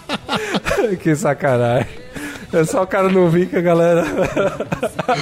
que 1.03 1.14
sacanagem. 1.14 1.87
É 2.55 2.64
só 2.64 2.85
o 2.85 2.87
cara 2.87 3.11
não 3.11 3.29
vir 3.29 3.49
que 3.49 3.57
a 3.57 3.61
galera. 3.61 4.03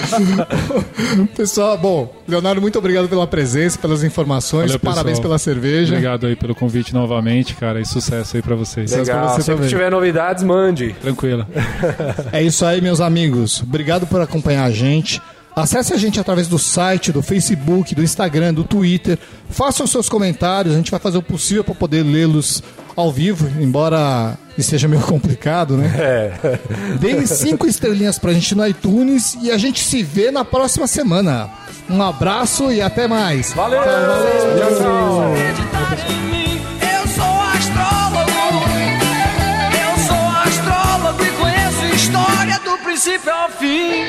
Pessoal, 1.37 1.77
bom, 1.77 2.15
Leonardo, 2.29 2.61
muito 2.61 2.79
obrigado 2.79 3.09
pela 3.09 3.27
presença, 3.27 3.77
pelas 3.77 4.05
informações. 4.05 4.67
Valeu, 4.67 4.79
pessoal. 4.79 4.95
Parabéns 4.95 5.19
pela 5.19 5.37
cerveja. 5.37 5.95
Obrigado 5.95 6.27
aí 6.29 6.37
pelo 6.37 6.55
convite 6.55 6.95
novamente, 6.95 7.57
cara, 7.57 7.81
e 7.81 7.85
sucesso 7.85 8.37
aí 8.37 8.43
pra 8.43 8.55
vocês. 8.55 8.89
Sucesso 8.89 9.11
pra 9.11 9.21
Legal. 9.21 9.37
você 9.37 9.53
também. 9.53 9.69
tiver 9.69 9.91
novidades, 9.91 10.45
mande. 10.45 10.95
Tranquilo. 11.01 11.45
É 12.31 12.41
isso 12.41 12.65
aí, 12.65 12.81
meus 12.81 13.01
amigos. 13.01 13.63
Obrigado 13.63 14.07
por 14.07 14.21
acompanhar 14.21 14.65
a 14.65 14.71
gente. 14.71 15.21
Acesse 15.57 15.95
a 15.95 15.97
gente 15.97 16.19
através 16.19 16.49
do 16.49 16.59
site, 16.59 17.13
do 17.13 17.23
Facebook, 17.23 17.95
do 17.95 18.03
Instagram, 18.03 18.53
do 18.53 18.65
Twitter. 18.65 19.19
Façam 19.49 19.87
seus 19.87 20.09
comentários, 20.09 20.75
a 20.75 20.77
gente 20.77 20.91
vai 20.91 20.99
fazer 20.99 21.19
o 21.19 21.23
possível 21.23 21.63
para 21.63 21.75
poder 21.75 22.03
lê-los 22.03 22.63
ao 22.97 23.13
vivo, 23.13 23.49
embora 23.61 24.37
esteja 24.59 24.89
meio 24.89 25.03
complicado, 25.07 25.77
né? 25.77 25.93
É. 25.97 26.59
Deem 26.99 27.25
cinco 27.27 27.67
estrelinhas 27.67 28.19
pra 28.19 28.33
gente 28.33 28.55
no 28.55 28.67
iTunes 28.67 29.37
e 29.43 29.51
a 29.51 29.59
gente 29.59 29.83
se 29.85 30.03
vê 30.03 30.31
na 30.33 30.45
próxima 30.45 30.89
semana. 30.89 31.49
Um 31.89 32.03
abraço 32.03 32.73
e 32.73 32.81
até 32.81 33.07
mais. 33.07 33.53
Valeu! 33.53 33.81
Tchau, 33.83 34.79
tchau. 34.79 35.33
acreditar 35.35 36.11
em 36.11 36.21
mim. 36.31 36.61
Eu 36.81 37.07
sou 37.09 37.41
astrólogo. 37.55 38.31
Eu 39.85 39.99
sou 40.07 40.17
astrólogo 40.43 41.25
e 41.25 41.31
conheço 41.31 41.95
história 41.95 42.59
do 42.65 42.79
princípio 42.79 43.33
ao 43.33 43.51
fim. 43.51 44.05